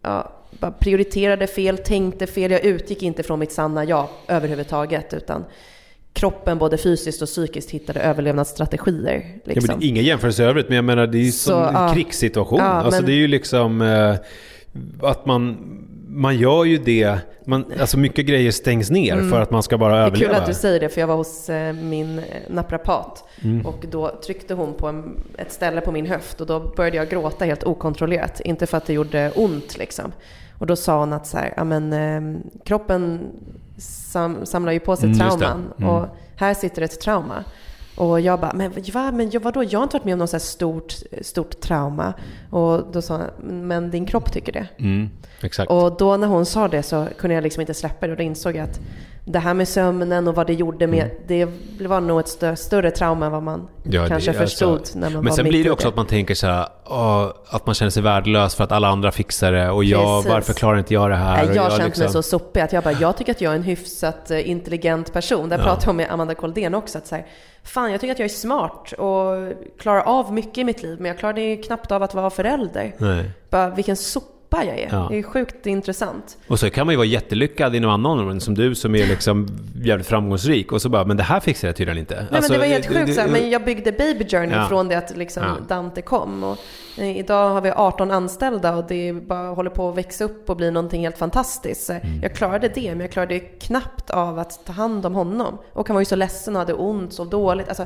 ja, 0.02 0.32
prioriterade 0.80 1.48
fel, 1.48 1.78
tänkte 1.78 2.28
fel. 2.28 2.52
Jag 2.52 2.65
utgick 2.65 3.04
inte 3.04 3.24
från 3.24 3.39
mitt 3.39 3.52
sanna 3.52 3.84
jag 3.84 4.08
överhuvudtaget. 4.28 5.14
Utan 5.14 5.45
kroppen 6.16 6.57
både 6.57 6.78
fysiskt 6.78 7.22
och 7.22 7.28
psykiskt 7.28 7.72
hittade 7.72 7.99
överlevnadsstrategier. 7.99 9.13
Ja, 9.13 9.41
men 9.45 9.55
Liksom. 9.55 9.80
det 9.80 9.86
är 9.86 9.89
ingen 9.89 10.03
jämförelse 10.03 10.43
i 10.43 10.45
övrigt, 10.45 10.70
men 10.70 10.76
jag 10.76 10.86
menar 10.86 11.07
det 11.07 11.18
är 11.18 11.24
ju 11.24 11.32
som 11.32 11.63
en 11.63 11.74
ja. 11.74 11.93
krigssituation. 11.93 12.59
Ja, 12.59 12.66
alltså 12.66 13.01
men- 13.01 13.05
det 13.05 13.11
är 13.11 13.18
ju 13.18 13.28
liksom 13.28 13.82
eh, 13.82 14.16
att 15.01 15.26
man, 15.26 15.57
man 16.07 16.38
gör 16.38 16.63
ju 16.63 16.78
det, 16.78 17.18
man, 17.45 17.66
alltså 17.80 17.97
mycket 17.97 18.26
grejer 18.26 18.51
stängs 18.51 18.89
ner 18.89 19.13
mm. 19.13 19.32
för 19.32 19.41
att 19.41 19.51
man 19.51 19.63
ska 19.63 19.78
bara 19.78 19.97
överleva. 19.97 20.18
Det 20.20 20.26
är 20.26 20.28
kul 20.28 20.41
att 20.41 20.47
du 20.47 20.53
säger 20.53 20.80
det, 20.80 20.89
för 20.89 21.01
jag 21.01 21.07
var 21.07 21.16
hos 21.16 21.49
eh, 21.49 21.74
min 21.74 22.22
naprapat 22.49 23.24
mm. 23.43 23.66
och 23.66 23.86
då 23.91 24.20
tryckte 24.26 24.53
hon 24.53 24.74
på 24.74 24.88
en, 24.88 25.18
ett 25.38 25.51
ställe 25.51 25.82
på 25.82 25.91
min 25.91 26.05
höft 26.05 26.41
och 26.41 26.47
då 26.47 26.59
började 26.59 26.97
jag 26.97 27.09
gråta 27.09 27.45
helt 27.45 27.63
okontrollerat. 27.63 28.39
Inte 28.39 28.68
för 28.68 28.78
att 28.78 28.86
det 28.86 28.93
gjorde 28.93 29.32
ont 29.36 29.78
liksom. 29.78 30.11
Och 30.57 30.68
då 30.68 30.76
sa 30.76 30.99
hon 30.99 31.13
att 31.13 31.28
så 31.28 31.38
här, 31.38 31.53
ja, 31.57 31.63
men, 31.63 31.93
eh, 31.93 32.41
kroppen 32.63 33.20
sam, 33.78 34.45
samlar 34.45 34.71
ju 34.71 34.80
på 34.80 34.95
sig 34.95 35.05
mm, 35.05 35.19
trauman 35.19 35.73
mm. 35.78 35.89
och 35.89 36.07
här 36.36 36.53
sitter 36.53 36.82
ett 36.82 36.99
trauma. 36.99 37.43
Och 37.95 38.21
jag 38.21 38.39
bara, 38.39 38.53
men, 38.53 38.71
va, 38.93 39.11
men 39.11 39.32
vadå, 39.41 39.63
jag 39.63 39.80
har 39.80 39.84
inte 39.84 39.97
varit 39.97 40.05
med 40.05 40.13
om 40.13 40.19
något 40.19 40.30
så 40.30 40.39
stort, 40.39 40.93
stort 41.21 41.59
trauma. 41.59 42.13
Och 42.49 42.91
då 42.91 43.01
sa 43.01 43.17
hon, 43.17 43.67
men 43.67 43.91
din 43.91 44.05
kropp 44.05 44.32
tycker 44.32 44.51
det. 44.51 44.67
Mm. 44.78 45.09
Och 45.69 45.97
då 45.97 46.17
när 46.17 46.28
hon 46.28 46.45
sa 46.45 46.67
det 46.67 46.84
så 46.84 47.07
kunde 47.17 47.36
jag 47.36 47.43
liksom 47.43 47.61
inte 47.61 47.73
släppa 47.73 48.07
det 48.07 48.11
och 48.11 48.17
då 48.17 48.23
insåg 48.23 48.55
jag 48.55 48.63
att 48.63 48.80
det 49.28 49.39
här 49.39 49.53
med 49.53 49.67
sömnen 49.67 50.28
och 50.28 50.36
vad 50.36 50.47
det 50.47 50.53
gjorde 50.53 50.88
med, 50.88 51.09
mm. 51.30 51.51
det 51.78 51.88
var 51.88 52.01
nog 52.01 52.19
ett 52.19 52.28
större, 52.28 52.55
större 52.55 52.91
trauma 52.91 53.26
än 53.26 53.32
vad 53.32 53.43
man 53.43 53.67
ja, 53.84 54.07
kanske 54.07 54.32
det, 54.32 54.38
förstod 54.38 54.78
alltså, 54.78 54.99
när 54.99 55.09
man 55.09 55.13
Men 55.13 55.30
var 55.30 55.36
sen 55.36 55.45
blir 55.45 55.63
det 55.63 55.71
också 55.71 55.88
det. 55.88 55.89
att 55.89 55.95
man 55.95 56.07
tänker 56.07 56.36
så 56.36 56.47
här, 56.47 56.67
åh, 56.86 57.32
att 57.49 57.65
man 57.65 57.76
känner 57.76 57.89
sig 57.89 58.03
värdelös 58.03 58.55
för 58.55 58.63
att 58.63 58.71
alla 58.71 58.88
andra 58.88 59.11
fixar 59.11 59.51
det 59.51 59.69
och 59.69 59.84
jag, 59.84 60.23
varför 60.23 60.53
klarar 60.53 60.78
inte 60.78 60.93
jag 60.93 61.09
det 61.09 61.15
här? 61.15 61.55
Jag 61.55 61.63
har 61.63 61.69
känt 61.69 61.84
liksom... 61.84 62.03
mig 62.03 62.13
så 62.13 62.23
sopig 62.23 62.61
att 62.61 62.73
jag 62.73 62.84
bara, 62.84 62.93
jag 62.93 63.17
tycker 63.17 63.32
att 63.32 63.41
jag 63.41 63.51
är 63.51 63.55
en 63.55 63.63
hyfsat 63.63 64.32
eh, 64.32 64.49
intelligent 64.49 65.13
person. 65.13 65.49
Där 65.49 65.57
ja. 65.57 65.63
pratade 65.63 65.86
jag 65.86 65.95
med 65.95 66.11
Amanda 66.11 66.36
Koldén 66.36 66.76
också, 66.76 66.97
att 66.97 67.07
så 67.07 67.15
här, 67.15 67.26
fan 67.63 67.91
jag 67.91 68.01
tycker 68.01 68.11
att 68.11 68.19
jag 68.19 68.26
är 68.26 68.30
smart 68.30 68.91
och 68.91 69.53
klarar 69.80 70.01
av 70.01 70.34
mycket 70.34 70.57
i 70.57 70.63
mitt 70.63 70.84
liv, 70.84 70.97
men 70.99 71.07
jag 71.07 71.19
klarade 71.19 71.55
knappt 71.55 71.91
av 71.91 72.03
att 72.03 72.13
vara 72.13 72.30
förälder. 72.30 72.95
Nej. 72.97 73.32
Bara, 73.49 73.69
vilken 73.69 73.95
sop 73.95 74.34
pappa 74.56 74.68
jag 74.68 74.80
är. 74.80 74.89
Ja. 74.91 75.08
Det 75.10 75.20
är 75.20 75.24
sjukt 75.24 75.66
intressant. 75.66 76.38
Och 76.47 76.60
så 76.60 76.70
kan 76.70 76.88
man 76.88 76.93
ju 76.93 76.97
vara 76.97 77.08
jättelyckad 77.08 77.76
inom 77.76 77.91
andra 77.91 78.10
områden 78.10 78.41
som 78.41 78.53
du 78.53 78.76
som 78.76 78.95
är 78.95 79.08
liksom 79.08 79.47
jävligt 79.84 80.08
framgångsrik 80.08 80.72
och 80.72 80.82
så 80.82 80.89
bara, 80.89 81.06
men 81.06 81.18
det 81.18 81.24
här 81.24 81.39
fixar 81.39 81.68
jag 81.68 81.76
tydligen 81.76 81.97
inte. 81.97 82.16
Nej 82.16 82.26
alltså, 82.32 82.51
men 82.51 82.62
det 82.62 82.68
var 82.68 82.74
helt 82.74 82.88
sjukt, 82.88 83.16
det, 83.16 83.28
men 83.28 83.49
jag 83.49 83.66
byggde 83.66 83.91
Baby 83.91 84.26
Journey 84.30 84.56
ja. 84.56 84.68
från 84.68 84.88
det 84.88 84.95
att 84.95 85.18
liksom 85.18 85.43
ja. 85.43 85.56
Dante 85.68 86.01
kom. 86.01 86.43
Och, 86.43 86.58
eh, 86.97 87.18
idag 87.18 87.49
har 87.49 87.62
vi 87.62 87.72
18 87.72 88.12
anställda 88.12 88.76
och 88.76 88.86
det 88.88 89.14
bara 89.14 89.47
håller 89.49 89.70
på 89.70 89.89
att 89.89 89.97
växa 89.97 90.24
upp 90.24 90.49
och 90.49 90.58
bli 90.58 90.72
någonting 90.72 91.01
helt 91.01 91.18
fantastiskt. 91.18 91.89
Mm. 91.89 92.20
Jag 92.22 92.36
klarade 92.36 92.68
det, 92.76 92.89
men 92.89 92.99
jag 92.99 93.12
klarade 93.12 93.39
knappt 93.39 94.10
av 94.10 94.39
att 94.39 94.66
ta 94.66 94.74
hand 94.74 95.06
om 95.06 95.16
honom. 95.16 95.58
Och 95.74 95.88
han 95.88 95.95
var 95.95 96.01
ju 96.01 96.06
så 96.06 96.16
ledsen 96.16 96.56
och 96.56 96.60
hade 96.60 96.74
ont, 96.74 97.14
så 97.14 97.26
dåligt. 97.26 97.68
Alltså, 97.68 97.86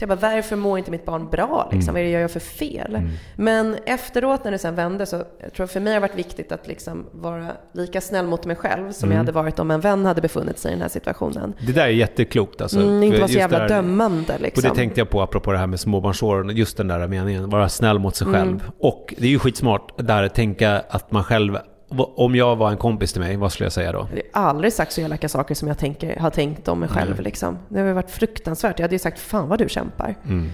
så 0.00 0.04
jag 0.04 0.18
bara, 0.18 0.34
varför 0.34 0.56
mår 0.56 0.78
inte 0.78 0.90
mitt 0.90 1.04
barn 1.04 1.28
bra? 1.30 1.68
Liksom? 1.72 1.88
Mm. 1.88 1.94
Vad 1.94 2.00
är 2.00 2.04
det 2.04 2.10
jag 2.10 2.20
gör 2.20 2.28
för 2.28 2.40
fel? 2.40 2.94
Mm. 2.94 3.10
Men 3.36 3.76
efteråt 3.86 4.44
när 4.44 4.50
det 4.50 4.58
sen 4.58 4.74
vände 4.74 5.06
så 5.06 5.24
jag 5.42 5.52
tror 5.52 5.66
för 5.66 5.80
mig 5.80 5.92
har 5.92 6.00
det 6.00 6.06
varit 6.08 6.18
viktigt 6.18 6.52
att 6.52 6.68
liksom 6.68 7.06
vara 7.12 7.46
lika 7.72 8.00
snäll 8.00 8.26
mot 8.26 8.46
mig 8.46 8.56
själv 8.56 8.92
som 8.92 9.06
mm. 9.06 9.16
jag 9.16 9.18
hade 9.18 9.32
varit 9.32 9.58
om 9.58 9.70
en 9.70 9.80
vän 9.80 10.04
hade 10.04 10.20
befunnit 10.20 10.58
sig 10.58 10.70
i 10.70 10.74
den 10.74 10.82
här 10.82 10.88
situationen. 10.88 11.54
Det 11.66 11.72
där 11.72 11.84
är 11.84 11.88
jätteklokt. 11.88 12.60
Alltså, 12.60 12.80
mm, 12.80 13.02
inte 13.02 13.18
vara 13.18 13.28
så 13.28 13.38
jävla 13.38 13.58
där, 13.58 13.68
dömande. 13.68 14.38
Liksom. 14.38 14.68
Och 14.68 14.74
det 14.74 14.80
tänkte 14.80 15.00
jag 15.00 15.10
på 15.10 15.22
apropå 15.22 15.52
det 15.52 15.58
här 15.58 15.66
med 15.66 15.80
småbarnsåren, 15.80 16.56
just 16.56 16.76
den 16.76 16.88
där 16.88 17.08
meningen, 17.08 17.50
vara 17.50 17.68
snäll 17.68 17.98
mot 17.98 18.16
sig 18.16 18.26
själv. 18.26 18.50
Mm. 18.50 18.72
Och 18.78 19.14
det 19.18 19.26
är 19.26 19.30
ju 19.30 19.38
skitsmart 19.38 19.92
där 19.96 20.22
att 20.22 20.34
tänka 20.34 20.82
att 20.88 21.12
man 21.12 21.24
själv 21.24 21.58
om 21.98 22.34
jag 22.34 22.56
var 22.56 22.70
en 22.70 22.76
kompis 22.76 23.12
till 23.12 23.20
mig, 23.20 23.36
vad 23.36 23.52
skulle 23.52 23.64
jag 23.64 23.72
säga 23.72 23.92
då? 23.92 24.08
Jag 24.32 24.40
har 24.40 24.48
aldrig 24.48 24.72
sagt 24.72 24.92
så 24.92 25.00
elaka 25.00 25.28
saker 25.28 25.54
som 25.54 25.68
jag 25.68 25.78
tänker, 25.78 26.16
har 26.16 26.30
tänkt 26.30 26.68
om 26.68 26.80
mig 26.80 26.88
själv. 26.88 27.12
Mm. 27.12 27.24
Liksom. 27.24 27.58
Det 27.68 27.80
har 27.80 27.92
varit 27.92 28.10
fruktansvärt. 28.10 28.78
Jag 28.78 28.84
hade 28.84 28.94
ju 28.94 28.98
sagt, 28.98 29.18
fan 29.18 29.48
vad 29.48 29.58
du 29.58 29.68
kämpar. 29.68 30.14
Mm. 30.24 30.52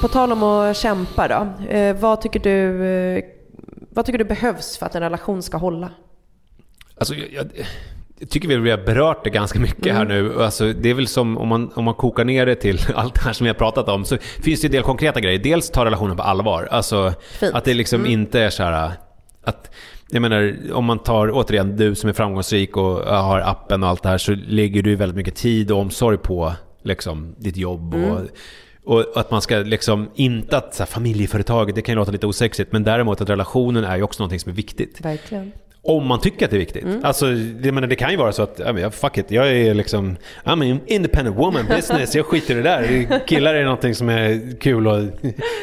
På 0.00 0.08
tal 0.08 0.32
om 0.32 0.42
att 0.42 0.76
kämpa 0.76 1.28
då. 1.28 1.64
Eh, 1.68 1.96
vad, 1.96 2.20
tycker 2.20 2.40
du, 2.40 2.84
eh, 2.86 3.24
vad 3.90 4.06
tycker 4.06 4.18
du 4.18 4.24
behövs 4.24 4.78
för 4.78 4.86
att 4.86 4.94
en 4.94 5.02
relation 5.02 5.42
ska 5.42 5.56
hålla? 5.56 5.90
Alltså, 6.98 7.14
jag, 7.14 7.28
jag 7.32 7.66
jag 8.22 8.30
tycker 8.30 8.58
vi 8.58 8.70
har 8.70 8.78
berört 8.78 9.24
det 9.24 9.30
ganska 9.30 9.60
mycket 9.60 9.86
mm. 9.86 9.96
här 9.96 10.04
nu. 10.04 10.42
Alltså, 10.42 10.72
det 10.72 10.90
är 10.90 10.94
väl 10.94 11.06
som 11.06 11.38
om 11.38 11.48
man, 11.48 11.72
om 11.74 11.84
man 11.84 11.94
kokar 11.94 12.24
ner 12.24 12.46
det 12.46 12.54
till 12.54 12.80
allt 12.94 13.14
det 13.14 13.20
här 13.20 13.32
som 13.32 13.44
vi 13.44 13.48
har 13.48 13.54
pratat 13.54 13.88
om 13.88 14.04
så 14.04 14.18
finns 14.18 14.60
det 14.60 14.66
en 14.66 14.72
del 14.72 14.82
konkreta 14.82 15.20
grejer. 15.20 15.38
Dels 15.38 15.70
ta 15.70 15.84
relationen 15.84 16.16
på 16.16 16.22
allvar. 16.22 16.68
Alltså 16.70 17.12
Fint. 17.40 17.54
att 17.54 17.64
det 17.64 17.74
liksom 17.74 18.00
mm. 18.00 18.12
inte 18.12 18.40
är 18.40 18.50
så 18.50 18.62
här 18.62 18.92
att 19.44 19.70
jag 20.10 20.22
menar, 20.22 20.56
om 20.72 20.84
man 20.84 20.98
tar 20.98 21.30
återigen 21.32 21.76
du 21.76 21.94
som 21.94 22.08
är 22.08 22.12
framgångsrik 22.12 22.76
och 22.76 22.96
har 23.04 23.40
appen 23.40 23.82
och 23.82 23.88
allt 23.88 24.02
det 24.02 24.08
här 24.08 24.18
så 24.18 24.34
lägger 24.34 24.82
du 24.82 24.96
väldigt 24.96 25.16
mycket 25.16 25.36
tid 25.36 25.70
och 25.70 25.78
omsorg 25.78 26.18
på 26.18 26.52
liksom, 26.82 27.34
ditt 27.38 27.56
jobb. 27.56 27.94
Mm. 27.94 28.10
Och, 28.12 28.20
och 28.84 29.16
att 29.16 29.30
man 29.30 29.42
ska 29.42 29.56
liksom, 29.56 30.10
inte 30.14 30.56
att 30.56 30.74
så 30.74 30.82
här, 30.82 30.86
familjeföretag, 30.86 31.74
det 31.74 31.82
kan 31.82 31.92
ju 31.92 31.96
låta 31.96 32.10
lite 32.10 32.26
osexigt, 32.26 32.72
men 32.72 32.84
däremot 32.84 33.20
att 33.20 33.30
relationen 33.30 33.84
är 33.84 33.96
ju 33.96 34.02
också 34.02 34.22
någonting 34.22 34.40
som 34.40 34.50
är 34.50 34.56
viktigt. 34.56 35.00
Verkligen. 35.00 35.52
Om 35.84 36.06
man 36.06 36.20
tycker 36.20 36.44
att 36.44 36.50
det 36.50 36.56
är 36.56 36.58
viktigt. 36.58 36.84
Mm. 36.84 37.04
Alltså, 37.04 37.26
det, 37.60 37.72
menar, 37.72 37.88
det 37.88 37.96
kan 37.96 38.10
ju 38.10 38.16
vara 38.16 38.32
så 38.32 38.42
att, 38.42 38.60
fuck 38.90 39.18
it, 39.18 39.30
jag 39.30 39.48
är 39.48 39.74
liksom, 39.74 40.16
I'm 40.44 40.72
an 40.72 40.80
independent 40.86 41.36
woman, 41.36 41.66
business, 41.68 42.14
jag 42.14 42.26
skiter 42.26 42.54
i 42.54 42.56
det 42.56 42.62
där. 42.62 43.20
Killar 43.26 43.54
är 43.54 43.64
någonting 43.64 43.94
som 43.94 44.08
är 44.08 44.60
kul 44.60 44.86
och, 44.86 44.98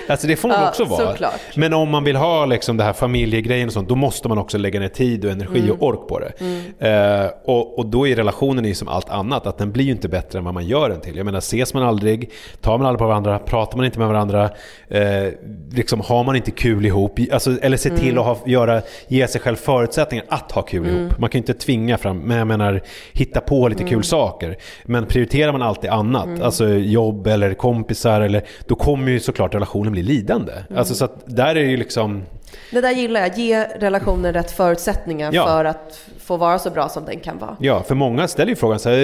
alltså 0.07 0.27
det 0.27 0.35
får 0.35 0.47
man 0.49 0.61
ja, 0.61 0.69
också 0.69 0.83
vara. 0.85 1.11
Såklart. 1.11 1.41
Men 1.55 1.73
om 1.73 1.89
man 1.89 2.03
vill 2.03 2.15
ha 2.15 2.45
liksom 2.45 2.77
det 2.77 2.83
här 2.83 2.93
familjegrejen 2.93 3.67
och 3.67 3.73
sånt, 3.73 3.89
då 3.89 3.95
måste 3.95 4.27
man 4.27 4.37
också 4.37 4.57
lägga 4.57 4.79
ner 4.79 4.87
tid 4.87 5.25
och 5.25 5.31
energi 5.31 5.59
mm. 5.59 5.71
och 5.71 5.87
ork 5.87 6.07
på 6.07 6.19
det. 6.19 6.31
Mm. 6.39 7.23
Uh, 7.23 7.31
och, 7.43 7.79
och 7.79 7.85
då 7.85 8.07
är 8.07 8.15
relationen 8.15 8.65
ju 8.65 8.73
som 8.73 8.87
allt 8.87 9.09
annat, 9.09 9.47
att 9.47 9.57
den 9.57 9.71
blir 9.71 9.85
ju 9.85 9.91
inte 9.91 10.09
bättre 10.09 10.39
än 10.39 10.45
vad 10.45 10.53
man 10.53 10.67
gör 10.67 10.89
den 10.89 11.01
till. 11.01 11.17
Jag 11.17 11.25
menar, 11.25 11.39
ses 11.39 11.73
man 11.73 11.83
aldrig, 11.83 12.31
tar 12.61 12.77
man 12.77 12.87
aldrig 12.87 12.99
på 12.99 13.07
varandra, 13.07 13.39
pratar 13.39 13.77
man 13.77 13.85
inte 13.85 13.99
med 13.99 14.07
varandra, 14.07 14.43
uh, 14.43 15.29
liksom 15.71 16.01
har 16.01 16.23
man 16.23 16.35
inte 16.35 16.51
kul 16.51 16.85
ihop, 16.85 17.19
alltså, 17.31 17.57
eller 17.61 17.77
se 17.77 17.89
till 17.89 18.11
mm. 18.11 18.17
att 18.17 18.25
ha, 18.25 18.37
göra, 18.45 18.81
ge 19.07 19.27
sig 19.27 19.41
själv 19.41 19.55
förutsättningar 19.55 20.08
förutsättningar 20.09 20.25
att 20.29 20.51
ha 20.51 20.61
kul 20.61 20.85
mm. 20.85 21.01
ihop. 21.01 21.19
Man 21.19 21.29
kan 21.29 21.39
ju 21.39 21.41
inte 21.41 21.53
tvinga 21.53 21.97
fram, 21.97 22.19
men 22.19 22.37
jag 22.37 22.47
menar 22.47 22.81
hitta 23.13 23.41
på 23.41 23.67
lite 23.67 23.83
mm. 23.83 23.93
kul 23.93 24.03
saker. 24.03 24.57
Men 24.85 25.05
prioriterar 25.05 25.51
man 25.51 25.61
alltid 25.61 25.89
annat, 25.89 26.25
mm. 26.25 26.41
alltså 26.41 26.67
jobb 26.67 27.27
eller 27.27 27.53
kompisar, 27.53 28.21
eller, 28.21 28.43
då 28.67 28.75
kommer 28.75 29.11
ju 29.11 29.19
såklart 29.19 29.53
relationen 29.53 29.91
bli 29.91 30.03
lidande. 30.03 30.53
Mm. 30.53 30.77
Alltså 30.77 30.95
så 30.95 31.05
att 31.05 31.23
där 31.25 31.55
är 31.55 31.55
det 31.55 31.71
ju 31.71 31.77
liksom... 31.77 32.23
Det 32.71 32.81
där 32.81 32.91
gillar 32.91 33.21
jag, 33.21 33.37
ge 33.37 33.63
relationen 33.79 34.33
rätt 34.33 34.51
förutsättningar 34.51 35.31
ja. 35.33 35.45
för 35.45 35.65
att 35.65 35.99
få 36.19 36.37
vara 36.37 36.59
så 36.59 36.69
bra 36.69 36.89
som 36.89 37.05
den 37.05 37.19
kan 37.19 37.37
vara. 37.37 37.55
Ja, 37.59 37.83
för 37.83 37.95
många 37.95 38.27
ställer 38.27 38.49
ju 38.49 38.55
frågan 38.55 38.79
så 38.79 38.89
här, 38.89 38.97
det 38.97 39.01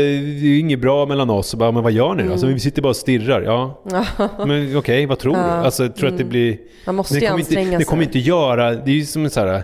är 0.48 0.60
inget 0.60 0.80
bra 0.80 1.06
mellan 1.06 1.30
oss, 1.30 1.56
bara, 1.56 1.72
men 1.72 1.84
vad 1.84 1.92
gör 1.92 2.10
ni 2.10 2.16
då? 2.16 2.22
Mm. 2.22 2.32
Alltså, 2.32 2.48
vi 2.48 2.60
sitter 2.60 2.82
bara 2.82 2.90
och 2.90 2.96
stirrar. 2.96 3.42
Ja, 3.42 3.82
men 4.38 4.48
okej, 4.48 4.78
okay, 4.78 5.06
vad 5.06 5.20
tror 5.20 5.38
ja. 5.38 5.44
du? 5.44 5.50
Alltså, 5.50 5.90
tror 5.90 6.08
mm. 6.10 6.14
att 6.14 6.18
det 6.18 6.24
mm. 6.24 6.30
blir... 6.30 6.58
Man 6.86 6.96
måste 6.96 7.18
ju 7.18 7.26
anstränga 7.26 7.62
inte, 7.62 7.72
sig. 7.72 7.78
Det 7.78 7.86
kommer 7.86 8.04
inte 8.04 8.20
göra, 8.20 8.72
det 8.72 8.92
är 8.92 8.96
ju 8.96 9.06
som 9.06 9.30
så 9.30 9.40
här, 9.40 9.64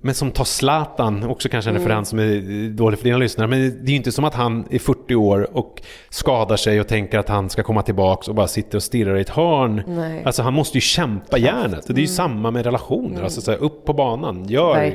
men 0.00 0.14
som 0.14 0.30
tar 0.30 0.44
Zlatan, 0.44 1.24
också 1.24 1.48
kanske 1.48 1.70
en 1.70 1.76
mm. 1.76 1.88
referens 1.88 2.08
som 2.08 2.18
är 2.18 2.68
dålig 2.70 2.98
för 2.98 3.04
dina 3.04 3.18
lyssnare. 3.18 3.48
Men 3.48 3.60
det 3.60 3.88
är 3.88 3.90
ju 3.90 3.96
inte 3.96 4.12
som 4.12 4.24
att 4.24 4.34
han 4.34 4.64
är 4.70 4.78
40 4.78 5.14
år 5.14 5.56
och 5.56 5.82
skadar 6.10 6.56
sig 6.56 6.80
och 6.80 6.88
tänker 6.88 7.18
att 7.18 7.28
han 7.28 7.50
ska 7.50 7.62
komma 7.62 7.82
tillbaka 7.82 8.30
och 8.30 8.34
bara 8.34 8.48
sitter 8.48 8.76
och 8.76 8.82
stirrar 8.82 9.16
i 9.16 9.20
ett 9.20 9.28
hörn. 9.28 9.82
Nej. 9.86 10.22
Alltså 10.24 10.42
han 10.42 10.54
måste 10.54 10.76
ju 10.76 10.80
kämpa 10.80 11.38
järnet. 11.38 11.88
Och 11.88 11.94
det 11.94 12.00
är 12.00 12.02
ju 12.02 12.08
mm. 12.08 12.16
samma 12.16 12.50
med 12.50 12.64
relationer. 12.64 13.10
Mm. 13.10 13.24
Alltså 13.24 13.40
så 13.40 13.50
här, 13.50 13.58
upp 13.58 13.84
på 13.84 13.92
banan. 13.92 14.44
Gör, 14.48 14.94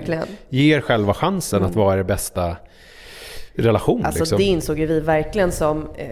ge 0.50 0.76
er 0.76 0.82
själva 0.82 1.14
chansen 1.14 1.58
mm. 1.58 1.70
att 1.70 1.76
vara 1.76 1.96
det 1.96 2.04
bästa 2.04 2.56
relation. 3.54 4.06
Alltså 4.06 4.20
liksom. 4.20 4.38
det 4.38 4.44
insåg 4.44 4.80
ju 4.80 4.86
vi 4.86 5.00
verkligen 5.00 5.52
som 5.52 5.88
eh, 5.96 6.08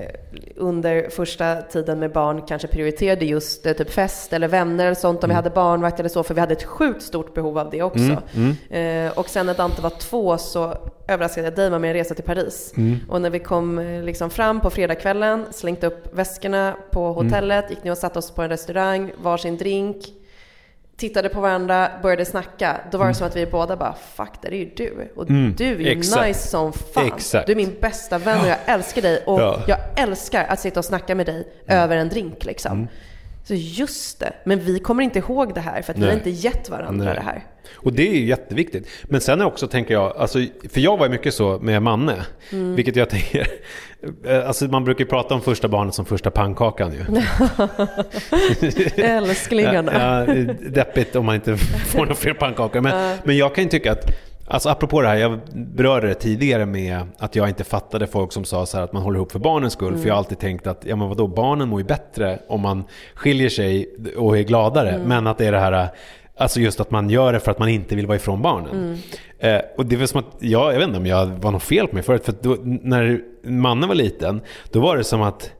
under 0.55 1.09
första 1.09 1.61
tiden 1.61 1.99
med 1.99 2.11
barn 2.11 2.41
kanske 2.47 2.67
prioriterade 2.67 3.25
just 3.25 3.65
eh, 3.65 3.73
typ 3.73 3.91
fest 3.91 4.33
eller 4.33 4.47
vänner 4.47 4.85
eller 4.85 4.95
sånt 4.95 5.23
om 5.23 5.29
mm. 5.29 5.29
vi 5.29 5.35
hade 5.35 5.49
barnvakt 5.49 5.99
eller 5.99 6.09
så, 6.09 6.23
för 6.23 6.33
vi 6.33 6.39
hade 6.39 6.53
ett 6.53 6.63
sjukt 6.63 7.01
stort 7.01 7.33
behov 7.33 7.57
av 7.57 7.69
det 7.69 7.81
också. 7.81 7.99
Mm. 8.35 8.55
Mm. 8.69 9.07
Eh, 9.07 9.17
och 9.17 9.29
sen 9.29 9.45
när 9.45 9.53
Dante 9.53 9.81
var 9.81 9.89
två 9.89 10.37
så 10.37 10.77
överraskade 11.07 11.47
jag 11.47 11.55
dig 11.55 11.69
med 11.69 11.83
en 11.83 11.93
resa 11.93 12.15
till 12.15 12.23
Paris. 12.23 12.73
Mm. 12.77 12.97
Och 13.09 13.21
när 13.21 13.29
vi 13.29 13.39
kom 13.39 13.79
eh, 13.79 14.03
liksom 14.03 14.29
fram 14.29 14.61
på 14.61 14.69
fredagskvällen, 14.69 15.45
slängt 15.51 15.83
upp 15.83 16.13
väskorna 16.13 16.75
på 16.91 17.13
hotellet, 17.13 17.69
gick 17.69 17.83
ner 17.83 17.91
och 17.91 17.97
satte 17.97 18.19
oss 18.19 18.31
på 18.31 18.41
en 18.41 18.49
restaurang, 18.49 19.11
varsin 19.21 19.57
drink, 19.57 19.97
tittade 20.99 21.29
på 21.29 21.41
varandra, 21.41 21.91
började 22.01 22.25
snacka, 22.25 22.77
då 22.91 22.97
var 22.97 23.05
det 23.05 23.07
mm. 23.07 23.13
som 23.13 23.27
att 23.27 23.35
vi 23.35 23.45
båda 23.45 23.75
bara 23.75 23.95
“fuck, 24.15 24.29
det 24.41 24.47
är 24.47 24.51
ju 24.51 24.71
du”. 24.75 25.11
Och 25.15 25.29
mm, 25.29 25.53
du 25.57 25.65
är 25.65 25.79
ju 25.79 25.87
exakt. 25.87 26.27
nice 26.27 26.47
som 26.47 26.73
fan. 26.73 27.07
Exakt. 27.07 27.47
Du 27.47 27.51
är 27.51 27.55
min 27.55 27.75
bästa 27.81 28.17
vän 28.17 28.41
och 28.41 28.47
jag 28.47 28.57
älskar 28.65 29.01
dig 29.01 29.23
och 29.25 29.41
ja. 29.41 29.59
jag 29.67 29.77
älskar 29.95 30.45
att 30.49 30.59
sitta 30.59 30.79
och 30.79 30.85
snacka 30.85 31.15
med 31.15 31.25
dig 31.25 31.47
mm. 31.67 31.83
över 31.83 31.97
en 31.97 32.09
drink 32.09 32.45
liksom. 32.45 32.71
Mm. 32.71 32.87
Så 33.43 33.53
just 33.55 34.19
det, 34.19 34.33
men 34.43 34.59
vi 34.59 34.79
kommer 34.79 35.03
inte 35.03 35.19
ihåg 35.19 35.53
det 35.53 35.61
här 35.61 35.81
för 35.81 35.93
att 35.93 35.97
Nej. 35.97 36.05
vi 36.07 36.11
har 36.11 36.17
inte 36.17 36.29
gett 36.29 36.69
varandra 36.69 37.05
Nej. 37.05 37.15
det 37.15 37.21
här. 37.21 37.43
Och 37.75 37.93
det 37.93 38.09
är 38.09 38.13
ju 38.13 38.25
jätteviktigt. 38.25 38.87
Men 39.03 39.21
sen 39.21 39.41
också 39.41 39.67
tänker 39.67 39.93
jag, 39.93 40.17
alltså, 40.17 40.39
för 40.69 40.81
jag 40.81 40.97
var 40.97 41.05
ju 41.05 41.11
mycket 41.11 41.33
så 41.33 41.59
med 41.61 41.81
Manne, 41.81 42.25
mm. 42.51 42.75
vilket 42.75 42.95
jag 42.95 43.09
tänker, 43.09 43.47
alltså 44.45 44.65
man 44.65 44.83
brukar 44.83 44.99
ju 44.99 45.09
prata 45.09 45.35
om 45.35 45.41
första 45.41 45.67
barnet 45.67 45.93
som 45.93 46.05
första 46.05 46.31
pannkakan 46.31 46.91
ju. 46.93 47.05
Älsklingarna. 49.03 49.91
ja, 49.93 50.33
ja, 50.33 50.53
deppigt 50.69 51.15
om 51.15 51.25
man 51.25 51.35
inte 51.35 51.57
får 51.57 51.99
några 51.99 52.15
fler 52.15 52.33
pannkakor. 52.33 52.81
Men, 52.81 53.17
men 53.23 53.37
jag 53.37 53.55
kan 53.55 53.63
ju 53.63 53.69
tycka 53.69 53.91
att 53.91 54.11
Alltså 54.51 54.69
apropå 54.69 55.01
det 55.01 55.07
här, 55.07 55.15
jag 55.15 55.39
berörde 55.53 56.07
det 56.07 56.13
tidigare 56.13 56.65
med 56.65 57.01
att 57.17 57.35
jag 57.35 57.49
inte 57.49 57.63
fattade 57.63 58.07
folk 58.07 58.33
som 58.33 58.45
sa 58.45 58.65
så 58.65 58.77
här 58.77 58.83
att 58.83 58.93
man 58.93 59.03
håller 59.03 59.17
ihop 59.17 59.31
för 59.31 59.39
barnens 59.39 59.73
skull. 59.73 59.87
Mm. 59.87 60.01
För 60.01 60.07
jag 60.07 60.13
har 60.13 60.17
alltid 60.17 60.39
tänkt 60.39 60.67
att, 60.67 60.85
ja 60.85 60.95
men 60.95 61.07
vadå, 61.07 61.27
barnen 61.27 61.69
mår 61.69 61.79
ju 61.79 61.85
bättre 61.85 62.39
om 62.47 62.61
man 62.61 62.83
skiljer 63.15 63.49
sig 63.49 63.89
och 64.17 64.37
är 64.37 64.43
gladare. 64.43 64.89
Mm. 64.89 65.07
Men 65.07 65.27
att 65.27 65.37
det 65.37 65.45
är 65.45 65.51
det 65.51 65.59
här 65.59 65.89
Alltså 66.39 66.59
just 66.59 66.79
att 66.79 66.91
man 66.91 67.09
gör 67.09 67.33
det 67.33 67.39
för 67.39 67.51
att 67.51 67.59
man 67.59 67.69
inte 67.69 67.95
vill 67.95 68.07
vara 68.07 68.15
ifrån 68.15 68.41
barnen. 68.41 68.71
Mm. 68.71 68.97
Eh, 69.55 69.61
och 69.77 69.85
det 69.85 69.95
var 69.95 70.05
som 70.05 70.19
att, 70.19 70.35
ja, 70.39 70.71
jag 70.71 70.79
vet 70.79 70.87
inte 70.87 70.99
om 70.99 71.05
jag 71.05 71.25
var 71.25 71.51
något 71.51 71.63
fel 71.63 71.87
på 71.87 71.93
mig 71.95 72.03
förut. 72.03 72.25
För 72.25 72.31
att 72.31 72.43
då, 72.43 72.57
när 72.63 73.21
mannen 73.43 73.87
var 73.89 73.95
liten, 73.95 74.41
då 74.71 74.79
var 74.79 74.97
det 74.97 75.03
som 75.03 75.21
att, 75.21 75.51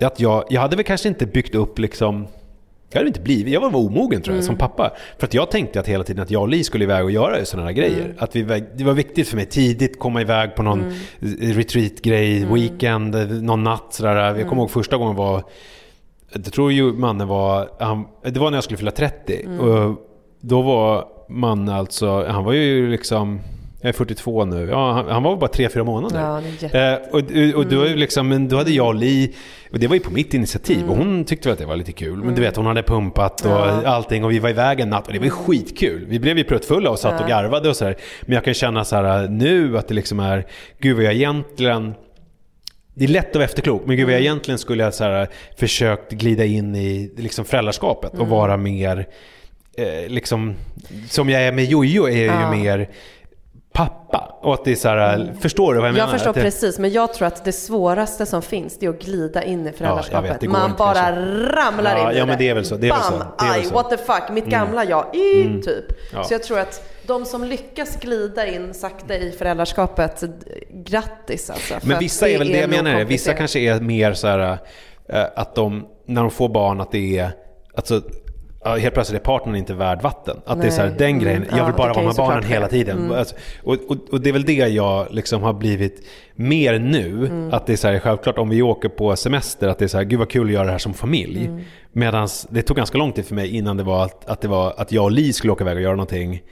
att 0.00 0.20
jag, 0.20 0.44
jag 0.50 0.60
hade 0.60 0.76
väl 0.76 0.84
kanske 0.84 1.08
inte 1.08 1.26
byggt 1.26 1.54
upp 1.54 1.78
liksom 1.78 2.26
jag 2.90 2.98
hade 2.98 3.08
inte 3.08 3.20
blivit, 3.20 3.52
jag 3.52 3.60
var 3.60 3.76
omogen 3.76 4.22
tror 4.22 4.36
jag 4.36 4.42
Mm. 4.44 4.46
som 4.46 4.56
pappa. 4.56 4.92
För 5.18 5.26
att 5.26 5.34
jag 5.34 5.50
tänkte 5.50 5.80
att 5.80 5.88
hela 5.88 6.04
tiden 6.04 6.22
att 6.22 6.30
jag 6.30 6.42
och 6.42 6.48
Li 6.48 6.64
skulle 6.64 6.84
iväg 6.84 7.04
och 7.04 7.10
göra 7.10 7.44
sådana 7.44 7.66
här 7.68 7.74
grejer. 7.74 8.00
Mm. 8.04 8.16
Att 8.18 8.36
vi, 8.36 8.42
det 8.76 8.84
var 8.84 8.92
viktigt 8.92 9.28
för 9.28 9.36
mig 9.36 9.46
tidigt 9.46 9.98
komma 9.98 10.20
iväg 10.20 10.54
på 10.54 10.62
någon 10.62 10.80
Mm. 10.80 11.52
retreat-grej, 11.52 12.44
weekend, 12.52 13.42
någon 13.42 13.64
natt 13.64 13.86
sådär. 13.94 14.16
Jag 14.16 14.36
Mm. 14.36 14.48
kommer 14.48 14.62
ihåg 14.62 14.70
första 14.70 14.96
gången 14.96 15.16
var, 15.16 15.42
jag 16.34 16.52
tror 16.52 16.72
ju 16.72 16.92
mannen 16.92 17.28
var, 17.28 17.68
han, 17.80 18.04
det 18.24 18.40
var 18.40 18.50
när 18.50 18.56
jag 18.56 18.64
skulle 18.64 18.78
fylla 18.78 18.90
30. 18.90 19.42
Mm. 19.44 19.60
Och 19.60 19.96
då 20.40 20.62
var 20.62 21.04
mannen 21.28 21.74
alltså, 21.74 22.26
han 22.28 22.44
var 22.44 22.52
ju 22.52 22.90
liksom, 22.90 23.40
jag 23.80 23.88
är 23.88 23.92
42 23.92 24.44
nu, 24.44 24.68
ja, 24.70 24.92
han, 24.92 25.08
han 25.08 25.22
var 25.22 25.36
bara 25.36 25.50
3-4 25.50 25.84
månader. 25.84 26.20
Ja, 26.20 26.40
jätte... 26.60 26.80
Eh, 26.80 26.94
och, 27.12 27.58
och, 27.58 27.66
då, 27.66 27.82
är 27.82 27.88
ju 27.88 27.96
liksom, 27.96 28.28
men 28.28 28.48
då 28.48 28.56
hade 28.56 28.70
jag 28.70 28.86
och 28.86 28.94
Li, 28.94 29.34
och 29.72 29.78
det 29.78 29.86
var 29.86 29.94
ju 29.94 30.00
på 30.00 30.10
mitt 30.10 30.34
initiativ 30.34 30.90
och 30.90 30.96
hon 30.96 31.24
tyckte 31.24 31.48
väl 31.48 31.52
att 31.52 31.58
det 31.58 31.66
var 31.66 31.76
lite 31.76 31.92
kul. 31.92 32.24
Men 32.24 32.34
du 32.34 32.40
vet 32.40 32.56
hon 32.56 32.66
hade 32.66 32.82
pumpat 32.82 33.40
och 33.44 33.50
Ja. 33.50 33.86
allting 33.86 34.24
och 34.24 34.30
vi 34.30 34.38
var 34.38 34.48
iväg 34.50 34.80
en 34.80 34.90
natt 34.90 35.06
och 35.06 35.12
det 35.12 35.18
var 35.18 35.24
ju 35.24 35.30
skitkul. 35.30 36.06
Vi 36.08 36.18
blev 36.20 36.38
ju 36.38 36.44
pruttfulla 36.44 36.90
och 36.90 36.98
satt 36.98 37.20
och 37.22 37.28
garvade 37.28 37.68
och 37.68 37.76
sådär. 37.76 37.96
Men 38.22 38.34
jag 38.34 38.44
kan 38.44 38.54
känna 38.54 38.84
så 38.84 38.96
här 38.96 39.28
nu 39.28 39.78
att 39.78 39.88
det 39.88 39.94
liksom 39.94 40.20
är, 40.20 40.46
gud 40.78 40.96
vad 40.96 41.04
jag 41.04 41.14
egentligen 41.14 41.94
det 42.94 43.04
är 43.04 43.08
lätt 43.08 43.28
att 43.28 43.34
vara 43.34 43.44
efterklok, 43.44 43.82
men 43.86 43.96
gud 43.96 44.04
vad 44.06 44.14
jag 44.14 44.20
egentligen 44.20 44.58
skulle 44.58 44.84
ha 44.84 44.92
så 44.92 45.04
här, 45.04 45.28
försökt 45.56 46.12
glida 46.12 46.44
in 46.44 46.76
i 46.76 47.12
liksom 47.16 47.44
föräldraskapet 47.44 48.14
och 48.18 48.28
vara 48.28 48.56
mer, 48.56 49.06
eh, 49.76 50.08
liksom, 50.08 50.54
som 51.10 51.30
jag 51.30 51.42
är 51.42 51.52
med 51.52 51.64
Jojo 51.64 52.08
är 52.08 52.26
jag 52.26 52.36
Ja. 52.36 52.54
ju 52.54 52.62
mer 52.62 52.88
pappa. 53.72 54.38
Och 54.42 54.54
att 54.54 54.64
det 54.64 54.70
är 54.72 54.76
så 54.76 54.88
här, 54.88 55.34
förstår 55.40 55.74
du 55.74 55.80
vad 55.80 55.88
jag, 55.88 55.96
Jag 55.96 56.06
menar? 56.06 56.12
förstår 56.12 56.30
Att 56.30 56.36
det, 56.36 56.42
precis, 56.42 56.78
men 56.78 56.92
jag 56.92 57.14
tror 57.14 57.28
att 57.28 57.44
det 57.44 57.52
svåraste 57.52 58.26
som 58.26 58.42
finns 58.42 58.78
det 58.78 58.86
är 58.86 58.90
att 58.90 59.00
glida 59.02 59.42
in 59.42 59.66
i 59.66 59.72
föräldraskapet. 59.72 60.40
går 60.40 60.48
Man 60.48 60.72
bara 60.78 60.94
kanske. 60.94 61.20
ramlar 61.56 61.96
Ja, 61.98 62.10
in 62.10 62.16
i 62.16 62.18
ja, 62.18 62.26
men 62.26 62.38
det 62.38 62.48
är 62.48 62.54
väl 62.54 62.64
så, 62.64 62.76
det 62.76 62.88
är 62.88 62.92
väl 62.92 63.00
Bam! 63.00 63.12
så, 63.12 63.18
det 63.18 63.44
är 63.44 63.48
väl 63.50 63.58
Aj, 63.58 63.62
så. 63.64 63.70
Mm. 63.70 63.74
what 63.74 63.90
the 63.90 63.96
fuck, 63.96 64.22
mitt 64.30 64.46
gamla 64.46 64.84
jag. 64.84 65.16
Y, 65.16 65.62
typ. 65.62 65.84
Ja. 66.12 66.24
Så 66.24 66.34
jag 66.34 66.42
tror 66.42 66.58
att 66.58 66.93
de 67.06 67.24
som 67.24 67.44
lyckas 67.44 67.96
glida 68.00 68.46
in 68.46 68.74
sakta 68.74 69.14
i 69.16 69.32
föräldraskapet, 69.32 70.24
grattis 70.70 71.50
alltså. 71.50 71.74
Men 71.82 71.98
vissa 71.98 72.28
är 72.28 72.38
väl 72.38 72.48
det 72.48 72.58
jag 72.60 72.70
menar, 72.70 73.04
vissa 73.04 73.32
kanske 73.34 73.58
är 73.58 73.80
mer 73.80 74.12
så 74.12 74.26
här 74.26 74.58
eh, 75.08 75.24
att 75.36 75.54
de, 75.54 75.86
när 76.06 76.20
de 76.20 76.30
får 76.30 76.48
barn, 76.48 76.80
att 76.80 76.92
det 76.92 77.18
är, 77.18 77.30
alltså, 77.74 78.02
ja, 78.64 78.76
helt 78.76 78.94
plötsligt 78.94 79.20
är 79.20 79.24
partnern 79.24 79.56
inte 79.56 79.74
värd 79.74 80.02
vatten. 80.02 80.36
Att 80.46 80.60
det 80.60 80.66
är 80.66 80.70
så 80.70 80.80
här, 80.82 80.88
Nej. 80.88 80.98
den 80.98 81.18
grejen, 81.18 81.42
Mm. 81.42 81.48
jag 81.56 81.58
Ja, 81.58 81.66
vill 81.66 81.74
bara 81.74 81.94
kan 81.94 82.04
vara 82.04 82.06
med 82.06 82.16
barnen 82.16 82.44
hela 82.44 82.68
tiden. 82.68 83.12
Alltså, 83.12 83.34
och, 83.62 83.76
och, 83.88 83.96
och 84.12 84.20
det 84.20 84.28
är 84.28 84.32
väl 84.32 84.44
det 84.44 84.52
jag 84.52 85.06
liksom 85.10 85.42
har 85.42 85.52
blivit 85.52 86.06
mer 86.34 86.78
nu. 86.78 87.26
Mm. 87.26 87.54
Att 87.54 87.66
det 87.66 87.72
är 87.72 87.76
så 87.76 87.88
här, 87.88 87.98
självklart 87.98 88.38
om 88.38 88.48
vi 88.48 88.62
åker 88.62 88.88
på 88.88 89.16
semester, 89.16 89.68
att 89.68 89.78
det 89.78 89.84
är 89.84 89.88
så 89.88 89.96
här, 89.96 90.04
gud 90.04 90.18
vad 90.18 90.30
kul 90.30 90.46
att 90.46 90.52
göra 90.52 90.64
det 90.64 90.70
här 90.70 90.78
som 90.78 90.94
familj. 90.94 91.44
Mm. 91.46 91.60
Medan 91.92 92.28
det 92.50 92.62
tog 92.62 92.76
ganska 92.76 92.98
lång 92.98 93.12
tid 93.12 93.26
för 93.26 93.34
mig 93.34 93.56
innan 93.56 93.76
det 93.76 93.82
var 93.82 94.04
att, 94.04 94.28
att, 94.28 94.40
det 94.40 94.48
var 94.48 94.74
att 94.76 94.92
jag 94.92 95.04
och 95.04 95.12
Li 95.12 95.32
skulle 95.32 95.52
åka 95.52 95.64
iväg 95.64 95.76
och 95.76 95.82
göra 95.82 95.92
någonting. 95.96 96.42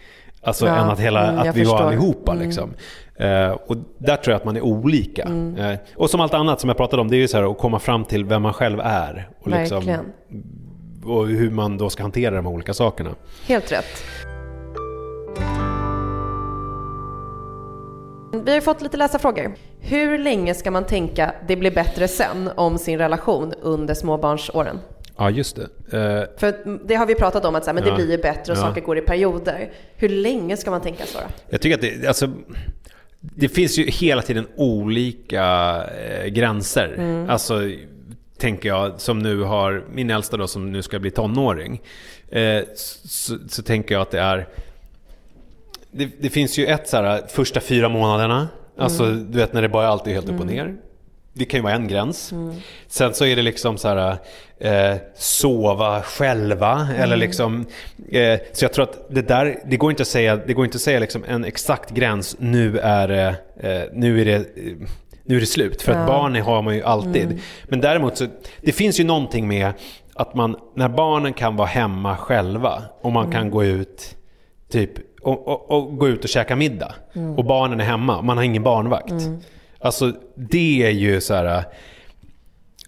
Alltså 0.43 0.67
Ja, 0.67 0.75
än 0.77 0.89
att, 0.91 1.01
hela, 1.01 1.29
mm, 1.29 1.39
att 1.49 1.57
vi 1.57 1.65
var 1.65 1.73
förstår. 1.73 1.87
allihopa 1.87 2.35
liksom. 2.35 2.71
Eh, 3.17 3.51
och 3.51 3.77
där 3.99 4.17
tror 4.17 4.33
jag 4.33 4.37
att 4.37 4.45
man 4.45 4.57
är 4.57 4.61
olika. 4.61 5.23
Eh, 5.59 5.79
och 5.97 6.11
som 6.11 6.21
allt 6.21 6.35
annat 6.35 6.61
som 6.61 6.69
jag 6.69 6.77
pratade 6.77 7.03
om, 7.03 7.09
det 7.11 7.17
är 7.17 7.19
ju 7.19 7.29
så 7.29 7.37
här 7.37 7.51
att 7.51 7.59
komma 7.59 7.79
fram 7.79 8.05
till 8.05 8.25
vem 8.25 8.43
man 8.43 8.53
själv 8.53 8.81
är. 8.81 9.29
Och, 9.41 9.49
liksom, 9.49 9.97
och 11.05 11.27
hur 11.27 11.51
man 11.51 11.79
då 11.79 11.91
ska 11.91 12.03
hantera 12.03 12.35
de 12.35 12.47
här 12.47 12.53
olika 12.53 12.75
sakerna. 12.75 13.11
Helt 13.47 13.73
rätt. 13.73 14.03
Vi 18.45 18.55
har 18.55 18.61
fått 18.61 18.83
lite 18.83 18.97
läsarfrågor. 18.97 19.55
Hur 19.81 20.19
länge 20.19 20.55
ska 20.55 20.71
man 20.71 20.85
tänka 20.85 21.33
det 21.49 21.57
blir 21.57 21.71
bättre 21.71 22.09
sen 22.09 22.51
om 22.57 22.79
sin 22.79 22.99
relation 22.99 23.53
under 23.63 23.95
småbarnsåren? 23.95 24.79
Ja, 25.23 25.31
just 25.31 25.57
det. 25.57 25.63
Eh, 25.99 26.39
För 26.41 26.79
det 26.89 26.95
har 26.95 27.07
vi 27.07 27.15
pratat 27.15 27.45
om 27.45 27.55
att 27.55 27.65
så 27.65 27.71
här, 27.71 27.75
men 27.75 27.85
Ja. 27.85 27.91
det 27.91 27.97
blir 27.97 28.11
ju 28.17 28.23
bättre 28.23 28.53
och 28.53 28.59
Ja. 28.59 28.63
saker 28.63 28.81
går 28.81 28.99
i 28.99 29.01
perioder. 29.01 29.71
Hur 29.97 30.09
länge 30.09 30.57
ska 30.57 30.71
man 30.71 30.81
tänka 30.81 31.07
så 31.07 31.19
då? 31.19 31.25
Jag 31.51 31.61
tycker 31.61 31.75
att 31.75 32.01
det, 32.01 32.07
alltså, 32.09 32.31
det 33.21 33.49
finns 33.49 33.79
ju 33.79 33.87
hela 33.87 34.23
tiden 34.23 34.47
olika 34.57 35.45
eh, 35.85 36.27
gränser. 36.27 36.95
Mm. 36.99 37.31
Alltså, 37.31 37.61
tänker 38.39 38.69
jag, 38.69 39.01
som 39.01 39.19
nu 39.19 39.41
har, 39.43 39.85
min 39.93 40.11
äldsta 40.11 40.37
då 40.37 40.47
som 40.47 40.73
nu 40.73 40.83
ska 40.83 40.99
bli 40.99 41.11
tonåring. 41.11 41.81
Eh, 42.29 42.63
så, 42.75 43.35
så 43.49 43.63
tänker 43.63 43.95
jag 43.95 44.03
att 44.03 44.11
det 44.11 44.21
är, 44.21 44.49
det, 45.91 46.09
det 46.21 46.31
finns 46.31 46.59
ju 46.59 46.67
ett 46.67 46.89
så 46.89 46.97
här, 46.97 47.23
första 47.29 47.61
fyra 47.61 47.89
månaderna. 47.89 48.49
Alltså, 48.79 49.05
du 49.11 49.39
vet 49.39 49.53
när 49.53 49.63
det 49.63 49.69
bara 49.69 49.87
alltid 49.89 50.11
är 50.11 50.15
helt 50.15 50.29
upp 50.29 50.41
och 50.41 50.47
ner. 50.47 50.77
Det 51.35 51.45
kan 51.45 51.59
ju 51.59 51.63
vara 51.63 51.75
en 51.75 51.89
gräns. 51.89 52.33
Sen 52.89 53.15
så 53.15 53.25
är 53.27 53.37
det 53.37 53.43
liksom 53.43 53.79
så 53.79 53.89
här, 53.89 54.17
eh, 54.59 54.97
sova 55.15 56.03
själva. 56.03 56.89
Eller 56.97 57.17
liksom, 57.17 57.67
eh, 58.11 58.39
så 58.53 58.65
jag 58.65 58.73
tror 58.73 58.83
att 58.83 59.07
det 59.11 59.23
där, 59.23 59.59
det 59.67 59.77
går 59.77 59.91
inte 59.91 60.03
att 60.03 60.09
säga, 60.09 60.37
det 60.37 60.53
går 60.55 60.65
inte 60.65 60.77
att 60.77 60.83
säga 60.83 60.99
liksom 60.99 61.25
en 61.29 61.45
exakt 61.45 61.91
gräns. 61.91 62.37
Nu 62.39 62.79
är 62.79 63.09
det, 63.09 63.35
eh, 63.61 63.83
nu 63.93 64.21
är 64.21 64.25
det, 64.25 64.35
eh, 64.35 64.43
nu 65.25 65.37
är 65.37 65.41
det 65.41 65.47
slut. 65.47 65.83
För 65.83 65.93
att 65.93 66.07
barn 66.07 66.37
har 66.37 66.63
man 66.63 66.75
ju 66.75 66.83
alltid. 66.83 67.41
Men 67.69 67.81
däremot 67.81 68.17
så, 68.17 68.27
det 68.61 68.73
finns 68.73 69.01
ju 69.01 69.05
någonting 69.05 69.49
med 69.49 69.73
att 70.15 70.35
man, 70.35 70.57
när 70.77 70.89
barnen 70.89 71.33
kan 71.33 71.57
vara 71.57 71.69
hemma 71.69 72.17
själva 72.17 72.83
och 73.01 73.13
man 73.13 73.33
kan 73.33 73.51
gå 73.51 73.65
ut 73.65 74.17
typ 74.71 74.91
och, 75.23 75.49
och, 75.49 75.71
och 75.71 75.99
gå 75.99 76.09
ut 76.09 76.25
och 76.25 76.31
käka 76.31 76.57
middag. 76.57 76.95
Och 77.37 77.45
barnen 77.45 77.81
är 77.81 77.85
hemma, 77.85 78.23
man 78.23 78.37
har 78.37 78.45
ingen 78.45 78.63
barnvakt. 78.63 79.13
Alltså 79.83 80.13
det 80.35 80.83
är 80.83 80.91
ju 80.91 81.21
så 81.21 81.35
här. 81.35 81.65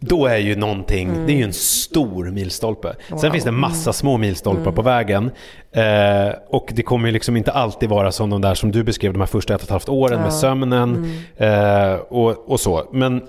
Då 0.01 0.27
är 0.27 0.37
ju 0.37 0.57
någonting, 0.57 1.27
det 1.27 1.33
är 1.33 1.37
ju 1.37 1.43
en 1.43 1.53
stor 1.53 2.31
milstolpe. 2.31 2.95
Sen 3.21 3.33
finns 3.33 3.45
det 3.45 3.51
en 3.51 3.59
massa 3.61 3.93
små 3.93 4.17
milstolpar 4.17 4.73
på 4.73 4.83
vägen. 4.83 5.31
Eh, 5.73 6.35
och 6.49 6.73
det 6.75 6.83
kommer 6.83 7.07
ju 7.07 7.13
liksom 7.13 7.37
inte 7.37 7.53
alltid 7.53 7.89
vara 7.89 8.13
som 8.13 8.31
de 8.31 8.41
där 8.41 8.55
som 8.55 8.73
du 8.73 8.85
beskrev, 8.85 9.13
de 9.13 9.19
här 9.19 9.27
första 9.27 9.55
ett 9.55 9.61
och 9.61 9.65
ett 9.65 9.71
halvt 9.71 9.89
åren 9.89 10.21
med 10.21 10.33
sömnen 10.33 11.19
eh, 11.37 11.95
och, 11.95 12.51
och 12.51 12.61
så. 12.61 12.89
Men 12.93 13.23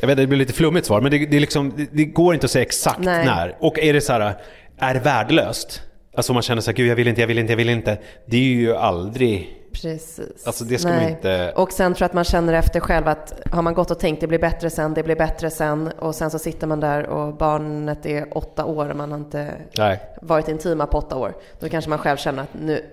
jag 0.00 0.08
vet, 0.08 0.16
det 0.16 0.26
blir 0.26 0.38
lite 0.38 0.52
flummigt 0.52 0.86
svar, 0.86 1.00
men 1.00 1.10
det, 1.10 1.26
det, 1.26 1.40
liksom, 1.40 1.72
det, 1.76 1.88
det 1.92 2.04
går 2.04 2.34
inte 2.34 2.44
att 2.44 2.50
säga 2.50 2.62
exakt 2.62 3.00
Nej. 3.00 3.26
när. 3.26 3.56
Och 3.60 3.78
är 3.78 3.92
det 3.92 4.00
så 4.00 4.12
här, 4.12 4.34
är 4.78 4.94
det 4.94 5.00
värdelöst? 5.00 5.82
Alltså 6.16 6.32
om 6.32 6.34
man 6.34 6.42
känner 6.42 6.62
så 6.62 6.70
här, 6.70 6.76
gud 6.76 6.90
jag 6.90 6.96
vill 6.96 7.08
inte, 7.08 7.20
jag 7.20 7.28
vill 7.28 7.38
inte, 7.38 7.52
jag 7.52 7.56
vill 7.56 7.68
inte. 7.68 7.98
Det 8.26 8.36
är 8.36 8.40
ju 8.40 8.76
aldrig... 8.76 9.61
Precis. 9.72 10.46
Alltså, 10.46 10.64
det 10.64 10.78
ska 10.78 10.88
man 10.88 11.08
inte- 11.08 11.52
Och 11.56 11.72
sen 11.72 11.94
tror 11.94 12.02
jag 12.04 12.06
att 12.08 12.14
man 12.14 12.24
känner 12.24 12.52
efter 12.52 12.80
själv 12.80 13.08
att 13.08 13.32
har 13.52 13.62
man 13.62 13.74
gått 13.74 13.90
och 13.90 13.98
tänkt 13.98 14.20
det 14.20 14.26
blir 14.26 14.38
bättre 14.38 14.70
sen, 14.70 14.94
det 14.94 15.02
blir 15.02 15.16
bättre 15.16 15.50
sen 15.50 15.92
och 15.98 16.14
sen 16.14 16.30
så 16.30 16.38
sitter 16.38 16.66
man 16.66 16.80
där 16.80 17.06
och 17.06 17.34
barnet 17.34 18.06
är 18.06 18.26
åtta 18.38 18.64
år 18.64 18.88
och 18.90 18.96
man 18.96 19.10
har 19.12 19.18
inte 19.18 19.50
Nej. 19.78 20.00
varit 20.22 20.48
intima 20.48 20.86
på 20.86 20.98
åtta 20.98 21.16
år. 21.16 21.34
Då 21.60 21.68
kanske 21.68 21.88
man 21.90 21.98
själv 21.98 22.16
känner 22.16 22.42
att 22.42 22.48
nu, 22.60 22.84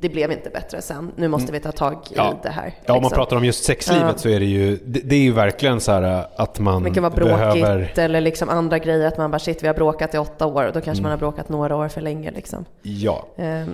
det 0.00 0.08
blev 0.08 0.32
inte 0.32 0.50
bättre 0.50 0.82
sen. 0.82 1.12
Nu 1.16 1.28
måste 1.28 1.52
vi 1.52 1.60
ta 1.60 1.72
tag 1.72 1.92
i 2.10 2.14
Ja. 2.16 2.34
det 2.42 2.48
här. 2.48 2.74
Ja, 2.84 2.92
om 2.94 2.96
man 2.96 3.02
liksom. 3.02 3.16
pratar 3.16 3.36
om 3.36 3.44
just 3.44 3.64
sexlivet 3.64 4.04
Ja. 4.12 4.18
så 4.18 4.28
är 4.28 4.40
det 4.40 4.46
ju, 4.46 4.78
det, 4.84 5.00
det 5.00 5.14
är 5.16 5.20
ju 5.20 5.32
verkligen 5.32 5.80
så 5.80 5.92
här 5.92 6.26
att 6.36 6.58
man 6.58 6.82
Det 6.82 6.90
kan 6.90 7.02
vara 7.02 7.14
bråkigt 7.14 7.36
behöver... 7.62 7.92
eller 7.98 8.20
liksom 8.20 8.48
andra 8.48 8.78
grejer, 8.78 9.06
att 9.06 9.18
man 9.18 9.30
bara 9.30 9.38
shit 9.38 9.62
vi 9.62 9.66
har 9.66 9.74
bråkat 9.74 10.14
i 10.14 10.18
åtta 10.18 10.46
år 10.46 10.64
och 10.66 10.72
då 10.72 10.80
kanske 10.80 10.90
Mm. 10.90 11.02
man 11.02 11.10
har 11.10 11.18
bråkat 11.18 11.48
några 11.48 11.76
år 11.76 11.88
för 11.88 12.00
länge 12.00 12.30
liksom. 12.30 12.64
Ja. 12.82 13.26
Ehm, 13.36 13.68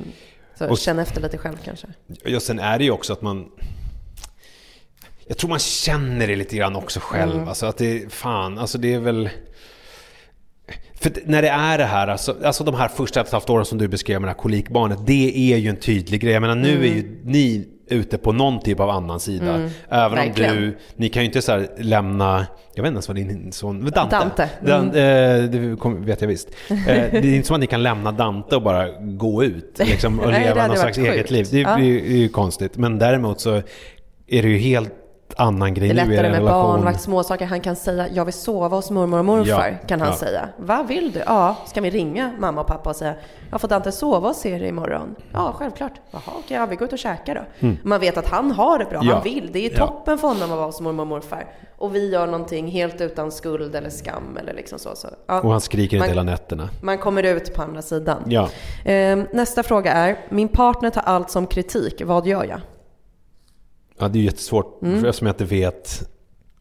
så 0.58 0.68
Och- 0.68 0.78
känn 0.78 0.98
efter 0.98 1.20
lite 1.20 1.38
själv 1.38 1.56
kanske. 1.64 1.86
ja, 2.24 2.40
sen 2.40 2.58
är 2.58 2.78
det 2.78 2.84
ju 2.84 2.90
också 2.90 3.12
att 3.12 3.22
man... 3.22 3.46
Jag 5.28 5.38
tror 5.38 5.50
man 5.50 5.58
känner 5.58 6.26
det 6.26 6.36
lite 6.36 6.56
grann 6.56 6.76
också 6.76 7.00
själv. 7.02 7.34
Mm. 7.34 7.48
Alltså 7.48 7.66
att 7.66 7.76
det, 7.78 8.12
fan, 8.12 8.58
alltså 8.58 8.78
det 8.78 8.94
är 8.94 8.98
väl... 8.98 9.30
För 10.94 11.12
när 11.24 11.42
det 11.42 11.48
är 11.48 11.78
det 11.78 11.84
här, 11.84 12.08
alltså, 12.08 12.36
alltså 12.44 12.64
de 12.64 12.74
här 12.74 12.88
första 12.88 13.20
ett 13.20 13.32
halvt 13.32 13.50
åren 13.50 13.64
som 13.64 13.78
du 13.78 13.88
beskrev 13.88 14.20
med 14.20 14.28
det 14.28 14.32
här 14.32 14.38
kolikbarnet, 14.38 14.98
det 15.06 15.52
är 15.52 15.56
ju 15.56 15.68
en 15.68 15.76
tydlig 15.76 16.20
grej. 16.20 16.32
Jag 16.32 16.40
menar 16.40 16.54
nu 16.54 16.86
är 16.86 16.94
ju 16.94 17.20
ni 17.24 17.68
ute 17.88 18.18
på 18.18 18.32
någon 18.32 18.60
typ 18.60 18.80
av 18.80 18.90
annan 18.90 19.20
sida. 19.20 19.44
Även 19.44 19.62
om 19.62 19.70
Mm. 19.90 20.14
Verkligen. 20.26 20.56
du, 20.56 20.76
ni 20.96 21.08
kan 21.08 21.22
ju 21.22 21.26
inte 21.26 21.42
så 21.42 21.64
lämna, 21.78 22.46
jag 22.74 22.82
vet 22.82 22.88
inte 22.88 22.94
ens 22.96 23.08
vad 23.08 23.16
din 23.16 23.52
son, 23.52 23.90
Dante. 23.94 24.16
Dante. 24.16 24.48
Dan, 24.60 24.86
eh, 24.86 24.92
det 25.50 25.76
kom, 25.80 26.04
vet 26.04 26.20
jag 26.20 26.28
visst. 26.28 26.48
Eh, 26.70 26.76
det 26.86 27.16
är 27.16 27.34
inte 27.34 27.46
som 27.46 27.54
att 27.54 27.60
ni 27.60 27.66
kan 27.66 27.82
lämna 27.82 28.12
Dante 28.12 28.56
och 28.56 28.62
bara 28.62 28.88
gå 29.00 29.44
ut 29.44 29.78
liksom, 29.84 30.20
och 30.20 30.30
Nej, 30.30 30.40
det 30.40 30.46
leva 30.54 30.68
varit 30.68 30.80
slags 30.80 30.98
eget 30.98 31.14
sjukt. 31.16 31.30
liv. 31.30 31.46
Det 31.50 31.60
Ja. 31.60 31.76
blir 31.76 31.86
ju, 31.86 31.98
är 32.14 32.16
ju 32.18 32.28
konstigt. 32.28 32.76
Men 32.76 32.98
däremot 32.98 33.40
så 33.40 33.54
är 34.28 34.42
det 34.42 34.48
ju 34.48 34.58
helt 34.58 34.92
annan 35.36 35.74
grej 35.74 35.88
Det 35.88 36.00
är 36.00 36.06
nu 36.06 36.12
i 36.12 36.16
er 36.16 36.22
lättare 36.22 36.30
med 36.32 36.38
relation. 36.40 36.62
barnvakt, 36.72 37.00
småsaker. 37.00 37.46
Han 37.46 37.60
kan 37.60 37.76
säga 37.76 38.08
jag 38.08 38.24
vill 38.24 38.34
sova 38.34 38.76
hos 38.76 38.90
mormor 38.90 39.18
och 39.18 39.24
morfar. 39.24 39.68
Ja, 39.82 39.86
Kan 39.88 40.00
han 40.00 40.08
ja. 40.10 40.16
säga. 40.16 40.48
Vad 40.56 40.86
vill 40.86 41.12
du? 41.12 41.22
Ja, 41.26 41.56
ska 41.66 41.80
vi 41.80 41.90
ringa 41.90 42.32
mamma 42.38 42.60
och 42.60 42.66
pappa 42.66 42.90
och 42.90 42.96
säga 42.96 43.14
jag 43.50 43.60
får 43.60 43.68
Dante 43.68 43.92
sova 43.92 44.28
hos 44.28 44.46
er 44.46 44.62
imorgon? 44.62 45.14
Ja, 45.32 45.52
självklart. 45.58 45.92
Jaha, 46.10 46.20
okej, 46.26 46.56
ja, 46.56 46.66
vi 46.66 46.76
går 46.76 46.86
ut 46.86 46.92
och 46.92 46.98
käkar 46.98 47.46
då. 47.60 47.68
Man 47.82 48.00
vet 48.00 48.16
att 48.16 48.26
han 48.28 48.50
har 48.50 48.78
det 48.78 48.84
bra, 48.84 48.96
Mm. 48.98 49.08
Ja. 49.08 49.14
han 49.14 49.24
vill. 49.24 49.50
Det 49.52 49.66
är 49.66 49.76
toppen 49.76 50.18
för 50.18 50.28
honom 50.28 50.42
att 50.42 50.56
vara 50.56 50.66
hos 50.66 50.80
mormor 50.80 51.02
och 51.02 51.06
morfar. 51.06 51.44
Och 51.78 51.94
vi 51.94 52.10
gör 52.10 52.26
någonting 52.26 52.66
helt 52.68 53.00
utan 53.00 53.32
skuld 53.32 53.74
eller 53.74 53.90
skam 53.90 54.36
eller 54.40 54.52
liksom 54.54 54.78
så. 54.78 54.90
så. 54.96 55.08
Och 55.26 55.50
han 55.50 55.60
skriker 55.60 55.96
inte 55.96 56.08
hela 56.08 56.22
nätterna. 56.22 56.68
Man 56.82 56.98
kommer 56.98 57.22
ut 57.22 57.54
på 57.54 57.62
andra 57.62 57.82
sidan. 57.82 58.22
Ja. 58.26 58.48
Ehm, 58.84 59.26
nästa 59.32 59.62
fråga 59.62 59.92
är, 59.92 60.18
min 60.28 60.48
partner 60.48 60.90
tar 60.90 61.02
allt 61.02 61.30
som 61.30 61.46
kritik, 61.46 62.02
vad 62.04 62.26
gör 62.26 62.44
jag? 62.44 62.60
Ja, 63.98 64.08
det 64.08 64.18
är 64.18 64.20
ju 64.20 64.26
jättesvårt 64.26 64.82
Mm. 64.82 65.04
eftersom 65.04 65.26
jag 65.26 65.34
inte 65.34 65.44
vet 65.44 66.08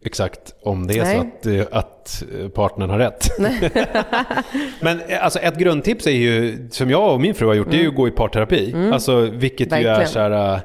exakt 0.06 0.56
om 0.64 0.88
det 0.88 0.98
är 1.00 1.04
Nej. 1.04 1.16
så 1.16 1.22
att, 1.22 1.46
eh, 1.72 1.78
att 1.80 2.24
eh, 2.40 2.50
partnern 2.50 2.90
har 2.90 2.98
rätt. 3.00 3.28
Men 4.82 5.02
eh, 5.08 5.24
alltså 5.24 5.40
ett 5.40 5.58
grundtips 5.58 6.08
är 6.08 6.12
ju, 6.12 6.68
som 6.72 6.90
jag 6.90 7.14
och 7.14 7.22
min 7.22 7.34
fru 7.36 7.46
har 7.48 7.54
gjort, 7.54 7.72
det 7.72 7.78
är 7.78 7.82
ju 7.82 7.88
att 7.90 7.96
gå 7.96 8.08
i 8.08 8.12
parterapi. 8.12 8.76
Alltså 8.94 9.22
vilket 9.22 9.72
ju 9.72 9.76
är 9.76 9.80
Mm. 9.80 9.88
Verkligen. 9.88 10.10
så 10.10 10.20
här, 10.20 10.60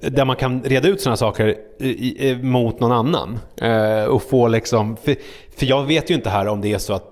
där 0.00 0.24
man 0.24 0.36
kan 0.36 0.62
reda 0.62 0.88
ut 0.88 1.00
sådana 1.00 1.16
saker 1.16 1.56
i, 1.78 2.28
i, 2.28 2.36
mot 2.42 2.80
någon 2.80 2.92
annan. 2.92 3.38
Eh, 3.62 4.04
och 4.04 4.22
få 4.22 4.48
liksom, 4.48 4.96
för, 4.96 5.16
för 5.56 5.66
jag 5.66 5.84
vet 5.84 6.10
ju 6.10 6.14
inte 6.14 6.30
här 6.30 6.48
om 6.48 6.60
det 6.60 6.72
är 6.72 6.78
så 6.78 6.92
att 6.92 7.04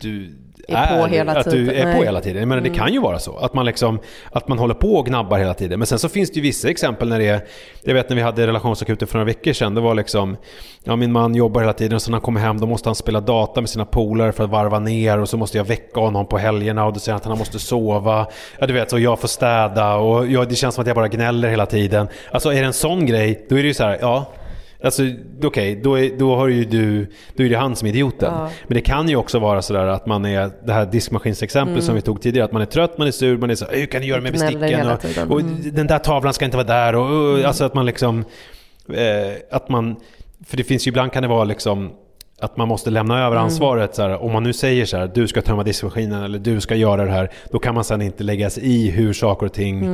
du 0.00 0.34
Är 0.68 1.00
på 1.00 1.06
hela 1.06 1.32
att 1.32 1.44
du 1.44 1.50
tiden. 1.50 1.68
är 1.68 1.82
på 1.82 1.84
Nej. 1.84 1.92
Mm. 1.92 2.04
hela 2.04 2.20
tiden. 2.20 2.38
Jag 2.38 2.48
menar, 2.48 2.62
det 2.62 2.70
kan 2.70 2.92
ju 2.92 3.00
vara 3.00 3.18
så. 3.18 3.36
Att 3.36 3.54
man, 3.54 3.66
liksom, 3.66 3.98
att 4.30 4.48
man 4.48 4.58
håller 4.58 4.74
på 4.74 4.94
och 4.94 5.06
gnabbar 5.06 5.38
hela 5.38 5.54
tiden. 5.54 5.78
Men 5.78 5.86
sen 5.86 5.98
så 5.98 6.08
finns 6.08 6.30
det 6.30 6.36
ju 6.36 6.42
vissa 6.42 6.68
exempel 6.68 7.08
när 7.08 7.18
det 7.18 7.28
är... 7.28 7.40
Jag 7.82 7.94
vet 7.94 8.08
när 8.08 8.16
vi 8.16 8.22
hade 8.22 8.46
relationsakuten 8.46 9.08
för 9.08 9.14
några 9.14 9.26
veckor 9.26 9.52
sedan. 9.52 9.74
Det 9.74 9.80
var 9.80 9.94
liksom... 9.94 10.36
Ja, 10.84 10.96
min 10.96 11.12
man 11.12 11.34
jobbar 11.34 11.60
hela 11.60 11.72
tiden 11.72 11.94
och 11.94 12.02
så 12.02 12.10
när 12.10 12.16
han 12.16 12.22
kommer 12.22 12.40
hem 12.40 12.60
då 12.60 12.66
måste 12.66 12.88
han 12.88 12.94
spela 12.94 13.20
data 13.20 13.60
med 13.60 13.70
sina 13.70 13.84
polare 13.84 14.32
för 14.32 14.44
att 14.44 14.50
varva 14.50 14.78
ner. 14.78 15.18
Och 15.18 15.28
så 15.28 15.36
måste 15.36 15.56
jag 15.56 15.64
väcka 15.64 16.00
honom 16.00 16.26
på 16.26 16.38
helgerna 16.38 16.84
och 16.86 16.92
då 16.92 17.00
säger 17.00 17.12
han 17.12 17.20
att 17.20 17.26
han 17.26 17.38
måste 17.38 17.58
sova. 17.58 18.26
Ja, 18.58 18.66
du 18.66 18.72
vet, 18.72 18.92
och 18.92 19.00
jag 19.00 19.18
får 19.18 19.28
städa 19.28 19.94
och 19.94 20.26
jag, 20.26 20.48
det 20.48 20.54
känns 20.54 20.74
som 20.74 20.82
att 20.82 20.88
jag 20.88 20.96
bara 20.96 21.08
gnäller 21.08 21.48
hela 21.48 21.66
tiden. 21.66 22.08
Alltså 22.30 22.52
är 22.52 22.60
det 22.60 22.66
en 22.66 22.72
sån 22.72 23.06
grej, 23.06 23.46
då 23.48 23.58
är 23.58 23.62
det 23.62 23.68
ju 23.68 23.74
så 23.74 23.84
här, 23.84 23.98
ja... 24.00 24.26
Alltså 24.84 25.02
okej, 25.44 25.80
då, 25.82 25.98
är, 25.98 26.10
då 26.18 26.36
har 26.36 26.48
ju 26.48 26.64
du, 26.64 27.06
då 27.36 27.42
är 27.44 27.48
det 27.48 27.54
han 27.56 27.76
som 27.76 27.86
är 27.88 27.90
idioten. 27.92 28.32
Ja. 28.34 28.48
Men 28.66 28.74
det 28.74 28.80
kan 28.80 29.08
ju 29.08 29.16
också 29.16 29.38
vara 29.38 29.62
sådär 29.62 29.86
att 29.86 30.06
man 30.06 30.24
är, 30.24 30.50
det 30.66 30.72
här 30.72 30.86
diskmaskinsexemplet 30.86 31.84
som 31.84 31.94
vi 31.94 32.00
tog 32.00 32.20
tidigare, 32.22 32.44
att 32.44 32.52
man 32.52 32.62
är 32.62 32.66
trött, 32.66 32.98
man 32.98 33.06
är 33.06 33.10
sur, 33.10 33.38
man 33.38 33.50
är 33.50 33.54
så 33.54 33.66
hur 33.70 33.86
kan 33.86 34.00
du 34.00 34.06
göra 34.06 34.20
med 34.20 34.32
besticken? 34.32 34.88
Och, 34.88 35.30
och 35.30 35.40
Mm. 35.40 35.74
den 35.74 35.86
där 35.86 35.98
tavlan 35.98 36.34
ska 36.34 36.44
inte 36.44 36.56
vara 36.56 36.66
där. 36.66 36.94
Och, 36.94 37.32
och, 37.32 37.44
Alltså 37.44 37.64
att 37.64 37.74
man 37.74 37.86
liksom, 37.86 38.24
eh, 38.94 39.32
att 39.50 39.68
man, 39.68 39.96
för 40.46 40.56
det 40.56 40.64
finns 40.64 40.86
ju 40.86 40.88
ibland 40.88 41.12
kan 41.12 41.22
det 41.22 41.28
vara 41.28 41.44
liksom 41.44 41.90
att 42.42 42.56
man 42.56 42.68
måste 42.68 42.90
lämna 42.90 43.18
över 43.18 43.36
Mm. 43.36 43.44
ansvaret. 43.44 43.94
Så 43.94 44.02
här, 44.02 44.22
om 44.22 44.32
man 44.32 44.42
nu 44.42 44.52
säger 44.52 44.84
så 44.86 44.96
här, 44.96 45.10
du 45.14 45.28
ska 45.28 45.42
tömma 45.42 45.62
diskmaskinen 45.62 46.22
eller 46.22 46.38
du 46.38 46.60
ska 46.60 46.74
göra 46.74 47.04
det 47.04 47.10
här. 47.10 47.30
Då 47.50 47.58
kan 47.58 47.74
man 47.74 47.84
sen 47.84 48.02
inte 48.02 48.24
lägga 48.24 48.50
sig 48.50 48.62
i 48.64 48.90
hur 48.90 49.12
saker 49.12 49.46
och 49.46 49.52
ting 49.52 49.84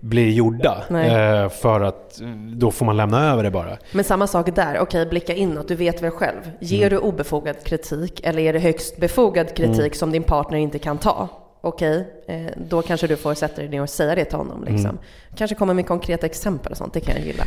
blir 0.00 0.30
gjorda. 0.30 0.74
Mm. 0.90 1.44
Eh, 1.44 1.48
för 1.50 1.80
att 1.80 2.20
då 2.56 2.70
får 2.70 2.86
man 2.86 2.96
lämna 2.96 3.32
över 3.32 3.42
det 3.42 3.50
bara. 3.50 3.76
Men 3.92 4.04
samma 4.04 4.26
sak 4.26 4.54
där, 4.54 4.78
okej 4.80 5.06
blicka 5.06 5.34
inåt, 5.34 5.68
du 5.68 5.74
vet 5.74 6.02
väl 6.02 6.10
själv. 6.10 6.40
Ger 6.60 6.78
Mm. 6.78 6.90
du 6.90 6.98
obefogad 6.98 7.64
kritik 7.64 8.20
eller 8.24 8.42
är 8.42 8.52
det 8.52 8.58
högst 8.58 8.96
befogad 9.00 9.54
kritik 9.56 9.94
som 9.94 10.12
din 10.12 10.22
partner 10.22 10.58
inte 10.58 10.78
kan 10.78 10.98
ta? 10.98 11.28
Okej, 11.60 12.06
eh, 12.26 12.36
då 12.56 12.82
kanske 12.82 13.06
du 13.06 13.16
får 13.16 13.34
sätta 13.34 13.56
dig 13.56 13.68
ner 13.68 13.82
och 13.82 13.90
säga 13.90 14.14
det 14.14 14.24
till 14.24 14.36
honom. 14.38 14.60
Liksom. 14.64 14.90
Mm. 14.90 14.98
Kanske 15.36 15.54
komma 15.54 15.74
med 15.74 15.86
konkreta 15.86 16.26
exempel 16.26 16.72
och 16.72 16.78
sånt, 16.78 16.94
det 16.94 17.00
kan 17.00 17.16
jag 17.16 17.24
gilla. 17.26 17.44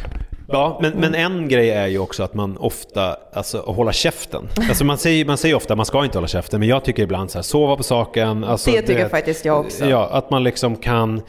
Ja, 0.47 0.79
men, 0.81 0.91
men 0.93 1.15
Mm. 1.15 1.31
en 1.31 1.47
grej 1.47 1.69
är 1.69 1.87
ju 1.87 1.99
också 1.99 2.23
att 2.23 2.33
man 2.33 2.57
ofta, 2.57 3.17
alltså 3.33 3.61
hålla 3.61 3.91
käften. 3.91 4.47
Alltså 4.69 4.85
man 4.85 4.97
säger, 4.97 5.25
man 5.25 5.37
säger 5.37 5.55
ofta, 5.55 5.75
man 5.75 5.85
ska 5.85 6.03
inte 6.05 6.17
hålla 6.17 6.27
käften, 6.27 6.59
men 6.59 6.69
jag 6.69 6.83
tycker 6.83 7.03
ibland 7.03 7.31
så 7.31 7.37
här, 7.37 7.43
sova 7.43 7.75
på 7.75 7.83
saken. 7.83 8.43
Alltså, 8.43 8.71
Det 8.71 8.81
tycker 8.81 8.99
jag 8.99 9.11
faktiskt 9.11 9.45
jag 9.45 9.59
också. 9.59 9.85
Ja, 9.85 10.09
att 10.11 10.29
man 10.29 10.43
liksom 10.43 10.75
kan, 10.75 11.21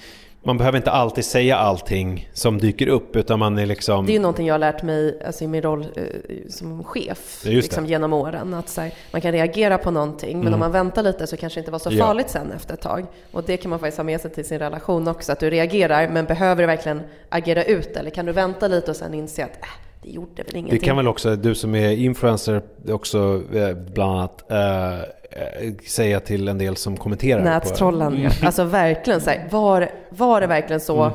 man 0.44 0.58
behöver 0.58 0.76
inte 0.76 0.90
alltid 0.90 1.24
säga 1.24 1.56
allting 1.56 2.30
som 2.32 2.58
dyker 2.58 2.86
upp, 2.86 3.16
utan 3.16 3.38
man 3.38 3.58
är 3.58 3.66
liksom... 3.66 4.06
Det 4.06 4.12
är 4.12 4.14
ju 4.14 4.20
någonting 4.20 4.46
jag 4.46 4.54
har 4.54 4.58
lärt 4.58 4.82
mig 4.82 5.22
alltså, 5.26 5.44
i 5.44 5.46
min 5.46 5.62
roll 5.62 5.86
eh, 5.96 6.04
som 6.48 6.84
chef 6.84 7.40
liksom, 7.44 7.86
genom 7.86 8.12
åren. 8.12 8.54
Att 8.54 8.76
här, 8.76 8.94
man 9.10 9.20
kan 9.20 9.32
reagera 9.32 9.78
på 9.78 9.90
någonting, 9.90 10.44
men 10.44 10.54
om 10.54 10.60
man 10.60 10.72
väntar 10.72 11.02
lite 11.02 11.26
så 11.26 11.36
kanske 11.36 11.60
det 11.60 11.60
inte 11.60 11.70
var 11.70 11.78
så 11.78 11.88
Mm. 11.92 11.98
Ja. 11.98 12.06
farligt 12.06 12.30
sen 12.30 12.52
efter 12.52 12.74
ett 12.74 12.80
tag. 12.80 13.06
Och 13.30 13.44
det 13.44 13.56
kan 13.56 13.70
man 13.70 13.78
faktiskt 13.78 13.96
ha 13.96 14.04
med 14.04 14.20
sig 14.20 14.30
till 14.30 14.44
sin 14.44 14.58
relation 14.58 15.08
också, 15.08 15.32
att 15.32 15.40
du 15.40 15.50
reagerar, 15.50 16.08
men 16.08 16.24
behöver 16.24 16.62
du 16.62 16.66
verkgen 16.66 17.00
agera 17.28 17.64
ut? 17.64 17.96
Eller 17.96 18.10
kan 18.10 18.26
du 18.26 18.32
vänta 18.32 18.68
lite 18.68 18.90
och 18.90 18.96
sen 18.96 19.14
inse 19.14 19.44
att 19.44 19.50
äh, 19.62 19.68
det 20.02 20.10
gjorde 20.10 20.42
väl 20.42 20.56
ingenting? 20.56 20.78
Det 20.78 20.84
kan 20.86 20.96
väl 20.96 21.08
också, 21.08 21.36
du 21.36 21.54
som 21.54 21.74
är 21.74 21.90
influencer, 21.90 22.62
också 22.88 23.42
eh, 23.54 23.74
bland 23.74 24.12
annat 24.12 24.50
eh, 24.50 25.00
eh, 25.00 25.74
säga 25.86 26.20
till 26.20 26.48
en 26.48 26.58
del 26.58 26.76
som 26.76 26.96
kommenterar. 26.96 27.44
Nättrollen, 27.44 28.14
Mm. 28.14 28.32
Alltså 28.42 28.64
verkligen 28.64 29.20
så 29.20 29.30
här, 29.30 29.48
var, 29.50 29.90
var 30.08 30.40
det 30.40 30.46
verkligen 30.46 30.80
så? 30.80 31.12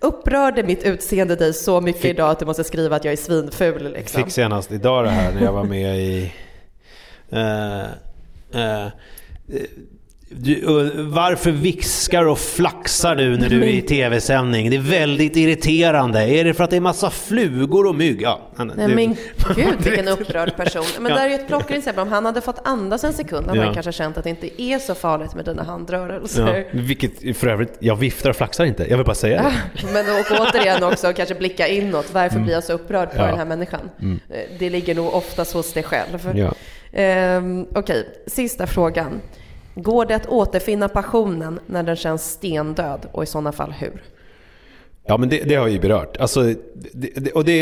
Upprörde 0.00 0.62
mitt 0.62 0.82
utseende 0.82 1.36
dig 1.36 1.54
så 1.54 1.80
mycket 1.80 2.04
idag 2.04 2.30
att 2.30 2.38
du 2.38 2.46
måste 2.46 2.64
skriva 2.64 2.96
att 2.96 3.04
jag 3.04 3.12
är 3.12 3.16
svinful 3.16 3.92
liksom? 3.92 4.22
fick 4.22 4.32
senast 4.32 4.72
idag 4.72 5.04
det 5.04 5.10
här 5.10 5.34
när 5.34 5.42
jag 5.42 5.52
var 5.52 5.64
med 5.64 5.98
i... 5.98 6.32
eh, 7.30 7.82
eh, 8.52 8.88
du, 10.36 10.60
varför 10.96 11.50
viskar 11.50 12.24
och 12.26 12.38
flaxar 12.38 13.16
du 13.16 13.36
när 13.36 13.48
du 13.48 13.62
är 13.62 13.68
i 13.68 13.82
tv-sändning? 13.82 14.70
Det 14.70 14.76
är 14.76 14.80
väldigt 14.80 15.36
irriterande. 15.36 16.20
Är 16.22 16.44
det 16.44 16.54
för 16.54 16.64
att 16.64 16.70
det 16.70 16.76
är 16.76 16.80
massa 16.80 17.10
flugor 17.10 17.86
och 17.86 17.94
mygg? 17.94 18.22
Ja, 18.22 18.40
Nej 18.56 18.88
du- 18.88 18.94
men 18.94 19.16
gud 19.56 19.74
vilken 19.84 20.08
upprörd 20.08 20.56
person. 20.56 20.84
Men 21.00 21.12
Ja. 21.12 21.18
där 21.18 21.24
är 21.24 21.28
ju 21.28 21.34
ett 21.34 21.46
klockrent 21.46 21.78
exempel. 21.78 22.02
Om 22.02 22.08
han 22.12 22.24
hade 22.24 22.40
fått 22.40 22.60
andas 22.64 23.04
en 23.04 23.12
sekund 23.12 23.46
hade 23.46 23.58
Ja. 23.58 23.64
han 23.64 23.74
kanske 23.74 23.92
känt 23.92 24.16
att 24.18 24.24
det 24.24 24.30
inte 24.30 24.62
är 24.62 24.78
så 24.78 24.94
farligt 24.94 25.34
med 25.34 25.44
dina 25.44 25.62
handrörelser. 25.62 26.64
Ja, 26.72 26.80
vilket 26.80 27.36
för 27.38 27.46
övrigt, 27.46 27.72
jag 27.78 27.96
viftar 27.96 28.30
och 28.30 28.36
flaxar 28.36 28.64
inte. 28.64 28.86
Jag 28.90 28.96
vill 28.96 29.06
bara 29.06 29.14
säga 29.14 29.42
det. 29.42 29.86
Men 29.92 30.04
och 30.10 30.40
återigen 30.48 30.82
också 30.84 31.12
kanske 31.12 31.34
blicka 31.34 31.68
inåt. 31.68 32.06
Varför 32.12 32.38
blir 32.40 32.54
jag 32.54 32.64
så 32.64 32.72
upprörd 32.72 33.10
på 33.10 33.14
Mm. 33.14 33.26
Ja. 33.26 33.32
Mm. 33.34 33.38
den 33.38 33.48
här 33.48 33.56
människan? 33.56 33.90
Eh, 34.30 34.36
Det 34.58 34.70
ligger 34.70 34.94
nog 34.94 35.14
oftast 35.14 35.52
hos 35.52 35.72
dig 35.72 35.82
själv. 35.82 36.30
Ja. 36.34 36.52
Ehm, 36.92 37.66
Okej, 37.74 38.06
sista 38.26 38.66
frågan. 38.66 39.20
Går 39.74 40.06
det 40.06 40.14
att 40.14 40.26
återfinna 40.26 40.88
passionen 40.88 41.60
när 41.66 41.82
den 41.82 41.96
känns 41.96 42.30
stendöd 42.32 43.06
och 43.12 43.22
i 43.22 43.26
sådana 43.26 43.52
fall 43.52 43.72
hur? 43.72 44.02
Ja 45.06 45.16
men 45.16 45.28
det, 45.28 45.38
det 45.48 45.54
har 45.54 45.62
jag 45.62 45.72
ju 45.72 45.78
berört. 45.80 46.16
Alltså, 46.16 46.54
det, 46.92 47.32
och 47.32 47.44
det 47.44 47.52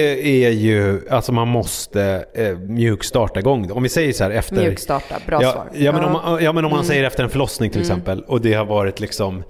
är 0.46 0.50
ju, 0.50 1.08
alltså 1.10 1.32
man 1.32 1.48
måste 1.48 2.24
eh, 2.34 2.58
mjukstarta 2.58 3.40
igång. 3.40 3.70
Om 3.70 3.82
vi 3.82 3.88
säger 3.88 4.12
så 4.12 4.24
här 4.24 4.30
efter... 4.30 4.56
Mjukstarta, 4.56 5.14
bra 5.26 5.42
ja, 5.42 5.52
svar. 5.52 5.66
Ja 5.74 5.92
men, 5.92 6.04
om, 6.04 6.12
man- 6.12 6.44
ja, 6.44 6.52
men 6.52 6.64
om 6.64 6.70
man 6.70 6.78
Mm. 6.80 6.88
säger 6.88 7.04
efter 7.04 7.24
en 7.24 7.30
förlossning 7.30 7.70
till 7.70 7.80
exempel 7.80 8.22
och 8.22 8.40
det 8.40 8.54
har 8.54 8.64
varit 8.64 9.00
liksom... 9.00 9.42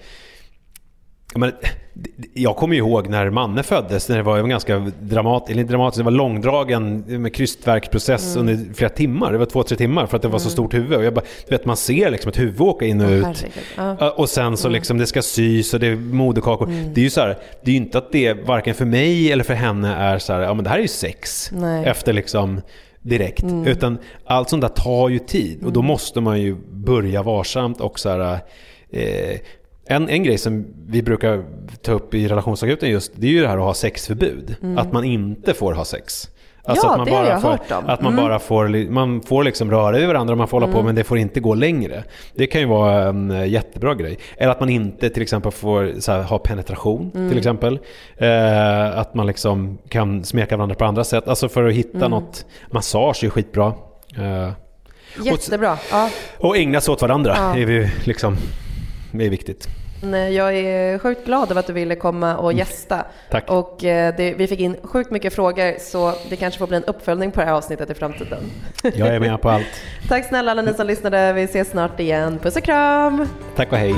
Ja, 1.33 1.39
Men, 1.39 1.53
det- 1.95 2.29
jag 2.35 2.57
kommer 2.57 2.75
ju 2.75 2.79
ihåg 2.79 3.09
när 3.09 3.31
Manne 3.31 3.63
föddes, 3.63 4.09
när 4.09 4.17
det 4.17 4.23
var 4.23 4.39
en 4.39 4.49
ganska 4.49 4.79
dramat, 5.01 5.51
eller 5.51 5.61
inte 5.61 5.73
dramatiskt, 5.73 5.99
det 5.99 6.05
var 6.05 6.11
långdragen 6.11 7.05
med 7.23 7.35
krystvärksprocess 7.35 8.37
Mm. 8.37 8.49
under 8.49 8.75
flera 8.75 8.91
timmar. 8.91 9.33
Det 9.33 9.39
var 9.39 9.47
två, 9.47 9.63
tre 9.63 9.77
timmar 9.77 10.07
för 10.07 10.17
att 10.17 10.23
det 10.23 10.29
var 10.29 10.39
så 10.39 10.51
stort 10.51 10.75
huvud. 10.75 10.99
Och 10.99 11.05
jag 11.05 11.15
bara, 11.15 11.25
du 11.49 11.57
vet, 11.57 11.65
man 11.65 11.77
ser 11.77 12.11
liksom 12.11 12.29
ett 12.29 12.39
huvud 12.39 12.61
åka 12.61 12.87
in 12.87 13.01
och 13.01 13.07
Åh, 13.11 13.31
ut. 13.31 13.45
Ja, 13.77 14.11
Och 14.11 14.29
sen 14.29 14.57
så 14.57 14.69
liksom 14.69 14.99
det 14.99 15.07
ska 15.07 15.23
sys 15.23 15.75
och 15.75 15.81
det 15.81 15.87
är 15.87 15.97
moderkakor. 15.97 16.69
Mm. 16.69 16.95
Det 16.95 17.01
är 17.01 17.05
ju 17.05 17.11
så 17.11 17.21
här, 17.21 17.39
det 17.65 17.71
är 17.71 17.73
ju 17.73 17.77
inte 17.81 17.99
att 17.99 18.13
det 18.13 18.33
varken 18.47 18.75
för 18.75 18.85
mig 18.85 19.33
eller 19.33 19.45
för 19.45 19.55
henne 19.55 19.95
är 19.95 20.19
så 20.19 20.33
här, 20.33 20.41
ja 20.41 20.55
men 20.55 20.65
det 20.65 20.71
här 20.71 20.79
är 20.79 20.83
ju 20.83 20.89
sex. 20.89 21.51
Nej. 21.53 21.79
Mm. 21.79 21.85
Efter 21.91 22.13
liksom 22.13 22.61
direkt. 23.03 23.45
Utan 23.67 23.99
allt 24.25 24.49
sånt 24.51 24.61
där 24.63 24.69
tar 24.69 25.09
ju 25.09 25.19
tid 25.19 25.65
och 25.65 25.73
då 25.73 25.83
måste 25.83 26.21
man 26.21 26.41
ju 26.41 26.57
börja 26.73 27.23
varsamt 27.23 27.81
och 27.81 27.99
så 27.99 28.09
här, 28.09 28.39
eh, 28.93 29.39
en, 29.87 30.09
en 30.09 30.23
grej 30.25 30.39
som 30.39 30.67
vi 30.87 31.03
brukar 31.03 31.45
ta 31.83 31.93
upp 31.93 32.15
i 32.15 32.29
relationsakuten 32.29 32.91
just, 32.91 33.13
det 33.17 33.27
är 33.27 33.31
ju 33.31 33.41
det 33.41 33.49
här 33.49 33.59
att 33.59 33.65
ha 33.65 33.75
sexförbud. 33.75 34.57
Att 34.77 34.93
man 34.93 35.05
inte 35.05 35.55
får 35.55 35.73
ha 35.73 35.85
sex. 35.85 36.29
Alltså 36.65 36.87
Mm. 36.87 36.99
Ja, 36.99 37.03
att 37.03 37.07
man 37.07 37.07
det 37.07 37.13
har 37.15 37.23
bara 37.25 37.33
jag 37.33 37.43
får, 37.43 37.49
hört 37.49 37.71
om. 37.85 37.91
Att 37.91 38.03
man 38.03 38.13
Mm. 38.13 38.25
bara 38.25 38.39
får, 38.39 38.91
man 38.91 39.23
får 39.23 39.45
liksom 39.45 39.71
röra 39.71 39.99
vid 39.99 40.07
varandra, 40.07 40.35
man 40.35 40.49
får 40.49 40.61
hålla 40.61 40.73
på 40.73 40.83
men 40.83 40.95
det 40.95 41.05
får 41.05 41.19
inte 41.19 41.41
gå 41.41 41.55
längre. 41.55 42.05
Det 42.35 42.47
kan 42.47 42.61
ju 42.61 42.67
vara 42.67 43.03
en 43.09 43.31
eh, 43.31 43.47
jättebra 43.47 43.95
grej. 43.95 44.19
Eller 44.37 44.51
att 44.53 44.61
man 44.61 44.69
inte 44.69 45.11
till 45.11 45.23
exempel 45.23 45.53
får 45.53 45.83
här, 46.11 46.23
ha 46.23 46.39
penetration 46.39 47.11
till 47.29 47.39
exempel. 47.39 47.79
Eh, 48.17 48.99
att 48.99 49.15
man 49.15 49.27
liksom 49.27 49.79
kan 49.89 50.25
smeka 50.25 50.57
varandra 50.57 50.75
på 50.75 50.85
andra 50.85 51.05
sätt. 51.05 51.29
Alltså 51.29 51.49
för 51.49 51.65
att 51.69 51.75
hitta 51.75 52.09
något. 52.09 52.47
Massage 52.71 53.25
är 53.25 53.31
skitbra. 53.31 53.73
Eh, 54.19 54.51
Jättebra. 55.25 55.79
Ja. 55.91 56.11
och 56.39 56.57
ägna 56.57 56.81
sig 56.81 56.93
åt 56.93 57.03
varandra 57.03 57.35
Ja. 57.39 57.57
är, 57.57 57.67
vi 57.67 57.91
liksom, 58.05 58.37
är 59.21 59.31
viktigt. 59.31 59.69
Nej, 60.05 60.35
Jag 60.35 60.55
är 60.57 60.99
sjukt 60.99 61.25
glad 61.25 61.51
över 61.51 61.61
att 61.61 61.67
du 61.67 61.73
ville 61.73 61.97
komma 61.97 62.37
och 62.37 62.53
gästa. 62.53 62.95
Mm. 62.95 63.07
Tack. 63.31 63.51
Och 63.51 63.85
eh, 63.85 64.15
det, 64.17 64.35
vi 64.35 64.47
fick 64.47 64.61
in 64.61 64.77
sjukt 64.83 65.11
mycket 65.11 65.35
frågor 65.35 65.75
så 65.81 66.15
det 66.31 66.37
kanske 66.37 66.59
får 66.59 66.67
bli 66.67 66.77
en 66.77 66.85
uppföljning 66.85 67.31
på 67.31 67.41
det 67.41 67.47
här 67.47 67.53
avsnittet 67.53 67.91
i 67.91 67.95
framtiden. 67.95 68.43
Jag 68.83 69.09
är 69.09 69.21
med 69.21 69.41
på 69.41 69.51
allt. 69.51 69.67
Tack 70.09 70.25
snälla 70.29 70.51
alla 70.51 70.63
ni 70.63 70.75
som 70.75 70.87
lyssnade. 70.87 71.33
Vi 71.33 71.43
ses 71.43 71.71
snart 71.71 72.01
igen. 72.01 72.39
Puss 72.39 72.57
och 72.57 72.63
kram! 72.63 73.29
Tack 73.57 73.73
och 73.73 73.79
hej. 73.79 73.95